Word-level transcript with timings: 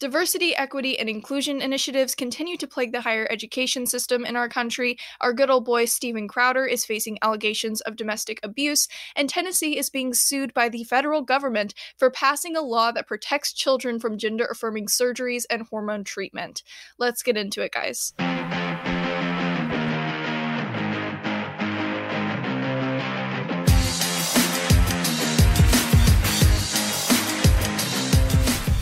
Diversity, 0.00 0.56
equity, 0.56 0.98
and 0.98 1.10
inclusion 1.10 1.60
initiatives 1.60 2.14
continue 2.14 2.56
to 2.56 2.66
plague 2.66 2.90
the 2.90 3.02
higher 3.02 3.28
education 3.28 3.84
system 3.84 4.24
in 4.24 4.34
our 4.34 4.48
country. 4.48 4.96
Our 5.20 5.34
good 5.34 5.50
old 5.50 5.66
boy 5.66 5.84
Steven 5.84 6.26
Crowder 6.26 6.64
is 6.64 6.86
facing 6.86 7.18
allegations 7.20 7.82
of 7.82 7.96
domestic 7.96 8.40
abuse, 8.42 8.88
and 9.14 9.28
Tennessee 9.28 9.76
is 9.76 9.90
being 9.90 10.14
sued 10.14 10.54
by 10.54 10.70
the 10.70 10.84
federal 10.84 11.20
government 11.20 11.74
for 11.98 12.10
passing 12.10 12.56
a 12.56 12.62
law 12.62 12.90
that 12.92 13.06
protects 13.06 13.52
children 13.52 14.00
from 14.00 14.16
gender 14.16 14.46
affirming 14.46 14.86
surgeries 14.86 15.44
and 15.50 15.66
hormone 15.68 16.04
treatment. 16.04 16.62
Let's 16.96 17.22
get 17.22 17.36
into 17.36 17.60
it, 17.60 17.72
guys. 17.72 18.14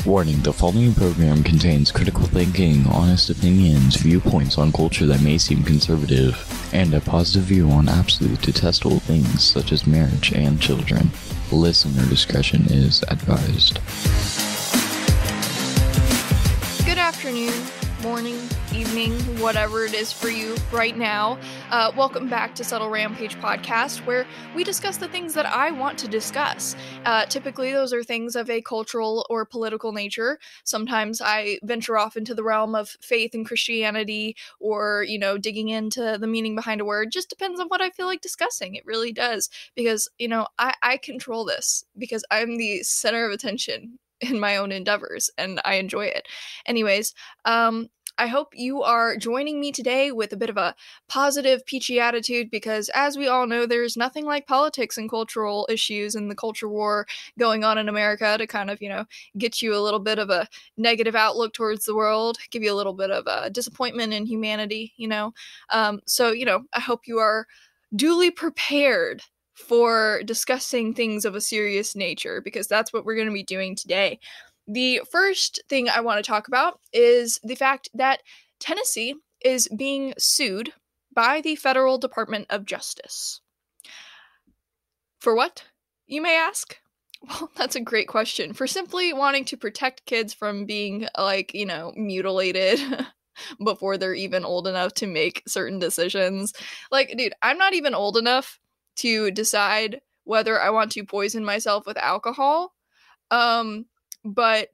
Warning 0.08 0.40
the 0.40 0.54
following 0.54 0.94
program 0.94 1.44
contains 1.44 1.92
critical 1.92 2.22
thinking, 2.22 2.86
honest 2.86 3.28
opinions, 3.28 3.96
viewpoints 3.96 4.56
on 4.56 4.72
culture 4.72 5.04
that 5.04 5.20
may 5.20 5.36
seem 5.36 5.62
conservative, 5.62 6.34
and 6.72 6.94
a 6.94 7.00
positive 7.02 7.42
view 7.42 7.68
on 7.70 7.90
absolute 7.90 8.40
detestable 8.40 9.00
things 9.00 9.44
such 9.44 9.70
as 9.70 9.86
marriage 9.86 10.32
and 10.32 10.58
children. 10.62 11.10
Listener 11.52 12.08
discretion 12.08 12.64
is 12.70 13.04
advised. 13.08 13.80
Good 16.86 16.96
afternoon, 16.96 17.52
morning, 18.02 18.38
evening, 18.72 19.12
whatever 19.40 19.84
it 19.84 19.92
is 19.92 20.12
for 20.12 20.28
you 20.28 20.56
right 20.70 20.96
now. 20.96 21.36
Uh, 21.70 21.90
welcome 21.96 22.28
back 22.28 22.54
to 22.54 22.62
Subtle 22.62 22.90
Rampage 22.90 23.34
Podcast, 23.36 24.06
where 24.06 24.24
we 24.54 24.62
discuss 24.62 24.98
the 24.98 25.08
things 25.08 25.34
that 25.34 25.46
I 25.46 25.72
want 25.72 25.98
to 25.98 26.08
discuss. 26.08 26.76
Uh, 27.04 27.26
typically, 27.26 27.72
those 27.72 27.92
are 27.92 28.04
things 28.04 28.36
of 28.36 28.48
a 28.50 28.62
cultural 28.62 29.26
or 29.28 29.44
political 29.44 29.92
nature. 29.92 30.38
Sometimes 30.62 31.20
I 31.20 31.58
venture 31.64 31.98
off 31.98 32.16
into 32.16 32.34
the 32.34 32.44
realm 32.44 32.76
of 32.76 32.90
faith 33.00 33.34
and 33.34 33.44
Christianity, 33.44 34.36
or, 34.60 35.04
you 35.08 35.18
know, 35.18 35.36
digging 35.36 35.68
into 35.68 36.18
the 36.20 36.28
meaning 36.28 36.54
behind 36.54 36.80
a 36.80 36.84
word. 36.84 37.10
Just 37.10 37.28
depends 37.28 37.58
on 37.58 37.66
what 37.66 37.80
I 37.80 37.90
feel 37.90 38.06
like 38.06 38.20
discussing. 38.20 38.76
It 38.76 38.86
really 38.86 39.12
does. 39.12 39.50
Because, 39.74 40.08
you 40.18 40.28
know, 40.28 40.46
I, 40.58 40.74
I 40.82 40.96
control 40.98 41.44
this 41.44 41.84
because 41.96 42.24
I'm 42.30 42.58
the 42.58 42.84
center 42.84 43.26
of 43.26 43.32
attention 43.32 43.98
in 44.20 44.38
my 44.40 44.56
own 44.56 44.72
endeavors 44.72 45.30
and 45.38 45.60
I 45.64 45.74
enjoy 45.74 46.06
it. 46.06 46.26
Anyways, 46.66 47.14
um 47.44 47.88
I 48.20 48.26
hope 48.26 48.48
you 48.56 48.82
are 48.82 49.16
joining 49.16 49.60
me 49.60 49.70
today 49.70 50.10
with 50.10 50.32
a 50.32 50.36
bit 50.36 50.50
of 50.50 50.56
a 50.56 50.74
positive, 51.08 51.64
peachy 51.66 52.00
attitude 52.00 52.50
because, 52.50 52.90
as 52.92 53.16
we 53.16 53.28
all 53.28 53.46
know, 53.46 53.64
there's 53.64 53.96
nothing 53.96 54.24
like 54.24 54.48
politics 54.48 54.98
and 54.98 55.08
cultural 55.08 55.68
issues 55.70 56.16
and 56.16 56.28
the 56.28 56.34
culture 56.34 56.68
war 56.68 57.06
going 57.38 57.62
on 57.62 57.78
in 57.78 57.88
America 57.88 58.36
to 58.36 58.44
kind 58.48 58.70
of, 58.70 58.82
you 58.82 58.88
know, 58.88 59.04
get 59.38 59.62
you 59.62 59.72
a 59.72 59.78
little 59.78 60.00
bit 60.00 60.18
of 60.18 60.30
a 60.30 60.48
negative 60.76 61.14
outlook 61.14 61.52
towards 61.52 61.84
the 61.84 61.94
world, 61.94 62.38
give 62.50 62.62
you 62.62 62.72
a 62.72 62.74
little 62.74 62.92
bit 62.92 63.12
of 63.12 63.24
a 63.28 63.50
disappointment 63.50 64.12
in 64.12 64.26
humanity, 64.26 64.92
you 64.96 65.06
know. 65.06 65.32
Um, 65.70 66.00
so, 66.06 66.32
you 66.32 66.44
know, 66.44 66.64
I 66.72 66.80
hope 66.80 67.06
you 67.06 67.18
are 67.18 67.46
duly 67.94 68.30
prepared 68.30 69.22
for 69.58 70.22
discussing 70.24 70.94
things 70.94 71.24
of 71.24 71.34
a 71.34 71.40
serious 71.40 71.96
nature 71.96 72.40
because 72.40 72.68
that's 72.68 72.92
what 72.92 73.04
we're 73.04 73.16
going 73.16 73.26
to 73.26 73.32
be 73.32 73.42
doing 73.42 73.74
today. 73.74 74.18
The 74.66 75.00
first 75.10 75.60
thing 75.68 75.88
I 75.88 76.00
want 76.00 76.22
to 76.22 76.28
talk 76.28 76.46
about 76.46 76.80
is 76.92 77.40
the 77.42 77.54
fact 77.54 77.88
that 77.94 78.22
Tennessee 78.60 79.14
is 79.42 79.68
being 79.76 80.14
sued 80.18 80.72
by 81.14 81.40
the 81.40 81.56
Federal 81.56 81.98
Department 81.98 82.46
of 82.50 82.66
Justice. 82.66 83.40
For 85.20 85.34
what, 85.34 85.64
you 86.06 86.22
may 86.22 86.36
ask? 86.36 86.76
Well, 87.28 87.50
that's 87.56 87.74
a 87.74 87.80
great 87.80 88.06
question. 88.06 88.52
For 88.52 88.68
simply 88.68 89.12
wanting 89.12 89.44
to 89.46 89.56
protect 89.56 90.06
kids 90.06 90.32
from 90.32 90.66
being, 90.66 91.08
like, 91.18 91.52
you 91.52 91.66
know, 91.66 91.92
mutilated 91.96 92.78
before 93.64 93.98
they're 93.98 94.14
even 94.14 94.44
old 94.44 94.68
enough 94.68 94.94
to 94.94 95.08
make 95.08 95.42
certain 95.48 95.80
decisions. 95.80 96.52
Like, 96.92 97.12
dude, 97.18 97.34
I'm 97.42 97.58
not 97.58 97.74
even 97.74 97.92
old 97.92 98.16
enough 98.16 98.60
to 98.98 99.30
decide 99.30 100.00
whether 100.24 100.60
I 100.60 100.70
want 100.70 100.92
to 100.92 101.04
poison 101.04 101.44
myself 101.44 101.86
with 101.86 101.96
alcohol. 101.96 102.74
Um, 103.30 103.86
but, 104.24 104.68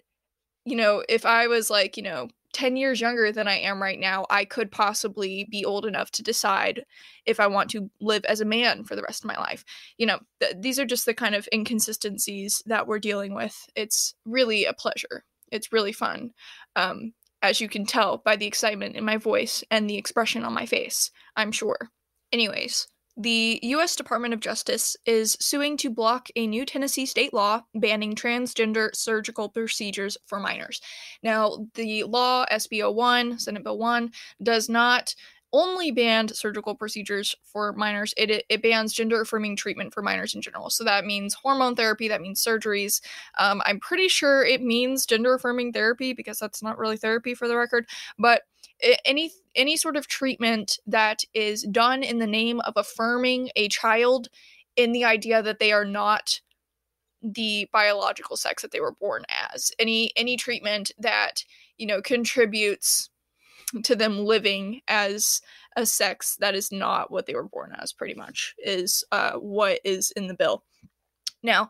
you 0.64 0.76
know, 0.76 1.02
if 1.08 1.24
I 1.24 1.46
was 1.46 1.70
like, 1.70 1.96
you 1.96 2.02
know, 2.02 2.28
10 2.54 2.76
years 2.76 3.00
younger 3.00 3.32
than 3.32 3.48
I 3.48 3.58
am 3.58 3.82
right 3.82 3.98
now, 3.98 4.26
I 4.30 4.44
could 4.44 4.70
possibly 4.70 5.46
be 5.50 5.64
old 5.64 5.84
enough 5.84 6.10
to 6.12 6.22
decide 6.22 6.84
if 7.26 7.40
I 7.40 7.48
want 7.48 7.68
to 7.70 7.90
live 8.00 8.24
as 8.24 8.40
a 8.40 8.46
man 8.46 8.84
for 8.84 8.96
the 8.96 9.02
rest 9.02 9.24
of 9.24 9.28
my 9.28 9.36
life. 9.36 9.64
You 9.98 10.06
know, 10.06 10.20
th- 10.40 10.54
these 10.60 10.78
are 10.78 10.86
just 10.86 11.04
the 11.04 11.14
kind 11.14 11.34
of 11.34 11.48
inconsistencies 11.52 12.62
that 12.66 12.86
we're 12.86 13.00
dealing 13.00 13.34
with. 13.34 13.66
It's 13.74 14.14
really 14.24 14.64
a 14.64 14.72
pleasure. 14.72 15.24
It's 15.50 15.72
really 15.72 15.92
fun. 15.92 16.30
Um, 16.76 17.12
as 17.42 17.60
you 17.60 17.68
can 17.68 17.84
tell 17.84 18.18
by 18.18 18.36
the 18.36 18.46
excitement 18.46 18.96
in 18.96 19.04
my 19.04 19.18
voice 19.18 19.62
and 19.70 19.90
the 19.90 19.98
expression 19.98 20.44
on 20.44 20.54
my 20.54 20.64
face, 20.64 21.10
I'm 21.36 21.52
sure. 21.52 21.90
Anyways, 22.32 22.86
the 23.16 23.60
U.S. 23.62 23.94
Department 23.94 24.34
of 24.34 24.40
Justice 24.40 24.96
is 25.06 25.36
suing 25.40 25.76
to 25.78 25.90
block 25.90 26.28
a 26.34 26.46
new 26.46 26.66
Tennessee 26.66 27.06
state 27.06 27.32
law 27.32 27.62
banning 27.74 28.14
transgender 28.14 28.94
surgical 28.94 29.48
procedures 29.48 30.16
for 30.26 30.40
minors. 30.40 30.80
Now, 31.22 31.66
the 31.74 32.04
law, 32.04 32.44
SB 32.50 32.92
01, 32.92 33.38
Senate 33.38 33.62
Bill 33.62 33.78
1, 33.78 34.10
does 34.42 34.68
not 34.68 35.14
only 35.54 35.92
ban 35.92 36.26
surgical 36.28 36.74
procedures 36.74 37.34
for 37.44 37.72
minors, 37.74 38.12
it, 38.16 38.28
it, 38.28 38.44
it 38.48 38.60
bans 38.60 38.92
gender 38.92 39.20
affirming 39.20 39.54
treatment 39.54 39.94
for 39.94 40.02
minors 40.02 40.34
in 40.34 40.42
general. 40.42 40.68
So 40.68 40.82
that 40.82 41.06
means 41.06 41.32
hormone 41.32 41.76
therapy, 41.76 42.08
that 42.08 42.20
means 42.20 42.44
surgeries. 42.44 43.00
Um, 43.38 43.62
I'm 43.64 43.78
pretty 43.78 44.08
sure 44.08 44.44
it 44.44 44.60
means 44.60 45.06
gender 45.06 45.34
affirming 45.34 45.72
therapy 45.72 46.12
because 46.12 46.40
that's 46.40 46.62
not 46.62 46.76
really 46.76 46.96
therapy 46.96 47.34
for 47.34 47.46
the 47.46 47.56
record, 47.56 47.86
but 48.18 48.42
any 49.04 49.30
any 49.54 49.76
sort 49.76 49.96
of 49.96 50.08
treatment 50.08 50.78
that 50.86 51.22
is 51.32 51.62
done 51.70 52.02
in 52.02 52.18
the 52.18 52.26
name 52.26 52.60
of 52.62 52.72
affirming 52.76 53.48
a 53.54 53.68
child 53.68 54.28
in 54.74 54.90
the 54.90 55.04
idea 55.04 55.40
that 55.40 55.60
they 55.60 55.70
are 55.70 55.84
not 55.84 56.40
the 57.22 57.68
biological 57.72 58.36
sex 58.36 58.62
that 58.62 58.72
they 58.72 58.80
were 58.80 58.92
born 59.00 59.22
as 59.54 59.70
any 59.78 60.10
any 60.16 60.36
treatment 60.36 60.90
that 60.98 61.44
you 61.78 61.86
know 61.86 62.02
contributes 62.02 63.08
to 63.82 63.96
them 63.96 64.18
living 64.18 64.80
as 64.88 65.40
a 65.76 65.84
sex 65.84 66.36
that 66.40 66.54
is 66.54 66.70
not 66.70 67.10
what 67.10 67.26
they 67.26 67.34
were 67.34 67.48
born 67.48 67.74
as 67.80 67.92
pretty 67.92 68.14
much 68.14 68.54
is 68.58 69.04
uh, 69.12 69.32
what 69.32 69.80
is 69.84 70.12
in 70.12 70.28
the 70.28 70.34
bill 70.34 70.62
now 71.42 71.68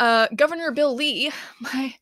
uh, 0.00 0.26
governor 0.36 0.70
bill 0.72 0.94
lee 0.94 1.30
my 1.60 1.94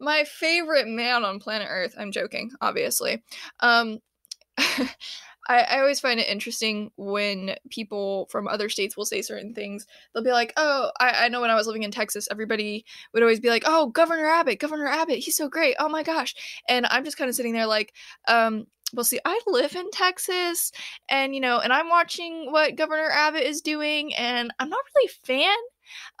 my 0.00 0.24
favorite 0.24 0.88
man 0.88 1.24
on 1.24 1.38
planet 1.38 1.68
Earth. 1.70 1.94
I'm 1.98 2.10
joking, 2.10 2.50
obviously. 2.60 3.22
Um, 3.60 3.98
I, 4.58 5.62
I 5.62 5.80
always 5.80 6.00
find 6.00 6.20
it 6.20 6.28
interesting 6.28 6.90
when 6.96 7.56
people 7.70 8.26
from 8.30 8.46
other 8.46 8.68
states 8.68 8.96
will 8.96 9.04
say 9.04 9.20
certain 9.20 9.54
things. 9.54 9.86
They'll 10.12 10.24
be 10.24 10.32
like, 10.32 10.52
"Oh, 10.56 10.90
I, 10.98 11.24
I 11.24 11.28
know 11.28 11.40
when 11.40 11.50
I 11.50 11.54
was 11.54 11.66
living 11.66 11.82
in 11.82 11.90
Texas, 11.90 12.28
everybody 12.30 12.84
would 13.12 13.22
always 13.22 13.40
be 13.40 13.48
like, 13.48 13.64
"Oh, 13.66 13.88
Governor 13.88 14.26
Abbott, 14.26 14.58
Governor 14.58 14.86
Abbott, 14.86 15.18
he's 15.18 15.36
so 15.36 15.48
great. 15.48 15.76
Oh 15.78 15.88
my 15.88 16.02
gosh!" 16.02 16.34
And 16.68 16.86
I'm 16.86 17.04
just 17.04 17.16
kind 17.16 17.28
of 17.28 17.34
sitting 17.34 17.52
there 17.52 17.66
like, 17.66 17.94
um, 18.28 18.66
well, 18.94 19.04
see, 19.04 19.20
I 19.24 19.40
live 19.46 19.76
in 19.76 19.90
Texas, 19.90 20.72
and 21.08 21.34
you 21.34 21.40
know, 21.40 21.58
and 21.58 21.72
I'm 21.72 21.88
watching 21.88 22.50
what 22.50 22.76
Governor 22.76 23.10
Abbott 23.10 23.44
is 23.44 23.60
doing, 23.60 24.14
and 24.14 24.52
I'm 24.58 24.68
not 24.68 24.80
really 24.94 25.10
a 25.10 25.26
fan, 25.26 25.56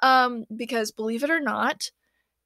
um, 0.02 0.44
because 0.56 0.90
believe 0.92 1.22
it 1.24 1.30
or 1.30 1.40
not, 1.40 1.90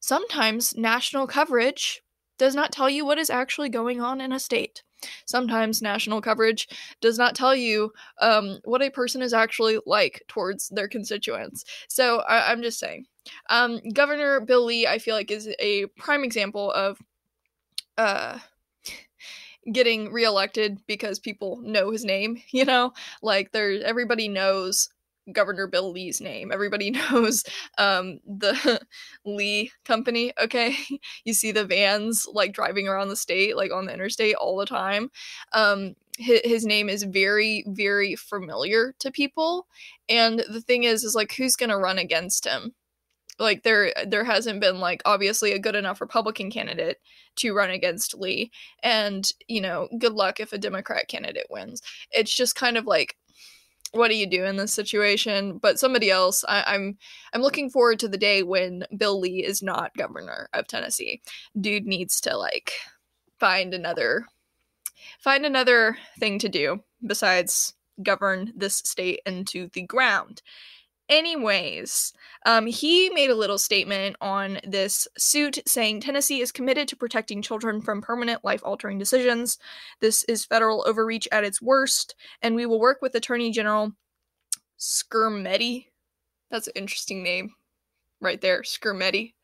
Sometimes 0.04 0.76
national 0.76 1.26
coverage 1.26 2.02
does 2.36 2.54
not 2.54 2.72
tell 2.72 2.90
you 2.90 3.06
what 3.06 3.16
is 3.16 3.30
actually 3.30 3.70
going 3.70 4.02
on 4.02 4.20
in 4.20 4.32
a 4.32 4.38
state. 4.38 4.82
Sometimes 5.24 5.80
national 5.80 6.20
coverage 6.20 6.68
does 7.00 7.16
not 7.16 7.34
tell 7.34 7.56
you 7.56 7.90
um, 8.20 8.58
what 8.64 8.82
a 8.82 8.90
person 8.90 9.22
is 9.22 9.32
actually 9.32 9.78
like 9.86 10.22
towards 10.28 10.68
their 10.68 10.88
constituents. 10.88 11.64
So 11.88 12.18
I- 12.20 12.52
am 12.52 12.60
just 12.60 12.78
saying. 12.78 13.06
Um, 13.48 13.80
Governor 13.94 14.40
Bill 14.40 14.66
Lee, 14.66 14.86
I 14.86 14.98
feel 14.98 15.14
like, 15.14 15.30
is 15.30 15.48
a 15.58 15.86
prime 15.96 16.22
example 16.22 16.70
of 16.72 16.98
uh, 17.96 18.40
getting 19.72 20.12
reelected 20.12 20.78
because 20.86 21.18
people 21.18 21.58
know 21.62 21.90
his 21.90 22.04
name. 22.04 22.42
You 22.52 22.64
know, 22.64 22.92
like 23.20 23.50
there, 23.50 23.82
everybody 23.84 24.28
knows 24.28 24.88
Governor 25.32 25.66
Bill 25.66 25.90
Lee's 25.90 26.20
name. 26.20 26.52
Everybody 26.52 26.90
knows 27.10 27.44
um, 27.78 28.20
the 28.26 28.80
Lee 29.24 29.72
Company. 29.84 30.32
Okay, 30.40 30.76
you 31.24 31.34
see 31.34 31.52
the 31.52 31.64
vans 31.64 32.26
like 32.32 32.52
driving 32.52 32.88
around 32.88 33.08
the 33.08 33.16
state, 33.16 33.56
like 33.56 33.72
on 33.72 33.86
the 33.86 33.94
interstate, 33.94 34.36
all 34.36 34.56
the 34.56 34.66
time. 34.66 35.10
Um, 35.52 35.94
his, 36.16 36.40
his 36.44 36.66
name 36.66 36.88
is 36.88 37.02
very, 37.02 37.64
very 37.66 38.14
familiar 38.16 38.94
to 39.00 39.10
people, 39.10 39.66
and 40.08 40.44
the 40.48 40.60
thing 40.60 40.84
is, 40.84 41.02
is 41.04 41.14
like 41.14 41.32
who's 41.34 41.56
gonna 41.56 41.78
run 41.78 41.98
against 41.98 42.46
him? 42.46 42.72
Like 43.38 43.62
there, 43.62 43.92
there 44.06 44.24
hasn't 44.24 44.60
been 44.60 44.78
like 44.80 45.02
obviously 45.04 45.52
a 45.52 45.58
good 45.58 45.74
enough 45.74 46.00
Republican 46.00 46.50
candidate 46.50 46.98
to 47.36 47.52
run 47.52 47.70
against 47.70 48.14
Lee, 48.14 48.50
and 48.82 49.28
you 49.48 49.60
know, 49.60 49.88
good 49.98 50.12
luck 50.12 50.40
if 50.40 50.52
a 50.52 50.58
Democrat 50.58 51.08
candidate 51.08 51.46
wins. 51.50 51.82
It's 52.12 52.34
just 52.34 52.54
kind 52.54 52.76
of 52.76 52.86
like 52.86 53.16
what 53.94 54.08
do 54.08 54.16
you 54.16 54.26
do 54.26 54.44
in 54.44 54.56
this 54.56 54.74
situation? 54.74 55.58
But 55.58 55.78
somebody 55.78 56.10
else, 56.10 56.44
I, 56.48 56.64
I'm 56.66 56.98
I'm 57.32 57.42
looking 57.42 57.70
forward 57.70 57.98
to 58.00 58.08
the 58.08 58.18
day 58.18 58.42
when 58.42 58.84
Bill 58.96 59.18
Lee 59.18 59.44
is 59.44 59.62
not 59.62 59.96
governor 59.96 60.48
of 60.52 60.66
Tennessee. 60.66 61.22
Dude 61.60 61.86
needs 61.86 62.20
to 62.22 62.36
like 62.36 62.72
find 63.38 63.72
another 63.72 64.26
find 65.20 65.46
another 65.46 65.96
thing 66.18 66.38
to 66.40 66.48
do 66.48 66.80
besides 67.06 67.74
govern 68.02 68.52
this 68.56 68.76
state 68.76 69.20
into 69.26 69.68
the 69.72 69.82
ground. 69.82 70.42
Anyways, 71.08 72.14
um, 72.46 72.66
he 72.66 73.10
made 73.10 73.28
a 73.28 73.34
little 73.34 73.58
statement 73.58 74.16
on 74.22 74.58
this 74.66 75.06
suit 75.18 75.58
saying 75.66 76.00
Tennessee 76.00 76.40
is 76.40 76.50
committed 76.50 76.88
to 76.88 76.96
protecting 76.96 77.42
children 77.42 77.82
from 77.82 78.00
permanent 78.00 78.42
life 78.42 78.62
altering 78.64 78.98
decisions. 78.98 79.58
This 80.00 80.24
is 80.24 80.46
federal 80.46 80.82
overreach 80.86 81.28
at 81.30 81.44
its 81.44 81.60
worst, 81.60 82.14
and 82.40 82.54
we 82.54 82.64
will 82.64 82.80
work 82.80 83.02
with 83.02 83.14
Attorney 83.14 83.50
General 83.50 83.92
Skrmetti. 84.78 85.88
That's 86.50 86.68
an 86.68 86.74
interesting 86.74 87.22
name 87.22 87.50
right 88.20 88.40
there, 88.40 88.62
Skrmetti. 88.62 89.34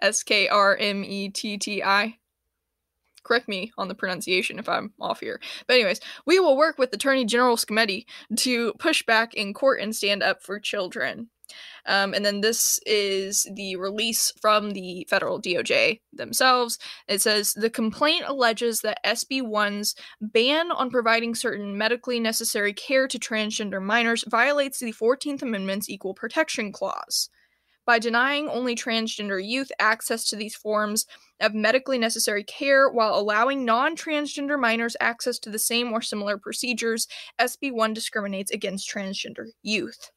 S 0.00 0.22
K 0.22 0.48
R 0.48 0.76
M 0.76 1.04
E 1.04 1.28
T 1.28 1.58
T 1.58 1.82
I 1.82 2.18
correct 3.28 3.48
me 3.48 3.70
on 3.76 3.88
the 3.88 3.94
pronunciation 3.94 4.58
if 4.58 4.68
I'm 4.68 4.92
off 4.98 5.20
here. 5.20 5.40
But 5.66 5.74
anyways, 5.74 6.00
we 6.26 6.40
will 6.40 6.56
work 6.56 6.78
with 6.78 6.92
Attorney 6.92 7.26
General 7.26 7.56
Skrmetti 7.56 8.06
to 8.38 8.72
push 8.78 9.04
back 9.04 9.34
in 9.34 9.52
court 9.52 9.80
and 9.80 9.94
stand 9.94 10.22
up 10.22 10.42
for 10.42 10.58
children. 10.58 11.28
Um, 11.86 12.12
and 12.12 12.24
then 12.24 12.40
this 12.40 12.78
is 12.84 13.48
the 13.54 13.76
release 13.76 14.32
from 14.40 14.72
the 14.72 15.06
federal 15.08 15.40
DOJ 15.40 16.00
themselves. 16.12 16.78
It 17.06 17.22
says 17.22 17.54
the 17.54 17.70
complaint 17.70 18.24
alleges 18.26 18.80
that 18.82 19.04
SB 19.04 19.42
1's 19.42 19.94
ban 20.20 20.70
on 20.70 20.90
providing 20.90 21.34
certain 21.34 21.78
medically 21.78 22.20
necessary 22.20 22.72
care 22.72 23.08
to 23.08 23.18
transgender 23.18 23.82
minors 23.82 24.24
violates 24.28 24.78
the 24.78 24.92
14th 24.92 25.42
Amendment's 25.42 25.88
Equal 25.88 26.14
Protection 26.14 26.72
Clause. 26.72 27.30
By 27.88 27.98
denying 27.98 28.50
only 28.50 28.76
transgender 28.76 29.42
youth 29.42 29.72
access 29.78 30.26
to 30.26 30.36
these 30.36 30.54
forms 30.54 31.06
of 31.40 31.54
medically 31.54 31.96
necessary 31.96 32.44
care 32.44 32.90
while 32.90 33.18
allowing 33.18 33.64
non 33.64 33.96
transgender 33.96 34.60
minors 34.60 34.94
access 35.00 35.38
to 35.38 35.48
the 35.48 35.58
same 35.58 35.90
or 35.90 36.02
similar 36.02 36.36
procedures, 36.36 37.08
SB1 37.40 37.94
discriminates 37.94 38.50
against 38.50 38.90
transgender 38.92 39.46
youth. 39.62 40.10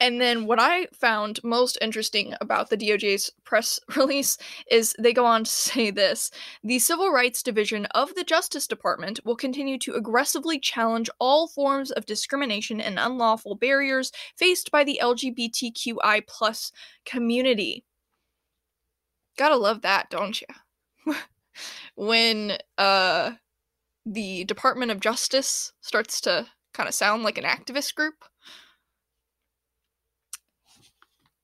And 0.00 0.18
then 0.18 0.46
what 0.46 0.58
I 0.58 0.86
found 0.94 1.44
most 1.44 1.76
interesting 1.82 2.34
about 2.40 2.70
the 2.70 2.76
DOJ's 2.76 3.30
press 3.44 3.78
release 3.96 4.38
is 4.70 4.94
they 4.98 5.12
go 5.12 5.26
on 5.26 5.44
to 5.44 5.50
say 5.50 5.90
this 5.90 6.30
The 6.64 6.78
Civil 6.78 7.12
Rights 7.12 7.42
Division 7.42 7.84
of 7.86 8.14
the 8.14 8.24
Justice 8.24 8.66
Department 8.66 9.20
will 9.24 9.36
continue 9.36 9.78
to 9.80 9.94
aggressively 9.94 10.58
challenge 10.58 11.10
all 11.18 11.46
forms 11.46 11.90
of 11.90 12.06
discrimination 12.06 12.80
and 12.80 12.98
unlawful 12.98 13.54
barriers 13.54 14.10
faced 14.36 14.70
by 14.70 14.84
the 14.84 14.98
LGBTQI 15.02 16.26
plus 16.26 16.72
community. 17.04 17.84
Gotta 19.36 19.56
love 19.56 19.82
that, 19.82 20.08
don't 20.08 20.40
you? 20.40 21.14
when 21.94 22.56
uh, 22.78 23.32
the 24.06 24.44
Department 24.44 24.90
of 24.90 25.00
Justice 25.00 25.72
starts 25.82 26.22
to 26.22 26.46
kind 26.72 26.88
of 26.88 26.94
sound 26.94 27.22
like 27.22 27.36
an 27.36 27.44
activist 27.44 27.94
group 27.94 28.24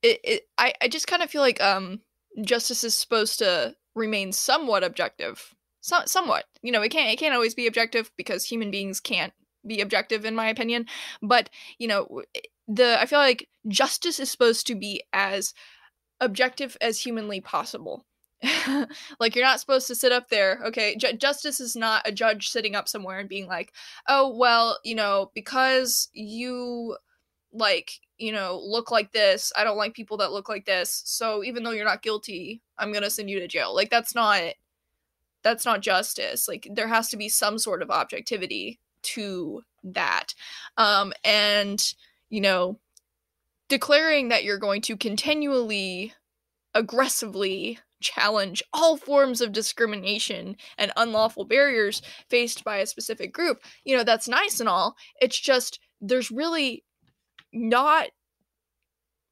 it, 0.07 0.19
it 0.23 0.43
I, 0.57 0.73
I 0.81 0.87
just 0.87 1.07
kind 1.07 1.21
of 1.21 1.29
feel 1.29 1.41
like 1.41 1.61
um 1.61 2.01
justice 2.43 2.83
is 2.83 2.95
supposed 2.95 3.39
to 3.39 3.75
remain 3.95 4.31
somewhat 4.31 4.83
objective. 4.83 5.53
So, 5.81 5.99
somewhat. 6.05 6.45
You 6.61 6.71
know, 6.71 6.81
it 6.81 6.89
can't 6.89 7.11
it 7.11 7.19
can't 7.19 7.33
always 7.33 7.55
be 7.55 7.67
objective 7.67 8.11
because 8.17 8.45
human 8.45 8.71
beings 8.71 8.99
can't 8.99 9.33
be 9.65 9.81
objective 9.81 10.25
in 10.25 10.35
my 10.35 10.47
opinion, 10.47 10.85
but 11.21 11.49
you 11.77 11.87
know, 11.87 12.21
the 12.67 12.99
I 12.99 13.05
feel 13.05 13.19
like 13.19 13.49
justice 13.67 14.19
is 14.19 14.31
supposed 14.31 14.67
to 14.67 14.75
be 14.75 15.03
as 15.13 15.53
objective 16.19 16.77
as 16.81 16.99
humanly 16.99 17.41
possible. 17.41 18.05
like 19.19 19.35
you're 19.35 19.43
not 19.43 19.59
supposed 19.59 19.87
to 19.87 19.95
sit 19.95 20.11
up 20.11 20.29
there 20.29 20.61
okay 20.63 20.95
justice 20.95 21.59
is 21.59 21.75
not 21.75 22.07
a 22.07 22.11
judge 22.11 22.49
sitting 22.49 22.75
up 22.75 22.87
somewhere 22.87 23.17
and 23.17 23.27
being 23.27 23.47
like 23.47 23.73
oh 24.07 24.31
well 24.37 24.77
you 24.83 24.93
know 24.93 25.31
because 25.33 26.07
you 26.13 26.95
like 27.51 27.93
you 28.17 28.31
know, 28.31 28.59
look 28.63 28.91
like 28.91 29.11
this. 29.11 29.51
I 29.55 29.63
don't 29.63 29.77
like 29.77 29.93
people 29.93 30.17
that 30.17 30.31
look 30.31 30.49
like 30.49 30.65
this. 30.65 31.03
So 31.05 31.43
even 31.43 31.63
though 31.63 31.71
you're 31.71 31.85
not 31.85 32.01
guilty, 32.01 32.61
I'm 32.77 32.91
going 32.91 33.03
to 33.03 33.09
send 33.09 33.29
you 33.29 33.39
to 33.39 33.47
jail. 33.47 33.75
Like 33.75 33.89
that's 33.89 34.15
not 34.15 34.41
that's 35.43 35.65
not 35.65 35.81
justice. 35.81 36.47
Like 36.47 36.67
there 36.71 36.87
has 36.87 37.09
to 37.09 37.17
be 37.17 37.29
some 37.29 37.57
sort 37.57 37.81
of 37.81 37.91
objectivity 37.91 38.79
to 39.03 39.61
that. 39.83 40.33
Um 40.77 41.13
and 41.23 41.81
you 42.29 42.41
know, 42.41 42.79
declaring 43.69 44.29
that 44.29 44.43
you're 44.43 44.57
going 44.57 44.81
to 44.81 44.97
continually 44.97 46.13
aggressively 46.73 47.79
challenge 47.99 48.61
all 48.73 48.97
forms 48.97 49.41
of 49.41 49.51
discrimination 49.51 50.55
and 50.77 50.91
unlawful 50.95 51.45
barriers 51.45 52.01
faced 52.29 52.63
by 52.63 52.77
a 52.77 52.85
specific 52.85 53.33
group. 53.33 53.59
You 53.85 53.97
know, 53.97 54.03
that's 54.03 54.27
nice 54.27 54.59
and 54.59 54.69
all. 54.69 54.95
It's 55.21 55.39
just 55.39 55.79
there's 56.01 56.29
really 56.29 56.83
not 57.57 58.09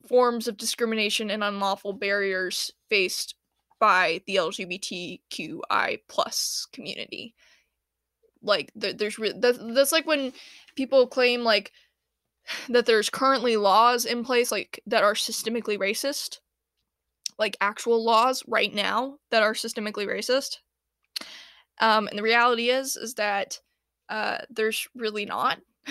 forms 0.07 0.47
of 0.47 0.57
discrimination 0.57 1.31
and 1.31 1.43
unlawful 1.43 1.93
barriers 1.93 2.71
faced 2.89 3.35
by 3.79 4.21
the 4.25 4.35
LGBTQI 4.35 5.99
plus 6.07 6.67
community. 6.71 7.35
Like 8.41 8.71
there, 8.75 8.93
there's 8.93 9.17
re- 9.17 9.33
that's, 9.35 9.59
that's 9.61 9.91
like 9.91 10.05
when 10.05 10.33
people 10.75 11.07
claim 11.07 11.43
like 11.43 11.71
that 12.69 12.85
there's 12.85 13.09
currently 13.09 13.57
laws 13.57 14.05
in 14.05 14.23
place 14.23 14.51
like 14.51 14.81
that 14.87 15.03
are 15.03 15.13
systemically 15.13 15.77
racist, 15.77 16.39
like 17.37 17.57
actual 17.59 18.03
laws 18.03 18.43
right 18.47 18.73
now 18.73 19.17
that 19.31 19.43
are 19.43 19.53
systemically 19.53 20.07
racist. 20.07 20.57
Um, 21.79 22.07
and 22.07 22.17
the 22.17 22.23
reality 22.23 22.69
is 22.69 22.95
is 22.95 23.15
that 23.15 23.59
uh, 24.09 24.39
there's 24.49 24.87
really 24.95 25.25
not. 25.25 25.59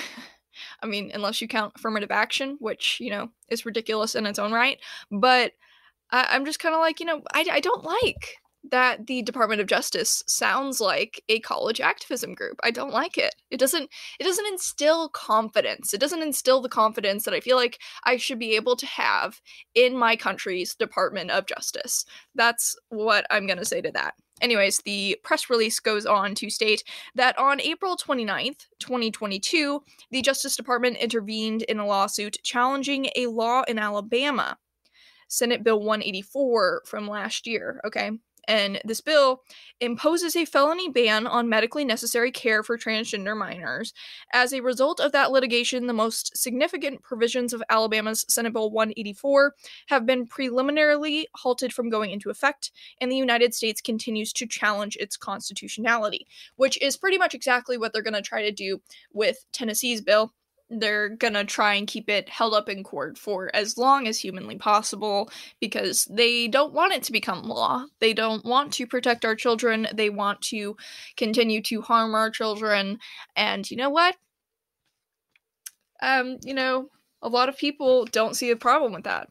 I 0.85 0.87
mean, 0.87 1.11
unless 1.15 1.41
you 1.41 1.49
count 1.49 1.73
affirmative 1.77 2.11
action, 2.11 2.57
which, 2.61 2.99
you 3.01 3.11
know, 3.11 3.31
is 3.49 3.67
ridiculous 3.67 4.15
in 4.15 4.27
its 4.27 4.39
own 4.39 4.53
right. 4.53 4.79
But 5.11 5.53
I- 6.11 6.37
am 6.37 6.45
just 6.47 6.61
kind 6.61 6.75
of 6.75 6.81
like, 6.81 7.01
you 7.01 7.07
know, 7.07 7.23
I-, 7.35 7.47
I 7.51 7.61
don't 7.61 7.85
like 7.85 8.37
that 8.71 9.07
the 9.07 9.23
Department 9.23 9.61
of 9.61 9.67
Justice 9.67 10.23
sounds 10.27 10.81
like 10.81 11.23
a 11.29 11.41
college 11.41 11.81
activism 11.81 12.35
group. 12.35 12.59
I 12.65 12.71
don't 12.71 12.93
like 12.93 13.19
it. 13.19 13.35
It 13.51 13.59
doesn't 13.61 13.91
it 14.19 14.25
doesn't 14.25 14.47
instill 14.47 15.09
confidence. 15.11 15.93
It 15.93 16.01
doesn't 16.01 16.23
instill 16.23 16.63
the 16.63 16.69
confidence 16.69 17.25
that 17.25 17.35
I 17.35 17.41
feel 17.41 17.57
like 17.57 17.79
I 18.05 18.17
should 18.17 18.39
be 18.39 18.57
able 18.57 18.77
to 18.77 18.87
have 18.87 19.41
in 19.75 19.97
my 19.97 20.17
country's 20.17 20.75
Department 20.75 21.31
of 21.31 21.47
Justice. 21.47 22.05
That's 22.35 22.75
what 22.89 23.27
I'm 23.31 23.47
going 23.47 23.59
to 23.59 23.65
say 23.67 23.83
to 23.83 23.93
that. 23.93 24.15
Anyways, 24.45 24.83
the 24.85 25.19
press 25.25 25.49
release 25.49 25.81
goes 25.81 26.05
on 26.05 26.35
to 26.35 26.51
state 26.51 26.85
that 27.15 27.39
on 27.39 27.63
April 27.63 27.97
29th, 27.97 28.67
2022, 28.79 29.83
the 30.11 30.21
Justice 30.21 30.55
Department 30.55 30.99
intervened 30.99 31.63
in 31.63 31.79
a 31.79 31.87
lawsuit 31.87 32.37
challenging 32.43 33.09
a 33.17 33.27
law 33.29 33.63
in 33.67 33.79
Alabama, 33.79 34.59
Senate 35.29 35.65
Bill 35.65 35.81
184 35.81 36.83
from 36.85 37.09
last 37.09 37.47
year, 37.47 37.81
okay? 37.87 38.11
And 38.49 38.81
this 38.85 39.01
bill 39.01 39.43
imposes 39.81 40.37
a 40.37 40.45
felony 40.45 40.89
ban 40.89 41.27
on 41.27 41.49
medically 41.49 41.85
necessary 41.85 42.31
care 42.31 42.63
for 42.63 42.79
transgender 42.79 43.37
minors. 43.37 43.93
As 44.33 44.53
a 44.53 44.61
result 44.61 45.01
of 45.01 45.13
that 45.13 45.31
litigation, 45.31 45.87
the 45.87 45.93
most 45.93 46.37
significant 46.37 47.03
provisions 47.03 47.53
of 47.53 47.63
Alabama's 47.69 48.25
Senate 48.29 48.53
Bill 48.53 48.71
184 48.71 49.55
have 49.89 50.07
been 50.07 50.27
preliminarily 50.27 51.29
halted 51.35 51.73
from 51.73 51.91
going 51.91 52.11
into 52.11 52.31
effect, 52.31 52.71
and 53.01 53.11
the 53.11 53.17
United 53.17 53.55
States 53.55 53.81
continues 53.81 54.33
to 54.35 54.47
challenge 54.47 54.97
its 54.97 55.17
constitutionality, 55.17 56.27
which 56.57 56.81
is 56.81 56.97
pretty 56.97 57.19
much 57.19 57.35
exactly 57.35 57.77
what 57.79 57.93
they're 57.93 58.03
going 58.03 58.15
to 58.15 58.23
try 58.23 58.43
to 58.43 58.53
do 58.53 58.81
with 59.13 59.45
Tennessee's 59.53 60.01
bill 60.01 60.33
they're 60.71 61.11
gonna 61.11 61.45
try 61.45 61.75
and 61.75 61.87
keep 61.87 62.09
it 62.09 62.29
held 62.29 62.55
up 62.55 62.69
in 62.69 62.83
court 62.83 63.19
for 63.19 63.51
as 63.55 63.77
long 63.77 64.09
as 64.09 64.19
humanly 64.19 64.57
possible 64.57 65.31
because 65.61 66.07
they 66.07 66.49
don't 66.49 66.73
want 66.73 66.93
it 66.93 67.03
to 67.05 67.13
become 67.13 67.43
law. 67.43 67.87
They 68.01 68.13
don't 68.15 68.45
want 68.45 68.73
to 68.75 68.87
protect 68.87 69.25
our 69.25 69.37
children. 69.37 69.87
They 69.93 70.11
want 70.11 70.41
to 70.43 70.77
continue 71.17 71.63
to 71.63 71.83
harm 71.83 72.15
our 72.15 72.31
children. 72.31 72.99
And 73.37 73.71
you 73.71 73.77
know 73.77 73.91
what? 73.91 74.17
Um, 76.03 76.39
you 76.43 76.55
know, 76.55 76.91
a 77.23 77.29
lot 77.29 77.49
of 77.49 77.57
people 77.57 78.05
don't 78.07 78.37
see 78.37 78.51
a 78.51 78.57
problem 78.57 78.93
with 78.93 79.05
that. 79.05 79.29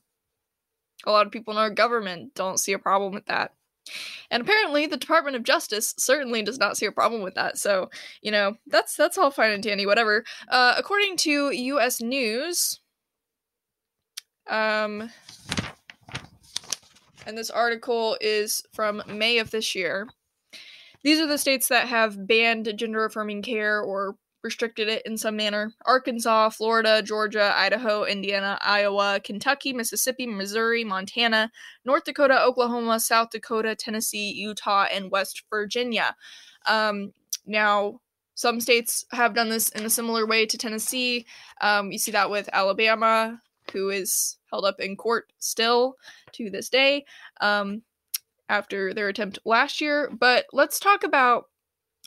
A 1.05 1.11
lot 1.11 1.25
of 1.25 1.31
people 1.31 1.53
in 1.53 1.59
our 1.59 1.69
government 1.69 2.33
don't 2.33 2.59
see 2.59 2.73
a 2.73 2.79
problem 2.79 3.13
with 3.13 3.25
that. 3.25 3.53
And 4.31 4.41
apparently, 4.41 4.87
the 4.87 4.97
Department 4.97 5.35
of 5.35 5.43
Justice 5.43 5.93
certainly 5.97 6.41
does 6.41 6.57
not 6.57 6.77
see 6.77 6.85
a 6.85 6.91
problem 6.91 7.21
with 7.21 7.35
that. 7.35 7.57
So, 7.57 7.89
you 8.21 8.31
know, 8.31 8.55
that's 8.67 8.95
that's 8.95 9.17
all 9.17 9.31
fine 9.31 9.51
and 9.51 9.63
dandy, 9.63 9.85
whatever. 9.85 10.23
Uh, 10.49 10.75
according 10.77 11.17
to 11.17 11.51
U.S. 11.51 12.01
News, 12.01 12.79
um, 14.49 15.09
and 17.25 17.37
this 17.37 17.49
article 17.49 18.17
is 18.21 18.63
from 18.73 19.03
May 19.07 19.37
of 19.39 19.51
this 19.51 19.75
year. 19.75 20.07
These 21.03 21.19
are 21.19 21.27
the 21.27 21.37
states 21.37 21.67
that 21.67 21.87
have 21.87 22.27
banned 22.27 22.71
gender 22.77 23.05
affirming 23.05 23.41
care 23.41 23.81
or 23.81 24.15
restricted 24.43 24.87
it 24.89 25.05
in 25.05 25.17
some 25.17 25.35
manner. 25.35 25.73
Arkansas, 25.85 26.49
Florida, 26.49 27.01
Georgia, 27.01 27.53
Idaho, 27.55 28.03
Indiana, 28.03 28.57
Iowa, 28.61 29.21
Kentucky, 29.23 29.73
Mississippi, 29.73 30.27
Missouri, 30.27 30.83
Montana, 30.83 31.51
North 31.85 32.03
Dakota, 32.03 32.43
Oklahoma, 32.43 32.99
South 32.99 33.29
Dakota, 33.31 33.75
Tennessee, 33.75 34.31
Utah, 34.31 34.85
and 34.91 35.09
West 35.11 35.43
Virginia. 35.49 36.15
Um, 36.65 37.13
now, 37.45 38.01
some 38.35 38.59
states 38.59 39.05
have 39.11 39.33
done 39.33 39.49
this 39.49 39.69
in 39.69 39.85
a 39.85 39.89
similar 39.89 40.25
way 40.25 40.45
to 40.45 40.57
Tennessee. 40.57 41.25
Um, 41.61 41.91
you 41.91 41.97
see 41.97 42.11
that 42.11 42.29
with 42.29 42.49
Alabama, 42.51 43.39
who 43.71 43.89
is 43.89 44.37
held 44.51 44.65
up 44.65 44.79
in 44.79 44.97
court 44.97 45.31
still 45.39 45.95
to 46.33 46.49
this 46.49 46.69
day 46.69 47.05
um, 47.41 47.83
after 48.49 48.93
their 48.93 49.07
attempt 49.07 49.39
last 49.45 49.81
year. 49.81 50.11
But 50.11 50.45
let's 50.51 50.79
talk 50.79 51.03
about 51.03 51.45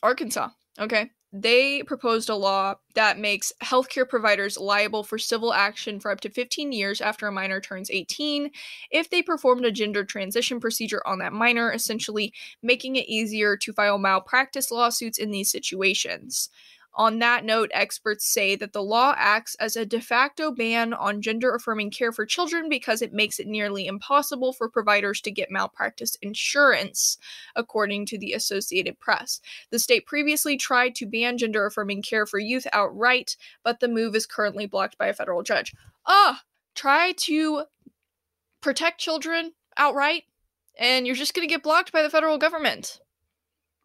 Arkansas, 0.03 0.51
okay? 0.79 1.11
They 1.33 1.83
proposed 1.83 2.31
a 2.31 2.35
law 2.35 2.75
that 2.95 3.19
makes 3.19 3.53
healthcare 3.63 4.09
providers 4.09 4.57
liable 4.57 5.03
for 5.03 5.19
civil 5.19 5.53
action 5.53 6.01
for 6.01 6.11
up 6.11 6.21
to 6.21 6.31
15 6.31 6.73
years 6.73 7.01
after 7.01 7.27
a 7.27 7.33
minor 7.33 7.61
turns 7.61 7.91
18 7.91 8.51
if 8.91 9.11
they 9.11 9.23
performed 9.23 9.65
a 9.65 9.73
gender 9.73 10.05
transition 10.05 10.61
procedure 10.61 11.03
on 11.07 11.19
that 11.19 11.33
minor, 11.33 11.73
essentially 11.73 12.33
making 12.63 12.97
it 12.97 13.09
easier 13.09 13.57
to 13.57 13.73
file 13.73 13.99
malpractice 13.99 14.71
lawsuits 14.71 15.19
in 15.19 15.31
these 15.31 15.51
situations. 15.51 16.49
On 16.97 17.19
that 17.19 17.45
note, 17.45 17.71
experts 17.75 18.27
say 18.27 18.57
that 18.57 18.73
the 18.73 18.83
law 18.83 19.15
acts 19.19 19.55
as 19.57 19.77
a 19.77 19.85
de 19.85 20.01
facto 20.01 20.51
ban 20.51 20.95
on 20.95 21.21
gender 21.21 21.55
affirming 21.55 21.91
care 21.91 22.11
for 22.11 22.25
children 22.25 22.71
because 22.71 23.03
it 23.03 23.13
makes 23.13 23.39
it 23.39 23.47
nearly 23.47 23.87
impossible 23.87 24.55
for 24.55 24.71
providers 24.71 25.21
to 25.21 25.31
get 25.31 25.51
malpractice 25.51 26.17
insurance, 26.23 27.19
according 27.55 28.07
to 28.07 28.19
the 28.19 28.33
Associated 28.33 28.99
Press. 28.99 29.43
The 29.71 29.79
state 29.79 30.07
previously 30.07 30.57
tried 30.57 30.95
to 30.95 31.07
ban 31.07 31.37
gender 31.37 31.67
affirming 31.67 32.01
care 32.01 32.25
for 32.25 32.39
youth 32.39 32.67
outright, 32.73 33.37
but 33.63 33.81
the 33.81 33.89
move 33.89 34.15
is 34.15 34.25
currently 34.25 34.65
blocked 34.65 34.97
by 34.97 35.09
a 35.09 35.15
federal 35.15 35.43
judge. 35.43 35.75
Ah, 36.07 36.45
try 36.75 37.13
to 37.19 37.65
protect 38.63 39.01
children 39.01 39.53
outright, 39.77 40.25
and 40.79 41.07
you're 41.07 41.15
just 41.15 41.35
going 41.35 41.47
to 41.47 41.55
get 41.55 41.63
blocked 41.63 41.93
by 41.93 42.01
the 42.01 42.11
federal 42.11 42.39
government. 42.39 43.01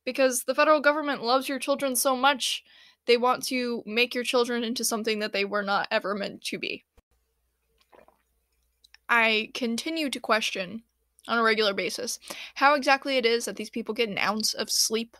Because 0.06 0.46
the 0.46 0.56
federal 0.56 0.80
government 0.80 1.24
loves 1.24 1.50
your 1.50 1.60
children 1.60 1.96
so 1.98 2.15
much 2.15 2.63
they 3.05 3.17
want 3.17 3.43
to 3.48 3.84
make 3.86 4.13
your 4.13 4.24
children 4.24 4.63
into 4.63 4.84
something 4.84 5.20
that 5.20 5.34
they 5.34 5.46
were 5.46 5.63
not 5.63 5.88
ever 5.91 6.13
meant 6.15 6.43
to 6.43 6.60
be. 6.60 6.86
I 9.10 9.51
continue 9.53 10.10
to 10.10 10.20
question 10.20 10.84
on 11.27 11.38
a 11.38 11.43
regular 11.43 11.74
basis 11.74 12.17
how 12.55 12.74
exactly 12.74 13.17
it 13.17 13.25
is 13.25 13.46
that 13.46 13.55
these 13.55 13.70
people 13.70 13.93
get 13.93 14.10
an 14.10 14.17
ounce 14.17 14.53
of 14.53 14.72
sleep 14.72 15.17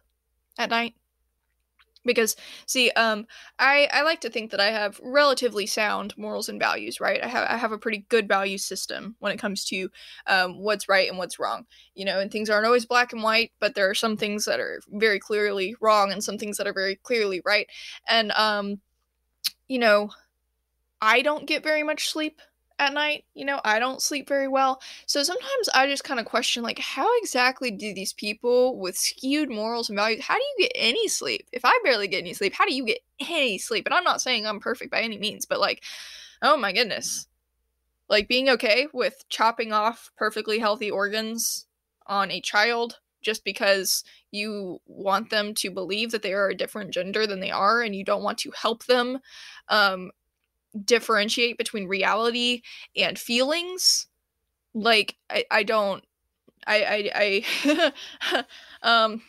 at 0.58 0.70
night 0.70 0.96
because 2.06 2.36
see 2.66 2.90
um 2.92 3.26
i 3.60 3.88
i 3.94 4.02
like 4.02 4.22
to 4.22 4.30
think 4.30 4.52
that 4.52 4.60
i 4.60 4.72
have 4.72 5.00
relatively 5.04 5.66
sound 5.66 6.14
morals 6.18 6.50
and 6.50 6.60
values 6.60 7.00
right? 7.00 7.24
I 7.24 7.28
have 7.28 7.48
i 7.50 7.58
have 7.58 7.72
a 7.72 7.78
pretty 7.78 8.06
good 8.10 8.28
value 8.28 8.58
system 8.58 9.16
when 9.20 9.32
it 9.32 9.40
comes 9.40 9.64
to 9.66 9.90
um 10.28 10.60
what's 10.60 10.90
right 10.90 11.10
and 11.10 11.18
what's 11.18 11.40
wrong 11.40 11.66
you 11.96 12.06
know 12.06 12.20
and 12.20 12.32
things 12.32 12.50
aren't 12.50 12.66
always 12.66 12.86
black 12.86 13.14
and 13.14 13.24
white 13.24 13.52
but 13.60 13.76
there 13.76 13.90
are 13.90 13.96
some 13.96 14.18
things 14.18 14.46
that 14.46 14.60
are 14.60 14.82
very 14.90 15.20
clearly 15.20 15.76
wrong 15.82 16.12
and 16.12 16.24
some 16.24 16.38
things 16.38 16.58
that 16.58 16.68
are 16.68 16.74
very 16.74 16.96
clearly 16.96 17.42
right. 17.46 17.68
And 18.08 18.32
um 18.34 18.80
you 19.68 19.80
know 19.80 20.10
i 21.02 21.22
don't 21.22 21.48
get 21.48 21.64
very 21.64 21.84
much 21.84 22.10
sleep 22.10 22.42
at 22.82 22.94
night. 22.94 23.26
You 23.36 23.46
know, 23.46 23.62
I 23.64 23.78
don't 23.80 24.02
sleep 24.02 24.28
very 24.28 24.48
well. 24.48 24.82
So 25.06 25.22
sometimes 25.22 25.70
I 25.74 25.86
just 25.86 26.04
kind 26.04 26.20
of 26.20 26.26
question 26.26 26.64
like 26.64 26.80
how 26.80 27.08
exactly 27.20 27.70
do 27.70 27.94
these 27.94 28.12
people 28.12 28.80
with 28.80 28.98
skewed 28.98 29.50
morals 29.50 29.90
and 29.90 29.98
values 29.98 30.24
how 30.24 30.36
do 30.36 30.42
you 30.42 30.56
get 30.66 30.72
any 30.76 31.08
sleep? 31.08 31.48
If 31.54 31.64
I 31.64 31.80
barely 31.84 32.08
get 32.08 32.20
any 32.20 32.34
sleep, 32.34 32.54
how 32.54 32.66
do 32.66 32.74
you 32.74 32.86
get 32.86 33.00
any 33.20 33.60
sleep? 33.60 33.86
And 33.86 33.94
I'm 33.94 34.04
not 34.04 34.22
saying 34.22 34.48
I'm 34.48 34.60
perfect 34.60 34.92
by 34.92 35.02
any 35.02 35.20
means, 35.20 35.46
but 35.46 35.60
like 35.60 35.84
oh 36.42 36.58
my 36.58 36.74
goodness. 36.74 37.28
Like 38.10 38.28
being 38.28 38.50
okay 38.50 38.88
with 38.92 39.24
chopping 39.30 39.72
off 39.72 40.12
perfectly 40.18 40.58
healthy 40.58 40.90
organs 40.90 41.68
on 42.08 42.32
a 42.32 42.42
child 42.42 43.00
just 43.22 43.46
because 43.46 44.04
you 44.32 44.82
want 44.88 45.30
them 45.30 45.54
to 45.54 45.70
believe 45.70 46.12
that 46.12 46.24
they 46.24 46.34
are 46.34 46.50
a 46.50 46.58
different 46.58 46.92
gender 46.92 47.28
than 47.28 47.40
they 47.40 47.52
are 47.52 47.84
and 47.84 47.96
you 47.96 48.04
don't 48.04 48.24
want 48.24 48.40
to 48.40 48.52
help 48.60 48.86
them 48.86 49.20
um, 49.70 50.10
differentiate 50.86 51.58
between 51.58 51.88
reality 51.88 52.62
and 52.96 53.20
feelings 53.20 54.08
like 54.74 55.16
i, 55.30 55.44
I 55.52 55.64
don't 55.64 56.04
i 56.66 57.12
i, 57.16 57.44
I 58.34 58.44
um 58.84 59.22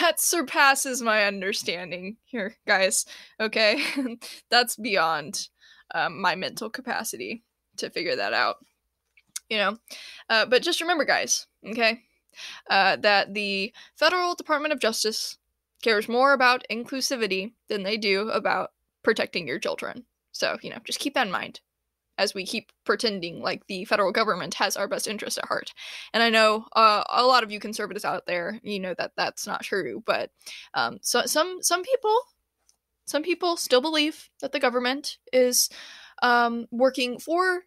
that 0.00 0.20
surpasses 0.20 1.02
my 1.02 1.24
understanding 1.24 2.16
here 2.24 2.56
guys 2.66 3.06
okay? 3.40 3.82
That's 4.50 4.76
beyond 4.76 5.48
um, 5.94 6.20
my 6.20 6.34
mental 6.34 6.70
capacity 6.70 7.42
to 7.78 7.90
figure 7.90 8.16
that 8.16 8.32
out 8.32 8.56
you 9.48 9.58
know? 9.58 9.76
Uh, 10.30 10.46
but 10.46 10.62
just 10.62 10.80
remember 10.80 11.04
guys 11.04 11.46
okay 11.68 12.02
uh, 12.70 12.96
that 12.96 13.34
the 13.34 13.72
federal 13.96 14.34
department 14.34 14.72
of 14.72 14.80
justice 14.80 15.38
cares 15.82 16.08
more 16.08 16.32
about 16.32 16.64
inclusivity 16.70 17.52
than 17.68 17.82
they 17.82 17.96
do 17.96 18.30
about 18.30 18.70
protecting 19.02 19.46
your 19.46 19.58
children 19.58 20.04
so, 20.34 20.58
you 20.62 20.70
know, 20.70 20.78
just 20.84 20.98
keep 20.98 21.14
that 21.14 21.26
in 21.26 21.32
mind 21.32 21.60
as 22.18 22.34
we 22.34 22.44
keep 22.44 22.70
pretending 22.84 23.40
like 23.40 23.66
the 23.66 23.84
federal 23.86 24.12
government 24.12 24.54
has 24.54 24.76
our 24.76 24.88
best 24.88 25.08
interest 25.08 25.38
at 25.38 25.46
heart. 25.46 25.72
And 26.12 26.22
I 26.22 26.30
know 26.30 26.66
uh, 26.74 27.02
a 27.08 27.24
lot 27.24 27.42
of 27.42 27.50
you 27.50 27.58
conservatives 27.60 28.04
out 28.04 28.26
there, 28.26 28.60
you 28.62 28.80
know 28.80 28.94
that 28.98 29.12
that's 29.16 29.46
not 29.46 29.62
true, 29.62 30.02
but 30.04 30.30
um, 30.74 30.98
so 31.02 31.22
some 31.26 31.58
some 31.62 31.82
people, 31.82 32.16
some 33.06 33.22
people 33.22 33.56
still 33.56 33.80
believe 33.80 34.28
that 34.40 34.52
the 34.52 34.60
government 34.60 35.18
is 35.32 35.68
um, 36.22 36.66
working 36.70 37.18
for 37.18 37.62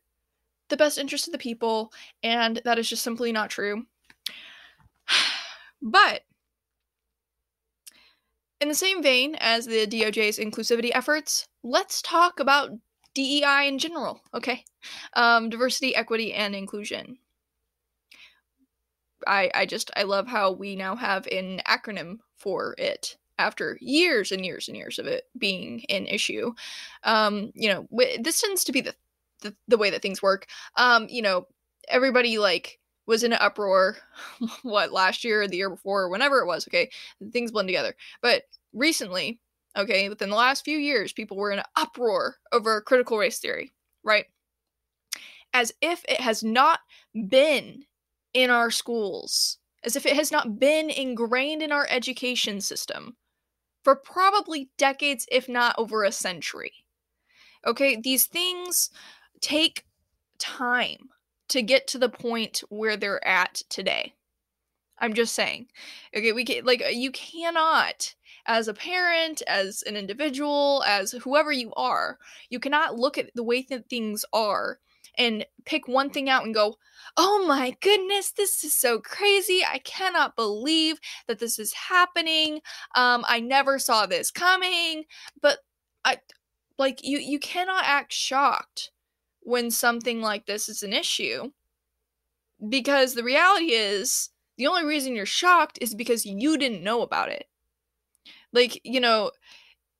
the 0.69 0.77
best 0.77 0.97
interest 0.97 1.27
of 1.27 1.31
the 1.31 1.37
people, 1.37 1.91
and 2.21 2.61
that 2.65 2.77
is 2.77 2.89
just 2.89 3.03
simply 3.03 3.31
not 3.31 3.49
true. 3.49 3.83
but 5.81 6.21
in 8.59 8.69
the 8.69 8.75
same 8.75 9.03
vein 9.03 9.35
as 9.39 9.65
the 9.65 9.85
DOJ's 9.85 10.39
inclusivity 10.39 10.89
efforts, 10.93 11.47
let's 11.67 12.01
talk 12.01 12.39
about 12.39 12.71
DEI 13.13 13.67
in 13.67 13.79
general, 13.79 14.21
okay? 14.33 14.63
Um, 15.13 15.49
diversity, 15.49 15.95
equity, 15.95 16.33
and 16.33 16.55
inclusion. 16.55 17.17
I, 19.25 19.49
I 19.53 19.65
just, 19.65 19.91
I 19.97 20.03
love 20.03 20.27
how 20.27 20.51
we 20.51 20.75
now 20.75 20.95
have 20.95 21.27
an 21.27 21.61
acronym 21.67 22.19
for 22.37 22.75
it 22.77 23.17
after 23.39 23.77
years 23.81 24.31
and 24.31 24.45
years 24.45 24.67
and 24.67 24.77
years 24.77 24.99
of 24.99 25.07
it 25.07 25.25
being 25.37 25.83
an 25.89 26.05
issue. 26.05 26.53
Um, 27.03 27.51
you 27.55 27.69
know, 27.69 27.87
w- 27.91 28.21
this 28.21 28.41
tends 28.41 28.63
to 28.65 28.71
be 28.71 28.81
the, 28.81 28.95
the, 29.41 29.55
the 29.67 29.77
way 29.77 29.89
that 29.89 30.01
things 30.01 30.21
work. 30.21 30.47
Um, 30.75 31.07
you 31.09 31.21
know, 31.21 31.47
everybody 31.89 32.37
like 32.37 32.79
was 33.07 33.23
in 33.23 33.33
an 33.33 33.39
uproar 33.41 33.97
what 34.61 34.91
last 34.91 35.23
year 35.23 35.41
or 35.43 35.47
the 35.47 35.57
year 35.57 35.69
before 35.69 36.03
or 36.03 36.09
whenever 36.09 36.39
it 36.39 36.45
was 36.45 36.67
okay 36.67 36.89
things 37.31 37.51
blend 37.51 37.67
together 37.67 37.95
but 38.21 38.43
recently 38.73 39.39
okay 39.77 40.09
within 40.09 40.29
the 40.29 40.35
last 40.35 40.65
few 40.65 40.77
years 40.77 41.13
people 41.13 41.37
were 41.37 41.51
in 41.51 41.59
an 41.59 41.65
uproar 41.75 42.35
over 42.51 42.81
critical 42.81 43.17
race 43.17 43.39
theory 43.39 43.71
right 44.03 44.25
as 45.53 45.71
if 45.81 46.03
it 46.07 46.19
has 46.19 46.43
not 46.43 46.79
been 47.29 47.83
in 48.33 48.49
our 48.49 48.71
schools 48.71 49.57
as 49.83 49.95
if 49.95 50.05
it 50.05 50.15
has 50.15 50.31
not 50.31 50.59
been 50.59 50.89
ingrained 50.89 51.61
in 51.61 51.71
our 51.71 51.87
education 51.89 52.59
system 52.59 53.15
for 53.83 53.95
probably 53.95 54.69
decades 54.77 55.25
if 55.31 55.47
not 55.47 55.75
over 55.77 56.03
a 56.03 56.11
century 56.11 56.73
okay 57.65 57.95
these 57.95 58.25
things 58.25 58.89
take 59.41 59.83
time 60.39 61.09
to 61.49 61.61
get 61.61 61.87
to 61.87 61.97
the 61.97 62.09
point 62.09 62.63
where 62.69 62.97
they're 62.97 63.25
at 63.25 63.61
today. 63.69 64.13
I'm 64.99 65.13
just 65.13 65.35
saying. 65.35 65.67
Okay, 66.15 66.31
we 66.31 66.45
can 66.45 66.65
like 66.65 66.83
you 66.91 67.11
cannot 67.11 68.15
as 68.45 68.67
a 68.67 68.73
parent, 68.73 69.41
as 69.47 69.83
an 69.83 69.95
individual, 69.95 70.83
as 70.87 71.11
whoever 71.11 71.51
you 71.51 71.73
are, 71.75 72.17
you 72.49 72.59
cannot 72.59 72.95
look 72.97 73.17
at 73.17 73.31
the 73.35 73.43
way 73.43 73.61
that 73.69 73.89
things 73.89 74.25
are 74.33 74.79
and 75.17 75.45
pick 75.65 75.87
one 75.87 76.09
thing 76.09 76.29
out 76.29 76.45
and 76.45 76.53
go, 76.53 76.77
"Oh 77.17 77.45
my 77.47 77.75
goodness, 77.81 78.31
this 78.31 78.63
is 78.63 78.75
so 78.75 78.99
crazy. 78.99 79.63
I 79.65 79.79
cannot 79.79 80.35
believe 80.35 80.99
that 81.27 81.39
this 81.39 81.59
is 81.59 81.73
happening. 81.73 82.61
Um 82.95 83.23
I 83.27 83.39
never 83.39 83.79
saw 83.79 84.05
this 84.05 84.31
coming." 84.31 85.05
But 85.41 85.59
I 86.05 86.19
like 86.77 87.03
you 87.03 87.19
you 87.19 87.39
cannot 87.39 87.83
act 87.85 88.13
shocked 88.13 88.91
when 89.41 89.71
something 89.71 90.21
like 90.21 90.45
this 90.45 90.69
is 90.69 90.83
an 90.83 90.93
issue. 90.93 91.51
Because 92.69 93.13
the 93.13 93.23
reality 93.23 93.73
is, 93.73 94.29
the 94.57 94.67
only 94.67 94.85
reason 94.85 95.15
you're 95.15 95.25
shocked 95.25 95.77
is 95.81 95.95
because 95.95 96.25
you 96.25 96.57
didn't 96.57 96.83
know 96.83 97.01
about 97.01 97.29
it. 97.29 97.45
Like, 98.53 98.81
you 98.83 98.99
know, 98.99 99.31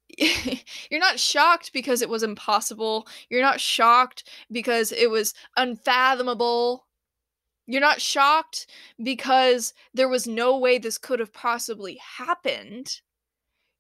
you're 0.18 1.00
not 1.00 1.20
shocked 1.20 1.72
because 1.74 2.02
it 2.02 2.10
was 2.10 2.24
impossible. 2.24 3.08
You're 3.30 3.42
not 3.42 3.60
shocked 3.60 4.28
because 4.52 4.92
it 4.92 5.10
was 5.10 5.34
unfathomable. 5.58 6.88
You're 7.68 7.82
not 7.82 8.02
shocked 8.02 8.68
because 9.04 9.74
there 9.94 10.08
was 10.08 10.26
no 10.26 10.58
way 10.58 10.78
this 10.78 10.98
could 10.98 11.20
have 11.20 11.34
possibly 11.34 12.00
happened. 12.18 13.02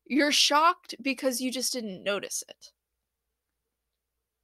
You're 0.06 0.32
shocked 0.34 0.96
because 1.02 1.42
you 1.42 1.52
just 1.52 1.74
didn't 1.74 2.04
notice 2.04 2.44
it. 2.48 2.72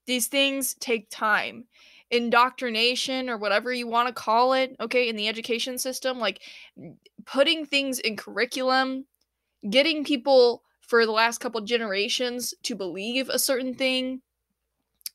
These 0.05 0.27
things 0.27 0.75
take 0.79 1.09
time. 1.09 1.65
Indoctrination 2.13 3.27
or 3.27 3.37
whatever 3.37 3.73
you 3.73 3.87
want 3.87 4.07
to 4.07 4.13
call 4.13 4.53
it, 4.53 4.75
okay, 4.79 5.09
in 5.09 5.15
the 5.15 5.27
education 5.27 5.79
system, 5.79 6.19
like 6.19 6.41
putting 7.25 7.65
things 7.65 7.97
in 7.97 8.15
curriculum, 8.15 9.05
getting 9.67 10.03
people 10.03 10.61
for 10.81 11.05
the 11.05 11.11
last 11.11 11.39
couple 11.39 11.59
generations 11.61 12.53
to 12.63 12.75
believe 12.75 13.29
a 13.29 13.39
certain 13.39 13.73
thing 13.73 14.21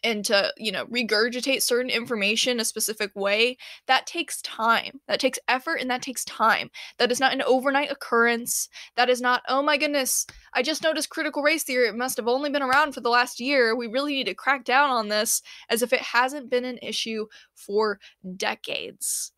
and 0.04 0.24
to 0.24 0.52
you 0.56 0.70
know 0.70 0.86
regurgitate 0.86 1.62
certain 1.62 1.90
information 1.90 2.60
a 2.60 2.64
specific 2.64 3.14
way 3.14 3.56
that 3.86 4.06
takes 4.06 4.40
time 4.42 5.00
that 5.08 5.20
takes 5.20 5.38
effort 5.48 5.76
and 5.76 5.90
that 5.90 6.02
takes 6.02 6.24
time. 6.24 6.70
That 6.98 7.10
is 7.10 7.20
not 7.20 7.32
an 7.32 7.42
overnight 7.42 7.90
occurrence. 7.90 8.68
That 8.96 9.08
is 9.10 9.20
not 9.20 9.42
oh 9.48 9.62
my 9.62 9.76
goodness 9.76 10.26
i 10.54 10.62
just 10.62 10.82
noticed 10.82 11.10
critical 11.10 11.42
race 11.42 11.62
theory 11.62 11.88
it 11.88 11.96
must 11.96 12.16
have 12.16 12.28
only 12.28 12.50
been 12.50 12.62
around 12.62 12.92
for 12.92 13.00
the 13.00 13.10
last 13.10 13.40
year 13.40 13.76
we 13.76 13.86
really 13.86 14.14
need 14.14 14.26
to 14.26 14.34
crack 14.34 14.64
down 14.64 14.90
on 14.90 15.08
this 15.08 15.42
as 15.68 15.82
if 15.82 15.92
it 15.92 16.00
hasn't 16.00 16.50
been 16.50 16.64
an 16.64 16.78
issue 16.82 17.26
for 17.54 18.00
decades. 18.36 19.32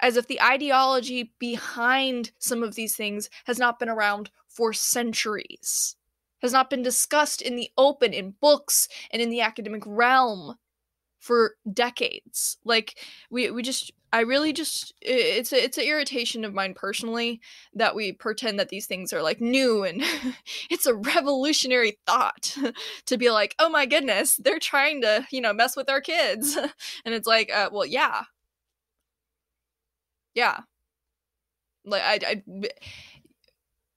As 0.00 0.16
if 0.16 0.26
the 0.28 0.40
ideology 0.40 1.32
behind 1.38 2.32
some 2.38 2.62
of 2.62 2.74
these 2.74 2.94
things 2.94 3.28
has 3.46 3.58
not 3.58 3.78
been 3.78 3.88
around 3.88 4.30
for 4.48 4.72
centuries 4.72 5.96
has 6.40 6.52
not 6.52 6.70
been 6.70 6.82
discussed 6.82 7.42
in 7.42 7.56
the 7.56 7.70
open 7.76 8.12
in 8.12 8.34
books 8.40 8.88
and 9.10 9.20
in 9.20 9.30
the 9.30 9.40
academic 9.40 9.82
realm 9.86 10.56
for 11.18 11.56
decades. 11.72 12.58
Like 12.64 12.98
we 13.30 13.50
we 13.50 13.62
just 13.62 13.92
i 14.12 14.20
really 14.20 14.52
just 14.52 14.94
it's 15.02 15.52
a, 15.52 15.62
it's 15.62 15.76
an 15.76 15.84
irritation 15.84 16.44
of 16.44 16.54
mine 16.54 16.72
personally 16.74 17.40
that 17.74 17.94
we 17.94 18.12
pretend 18.12 18.58
that 18.58 18.70
these 18.70 18.86
things 18.86 19.12
are 19.12 19.22
like 19.22 19.40
new 19.40 19.84
and 19.84 20.02
it's 20.70 20.86
a 20.86 20.94
revolutionary 20.94 21.98
thought 22.06 22.56
to 23.06 23.18
be 23.18 23.30
like 23.30 23.54
oh 23.58 23.68
my 23.68 23.84
goodness 23.84 24.36
they're 24.36 24.58
trying 24.58 25.02
to 25.02 25.26
you 25.30 25.40
know 25.40 25.52
mess 25.52 25.76
with 25.76 25.90
our 25.90 26.00
kids. 26.00 26.56
And 27.04 27.14
it's 27.14 27.26
like 27.26 27.52
uh, 27.52 27.70
well 27.72 27.86
yeah. 27.86 28.22
Yeah. 30.34 30.60
Like 31.84 32.02
I, 32.02 32.20
I 32.26 32.42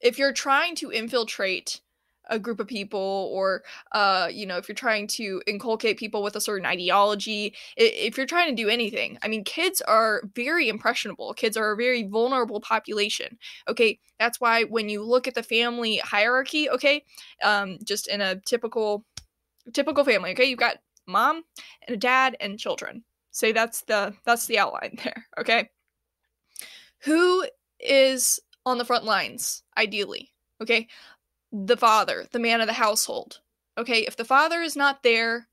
if 0.01 0.17
you're 0.17 0.33
trying 0.33 0.75
to 0.75 0.89
infiltrate 0.91 1.81
a 2.31 2.39
group 2.39 2.59
of 2.59 2.67
people 2.67 3.29
or 3.31 3.61
uh 3.91 4.27
you 4.31 4.45
know 4.45 4.57
if 4.57 4.67
you're 4.67 4.75
trying 4.75 5.05
to 5.05 5.41
inculcate 5.45 5.99
people 5.99 6.23
with 6.23 6.35
a 6.35 6.41
certain 6.41 6.65
ideology 6.65 7.53
if 7.77 8.17
you're 8.17 8.25
trying 8.25 8.49
to 8.49 8.63
do 8.63 8.69
anything 8.69 9.17
i 9.21 9.27
mean 9.27 9.43
kids 9.43 9.81
are 9.81 10.23
very 10.35 10.67
impressionable 10.67 11.33
kids 11.33 11.55
are 11.55 11.71
a 11.71 11.77
very 11.77 12.03
vulnerable 12.03 12.59
population 12.59 13.37
okay? 13.67 13.99
That's 14.19 14.39
why 14.39 14.63
when 14.63 14.89
you 14.89 15.03
look 15.03 15.27
at 15.27 15.35
the 15.35 15.43
family 15.43 15.97
hierarchy 15.97 16.69
okay 16.69 17.03
um 17.43 17.77
just 17.83 18.07
in 18.07 18.21
a 18.21 18.39
typical 18.41 19.05
typical 19.73 20.03
family 20.03 20.31
okay? 20.31 20.45
You've 20.45 20.59
got 20.59 20.77
mom 21.07 21.43
and 21.87 21.95
a 21.95 21.97
dad 21.97 22.37
and 22.39 22.59
children 22.59 23.03
say 23.31 23.51
that's 23.51 23.81
the 23.83 24.13
that's 24.25 24.45
the 24.45 24.59
outline 24.59 24.97
there 25.03 25.25
okay? 25.39 25.69
Who 27.03 27.45
is 27.79 28.39
on 28.65 28.77
the 28.77 28.85
front 28.85 29.05
lines 29.05 29.63
ideally 29.77 30.31
okay 30.61 30.87
the 31.51 31.77
father, 31.77 32.25
the 32.31 32.39
man 32.39 32.61
of 32.61 32.67
the 32.67 32.73
household. 32.73 33.39
Okay, 33.77 34.05
if 34.05 34.15
the 34.15 34.25
father 34.25 34.61
is 34.61 34.75
not 34.75 35.03
there, 35.03 35.47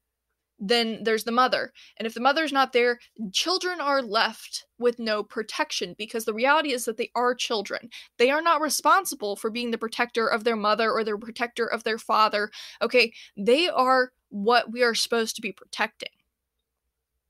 then 0.59 1.05
there's 1.05 1.25
the 1.25 1.33
mother. 1.33 1.73
And 1.97 2.07
if 2.07 2.15
the 2.15 2.21
mother's 2.21 2.53
not 2.53 2.73
there, 2.73 2.99
children 3.33 3.81
are 3.81 4.03
left 4.03 4.67
with 4.79 4.99
no 4.99 5.23
protection 5.23 5.95
because 5.97 6.25
the 6.25 6.35
reality 6.35 6.73
is 6.73 6.85
that 6.85 6.97
they 6.97 7.11
are 7.15 7.35
children. 7.35 7.91
They 8.19 8.31
are 8.31 8.43
not 8.43 8.61
responsible 8.61 9.37
for 9.37 9.51
being 9.51 9.71
the 9.71 9.79
protector 9.79 10.27
of 10.27 10.45
their 10.45 10.57
mother 10.57 10.91
or 10.91 11.05
the 11.05 11.17
protector 11.17 11.67
of 11.67 11.85
their 11.85 11.99
father. 11.99 12.51
Okay, 12.83 13.13
they 13.37 13.69
are 13.69 14.13
what 14.31 14.73
we 14.73 14.83
are 14.83 14.95
supposed 14.95 15.37
to 15.37 15.43
be 15.43 15.53
protecting 15.53 16.11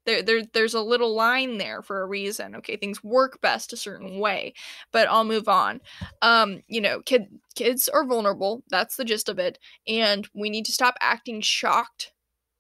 there, 0.09 0.23
there 0.23 0.43
there's 0.55 0.75
a 0.75 0.81
little 0.81 1.15
line 1.15 1.59
there 1.59 1.83
for 1.83 2.01
a 2.01 2.07
reason 2.07 2.57
okay 2.57 2.77
things 2.77 3.05
work 3.05 3.41
best 3.43 3.73
a 3.75 3.77
certain 3.77 4.19
way 4.19 4.55
but 4.91 5.07
i'll 5.09 5.25
move 5.25 5.49
on. 5.49 5.81
Um 6.23 6.63
you 6.67 6.81
know 6.81 7.03
kid 7.03 7.27
kids 7.55 7.89
are 7.89 8.05
vulnerable 8.07 8.65
that's 8.71 8.97
the 8.97 9.05
gist 9.05 9.29
of 9.29 9.39
it 9.39 9.59
and 9.87 10.27
we 10.35 10.49
need 10.51 10.65
to 10.65 10.73
stop 10.73 10.95
acting 11.01 11.43
shocked 11.43 12.13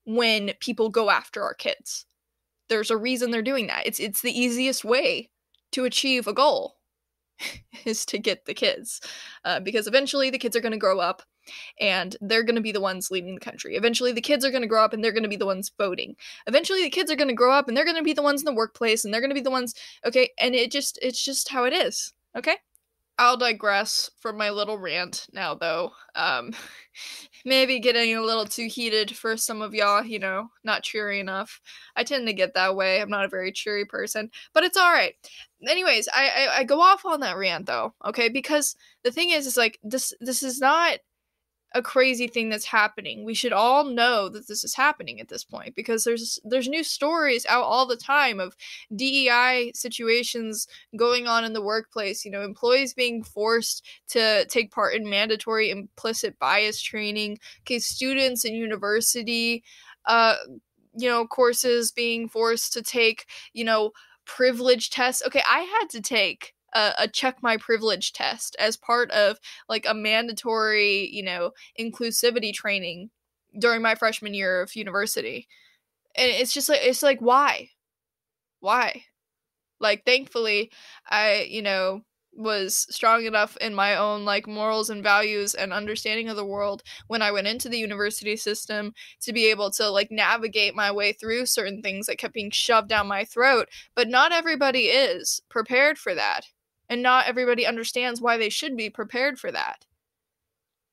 when 0.05 0.53
people 0.61 0.91
go 0.91 1.11
after 1.11 1.43
our 1.43 1.55
kids. 1.55 2.07
There's 2.69 2.91
a 2.91 2.97
reason 2.97 3.31
they're 3.31 3.43
doing 3.43 3.67
that. 3.69 3.87
It's 3.87 4.01
it's 4.01 4.23
the 4.23 4.39
easiest 4.39 4.85
way 4.85 5.31
to 5.73 5.85
achieve 5.85 6.27
a 6.27 6.35
goal 6.35 6.77
is 7.85 8.05
to 8.07 8.19
get 8.19 8.45
the 8.47 8.55
kids 8.55 9.01
uh, 9.45 9.61
because 9.61 9.87
eventually 9.87 10.31
the 10.31 10.39
kids 10.39 10.57
are 10.57 10.61
going 10.61 10.73
to 10.73 10.79
grow 10.79 11.01
up 11.01 11.23
and 11.81 12.17
they're 12.21 12.43
going 12.43 12.57
to 12.57 12.61
be 12.61 12.73
the 12.73 12.81
ones 12.81 13.11
leading 13.11 13.35
the 13.35 13.41
country. 13.41 13.77
Eventually, 13.77 14.13
the 14.13 14.21
kids 14.21 14.45
are 14.45 14.51
going 14.51 14.63
to 14.63 14.69
grow 14.69 14.85
up 14.85 14.93
and 14.93 15.03
they're 15.03 15.13
going 15.13 15.23
to 15.23 15.29
be 15.29 15.37
the 15.37 15.47
ones 15.47 15.71
voting. 15.79 16.17
Eventually, 16.47 16.83
the 16.83 16.91
kids 16.91 17.11
are 17.11 17.17
going 17.17 17.29
to 17.29 17.35
grow 17.35 17.53
up 17.53 17.69
and 17.69 17.77
they're 17.77 17.85
going 17.85 17.97
to 17.97 18.03
be 18.03 18.13
the 18.13 18.23
ones 18.23 18.41
in 18.41 18.47
the 18.47 18.53
workplace 18.53 19.05
and 19.05 19.13
they're 19.13 19.21
going 19.21 19.31
to 19.31 19.35
be 19.35 19.41
the 19.41 19.51
ones, 19.51 19.75
okay? 20.05 20.31
And 20.39 20.55
it 20.55 20.71
just, 20.71 20.99
it's 21.03 21.23
just 21.23 21.49
how 21.49 21.65
it 21.65 21.73
is, 21.73 22.13
okay? 22.37 22.57
I'll 23.21 23.37
digress 23.37 24.11
from 24.21 24.37
my 24.37 24.51
little 24.51 24.79
rant 24.79 25.27
now, 25.33 25.55
though. 25.55 25.91
Um, 26.15 26.53
maybe 27.45 27.81
getting 27.81 28.17
a 28.17 28.23
little 28.23 28.45
too 28.45 28.69
heated 28.69 29.17
for 29.17 29.37
some 29.37 29.61
of 29.61 29.75
y'all, 29.75 30.05
you 30.05 30.21
know, 30.21 30.51
not 30.63 30.85
cheery 30.85 31.19
enough. 31.19 31.61
I 31.97 32.05
tend 32.05 32.29
to 32.29 32.33
get 32.33 32.55
that 32.55 32.77
way. 32.77 33.01
I'm 33.01 33.11
not 33.11 33.25
a 33.25 33.29
very 33.29 33.51
cheery 33.51 33.85
person, 33.85 34.31
but 34.55 34.63
it's 34.63 34.77
all 34.77 34.93
right. 34.93 35.15
Anyways, 35.69 36.09
I, 36.15 36.29
I 36.29 36.59
I 36.59 36.65
go 36.65 36.81
off 36.81 37.05
on 37.05 37.19
that 37.21 37.37
rant 37.37 37.67
though, 37.67 37.93
okay? 38.05 38.29
Because 38.29 38.77
the 39.03 39.11
thing 39.11 39.31
is, 39.31 39.47
is 39.47 39.57
like 39.57 39.81
this 39.83 40.13
this 40.21 40.45
is 40.45 40.61
not 40.61 40.99
a 41.75 41.83
crazy 41.83 42.27
thing 42.27 42.49
that's 42.49 42.65
happening. 42.65 43.25
We 43.25 43.35
should 43.35 43.53
all 43.53 43.85
know 43.85 44.29
that 44.31 44.49
this 44.49 44.65
is 44.65 44.75
happening 44.75 45.21
at 45.21 45.29
this 45.29 45.45
point 45.45 45.75
because 45.75 46.05
there's 46.05 46.39
there's 46.45 46.69
new 46.69 46.83
stories 46.83 47.45
out 47.47 47.65
all 47.65 47.87
the 47.87 47.97
time 47.97 48.41
of 48.41 48.57
DEI 48.95 49.73
situations 49.75 50.67
going 50.97 51.27
on 51.27 51.45
in 51.45 51.53
the 51.53 51.63
workplace, 51.63 52.25
you 52.25 52.31
know, 52.31 52.43
employees 52.43 52.95
being 52.95 53.23
forced 53.23 53.87
to 54.09 54.47
take 54.47 54.71
part 54.71 54.95
in 54.95 55.09
mandatory 55.09 55.71
implicit 55.71 56.39
bias 56.39 56.81
training, 56.81 57.39
okay, 57.63 57.79
students 57.79 58.45
in 58.45 58.55
university 58.55 59.63
uh 60.07 60.37
you 60.95 61.09
know, 61.09 61.27
courses 61.27 61.93
being 61.93 62.29
forced 62.29 62.73
to 62.73 62.83
take, 62.83 63.27
you 63.53 63.65
know, 63.65 63.93
privilege 64.25 64.91
tests. 64.91 65.23
Okay, 65.27 65.43
I 65.47 65.61
had 65.61 65.89
to 65.91 66.01
take 66.01 66.55
a, 66.75 66.93
a, 66.99 67.09
check 67.09 67.37
my 67.43 67.57
privilege 67.57 68.13
test 68.13 68.57
as 68.59 68.77
part 68.77 69.11
of 69.11 69.39
like 69.69 69.87
a 69.89 69.95
mandatory, 69.95 71.09
you 71.13 71.23
know, 71.23 71.53
inclusivity 71.79 72.53
training 72.53 73.11
during 73.59 73.83
my 73.83 73.95
freshman 73.95 74.35
year 74.35 74.61
of 74.63 74.77
university. 74.77 75.49
And 76.17 76.31
it's 76.31 76.53
just 76.53 76.69
like 76.69 76.81
it's 76.83 77.03
like 77.03 77.21
why? 77.21 77.71
Why? 78.61 79.05
Like 79.81 80.05
thankfully 80.05 80.71
I, 81.09 81.47
you 81.49 81.63
know, 81.63 82.03
was 82.39 82.87
strong 82.91 83.25
enough 83.25 83.57
in 83.57 83.75
my 83.75 83.97
own 83.97 84.25
like 84.25 84.47
morals 84.47 84.91
and 84.91 85.03
values 85.03 85.55
and 85.55 85.73
understanding 85.73 86.29
of 86.29 86.37
the 86.37 86.45
world 86.45 86.83
when 87.09 87.21
I 87.21 87.33
went 87.33 87.49
into 87.49 87.69
the 87.69 87.79
university 87.79 88.37
system 88.37 88.93
to 89.23 89.33
be 89.33 89.47
able 89.47 89.71
to 89.73 89.91
like 89.91 90.11
navigate 90.11 90.75
my 90.75 90.93
way 90.93 91.13
through 91.13 91.47
certain 91.47 91.83
things 91.83 92.07
that 92.07 92.19
kept 92.19 92.35
being 92.35 92.51
shoved 92.51 92.89
down 92.89 93.09
my 93.09 93.25
throat. 93.25 93.69
But 93.97 94.09
not 94.09 94.33
everybody 94.33 94.85
is 94.85 95.41
prepared 95.49 95.99
for 95.99 96.15
that 96.15 96.45
and 96.89 97.03
not 97.03 97.27
everybody 97.27 97.67
understands 97.67 98.21
why 98.21 98.37
they 98.37 98.49
should 98.49 98.77
be 98.77 98.91
prepared 98.91 99.39
for 99.39 99.53
that. 99.53 99.85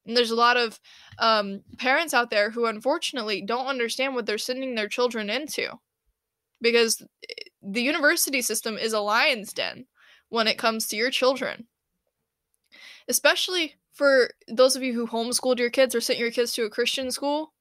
And 0.05 0.15
there's 0.15 0.31
a 0.31 0.35
lot 0.35 0.57
of 0.57 0.79
um, 1.17 1.61
parents 1.77 2.13
out 2.13 2.29
there 2.29 2.51
who 2.51 2.65
unfortunately 2.65 3.41
don't 3.41 3.67
understand 3.67 4.13
what 4.13 4.25
they're 4.25 4.37
sending 4.37 4.75
their 4.75 4.87
children 4.87 5.29
into 5.29 5.79
because 6.61 7.01
eh, 7.29 7.33
the 7.61 7.81
university 7.81 8.41
system 8.41 8.77
is 8.77 8.93
a 8.93 8.99
lion's 8.99 9.53
den 9.53 9.85
when 10.29 10.47
it 10.47 10.57
comes 10.57 10.87
to 10.87 10.95
your 10.95 11.09
children. 11.09 11.67
Especially 13.07 13.75
for 13.93 14.29
those 14.47 14.75
of 14.75 14.83
you 14.83 14.93
who 14.93 15.07
homeschooled 15.07 15.59
your 15.59 15.69
kids 15.69 15.95
or 15.95 16.01
sent 16.01 16.19
your 16.19 16.31
kids 16.31 16.53
to 16.53 16.65
a 16.65 16.69
Christian 16.69 17.09
school 17.11 17.53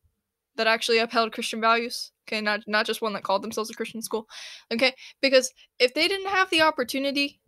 that 0.56 0.66
actually 0.66 0.98
upheld 0.98 1.32
Christian 1.32 1.60
values. 1.60 2.12
Okay, 2.26 2.40
not 2.40 2.60
not 2.66 2.86
just 2.86 3.02
one 3.02 3.12
that 3.12 3.22
called 3.22 3.42
themselves 3.42 3.70
a 3.70 3.74
Christian 3.74 4.02
school. 4.02 4.26
Okay, 4.72 4.94
because 5.20 5.52
if 5.78 5.92
they 5.94 6.08
didn't 6.08 6.30
have 6.30 6.48
the 6.50 6.62
opportunity 6.62 7.40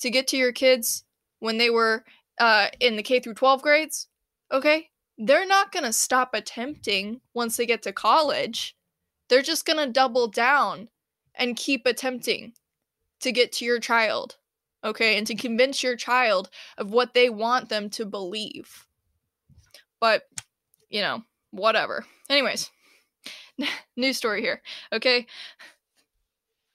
to 0.00 0.10
get 0.10 0.26
to 0.28 0.36
your 0.36 0.52
kids 0.52 1.04
when 1.38 1.58
they 1.58 1.70
were 1.70 2.04
uh, 2.38 2.68
in 2.80 2.96
the 2.96 3.02
K 3.02 3.20
through 3.20 3.34
12 3.34 3.62
grades, 3.62 4.08
okay? 4.50 4.88
They're 5.18 5.46
not 5.46 5.72
going 5.72 5.84
to 5.84 5.92
stop 5.92 6.34
attempting 6.34 7.20
once 7.34 7.56
they 7.56 7.66
get 7.66 7.82
to 7.82 7.92
college. 7.92 8.76
They're 9.28 9.42
just 9.42 9.66
going 9.66 9.78
to 9.78 9.92
double 9.92 10.28
down 10.28 10.88
and 11.34 11.56
keep 11.56 11.86
attempting 11.86 12.54
to 13.20 13.30
get 13.30 13.52
to 13.52 13.64
your 13.64 13.78
child, 13.78 14.36
okay? 14.82 15.18
And 15.18 15.26
to 15.26 15.34
convince 15.34 15.82
your 15.82 15.96
child 15.96 16.48
of 16.78 16.90
what 16.90 17.12
they 17.12 17.28
want 17.28 17.68
them 17.68 17.90
to 17.90 18.06
believe. 18.06 18.86
But, 20.00 20.22
you 20.88 21.02
know, 21.02 21.22
whatever. 21.50 22.06
Anyways, 22.30 22.70
new 23.96 24.14
story 24.14 24.40
here, 24.40 24.62
okay? 24.92 25.26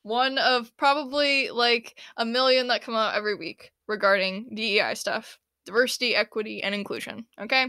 One 0.05 0.37
of 0.37 0.71
probably 0.77 1.49
like 1.49 1.99
a 2.17 2.23
million 2.23 2.67
that 2.67 2.83
come 2.83 2.93
out 2.93 3.15
every 3.15 3.33
week 3.33 3.71
regarding 3.87 4.47
DEI 4.53 4.93
stuff. 4.93 5.39
diversity, 5.65 6.15
equity, 6.15 6.61
and 6.61 6.75
inclusion. 6.75 7.25
Okay, 7.41 7.65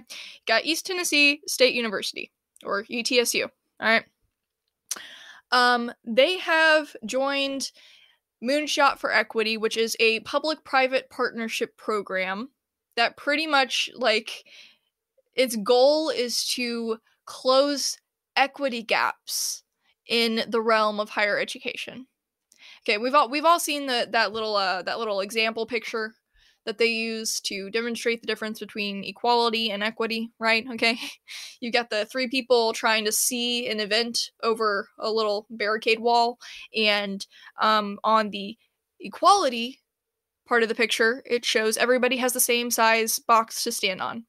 got 0.46 0.66
East 0.66 0.85
Tennessee 0.85 1.40
State 1.46 1.75
University 1.75 2.31
or 2.62 2.85
ETSU. 2.85 3.44
All 3.44 3.51
right. 3.81 4.05
Um, 5.51 5.90
they 6.05 6.37
have 6.37 6.94
joined 7.07 7.72
Moonshot 8.44 8.99
for 8.99 9.11
Equity, 9.11 9.57
which 9.57 9.79
is 9.79 9.96
a 9.99 10.20
public-private 10.20 11.09
partnership 11.09 11.75
program 11.79 12.51
that 12.96 13.16
pretty 13.16 13.46
much 13.46 13.88
like 13.94 14.44
its 15.35 15.57
goal 15.57 16.11
is 16.11 16.46
to 16.49 16.99
close 17.25 17.96
equity 18.37 18.83
gaps 18.83 19.62
in 20.07 20.42
the 20.49 20.61
realm 20.61 21.01
of 21.01 21.09
higher 21.09 21.38
education. 21.38 22.07
Okay, 22.87 22.99
we've 22.99 23.14
all 23.14 23.29
we've 23.29 23.44
all 23.44 23.59
seen 23.59 23.87
the 23.87 24.07
that 24.12 24.33
little 24.33 24.55
uh 24.55 24.81
that 24.83 25.01
little 25.01 25.20
example 25.20 25.66
picture 25.66 26.14
that 26.66 26.79
they 26.79 26.87
use 26.87 27.40
to 27.40 27.70
demonstrate 27.70 28.20
the 28.20 28.27
difference 28.27 28.61
between 28.61 29.05
equality 29.05 29.70
and 29.70 29.83
equity, 29.83 30.31
right? 30.38 30.64
Okay. 30.72 30.99
You 31.61 31.72
got 31.72 31.90
the 31.90 32.05
three 32.05 32.29
people 32.29 32.72
trying 32.75 33.07
to 33.07 33.12
see 33.12 33.66
an 33.68 33.81
event 33.81 34.31
over 34.42 34.88
a 34.99 35.11
little 35.11 35.46
barricade 35.51 35.99
wall 35.99 36.38
and 36.77 37.27
um 37.61 37.99
on 38.05 38.31
the 38.31 38.57
equality 39.01 39.81
part 40.46 40.62
of 40.62 40.68
the 40.68 40.75
picture, 40.75 41.22
it 41.27 41.44
shows 41.44 41.77
everybody 41.77 42.18
has 42.18 42.33
the 42.35 42.40
same 42.40 42.70
size 42.70 43.18
box 43.18 43.64
to 43.64 43.72
stand 43.72 44.01
on, 44.01 44.27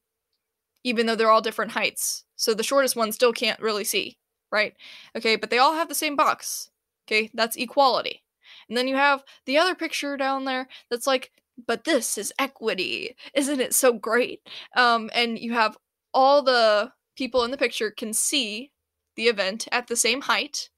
even 0.84 1.06
though 1.06 1.14
they're 1.14 1.30
all 1.30 1.40
different 1.40 1.72
heights. 1.72 2.24
So 2.34 2.54
the 2.54 2.62
shortest 2.64 2.96
one 2.96 3.12
still 3.12 3.32
can't 3.32 3.60
really 3.60 3.84
see, 3.84 4.18
right? 4.50 4.74
Okay, 5.16 5.36
but 5.36 5.50
they 5.50 5.58
all 5.58 5.74
have 5.74 5.88
the 5.88 5.94
same 5.94 6.16
box. 6.16 6.70
Okay, 7.06 7.30
that's 7.34 7.56
equality. 7.56 8.22
And 8.68 8.76
then 8.76 8.88
you 8.88 8.96
have 8.96 9.24
the 9.46 9.58
other 9.58 9.74
picture 9.74 10.16
down 10.16 10.44
there 10.44 10.68
that's 10.90 11.06
like, 11.06 11.30
but 11.66 11.84
this 11.84 12.18
is 12.18 12.32
equity. 12.38 13.16
Isn't 13.34 13.60
it 13.60 13.74
so 13.74 13.92
great? 13.92 14.40
Um, 14.76 15.10
and 15.14 15.38
you 15.38 15.54
have 15.54 15.76
all 16.14 16.42
the 16.42 16.92
people 17.16 17.44
in 17.44 17.50
the 17.50 17.56
picture 17.56 17.90
can 17.90 18.12
see 18.12 18.70
the 19.16 19.24
event 19.24 19.66
at 19.72 19.88
the 19.88 19.96
same 19.96 20.22
height 20.22 20.70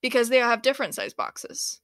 because 0.00 0.28
they 0.28 0.38
have 0.38 0.62
different 0.62 0.94
size 0.94 1.14
boxes 1.14 1.80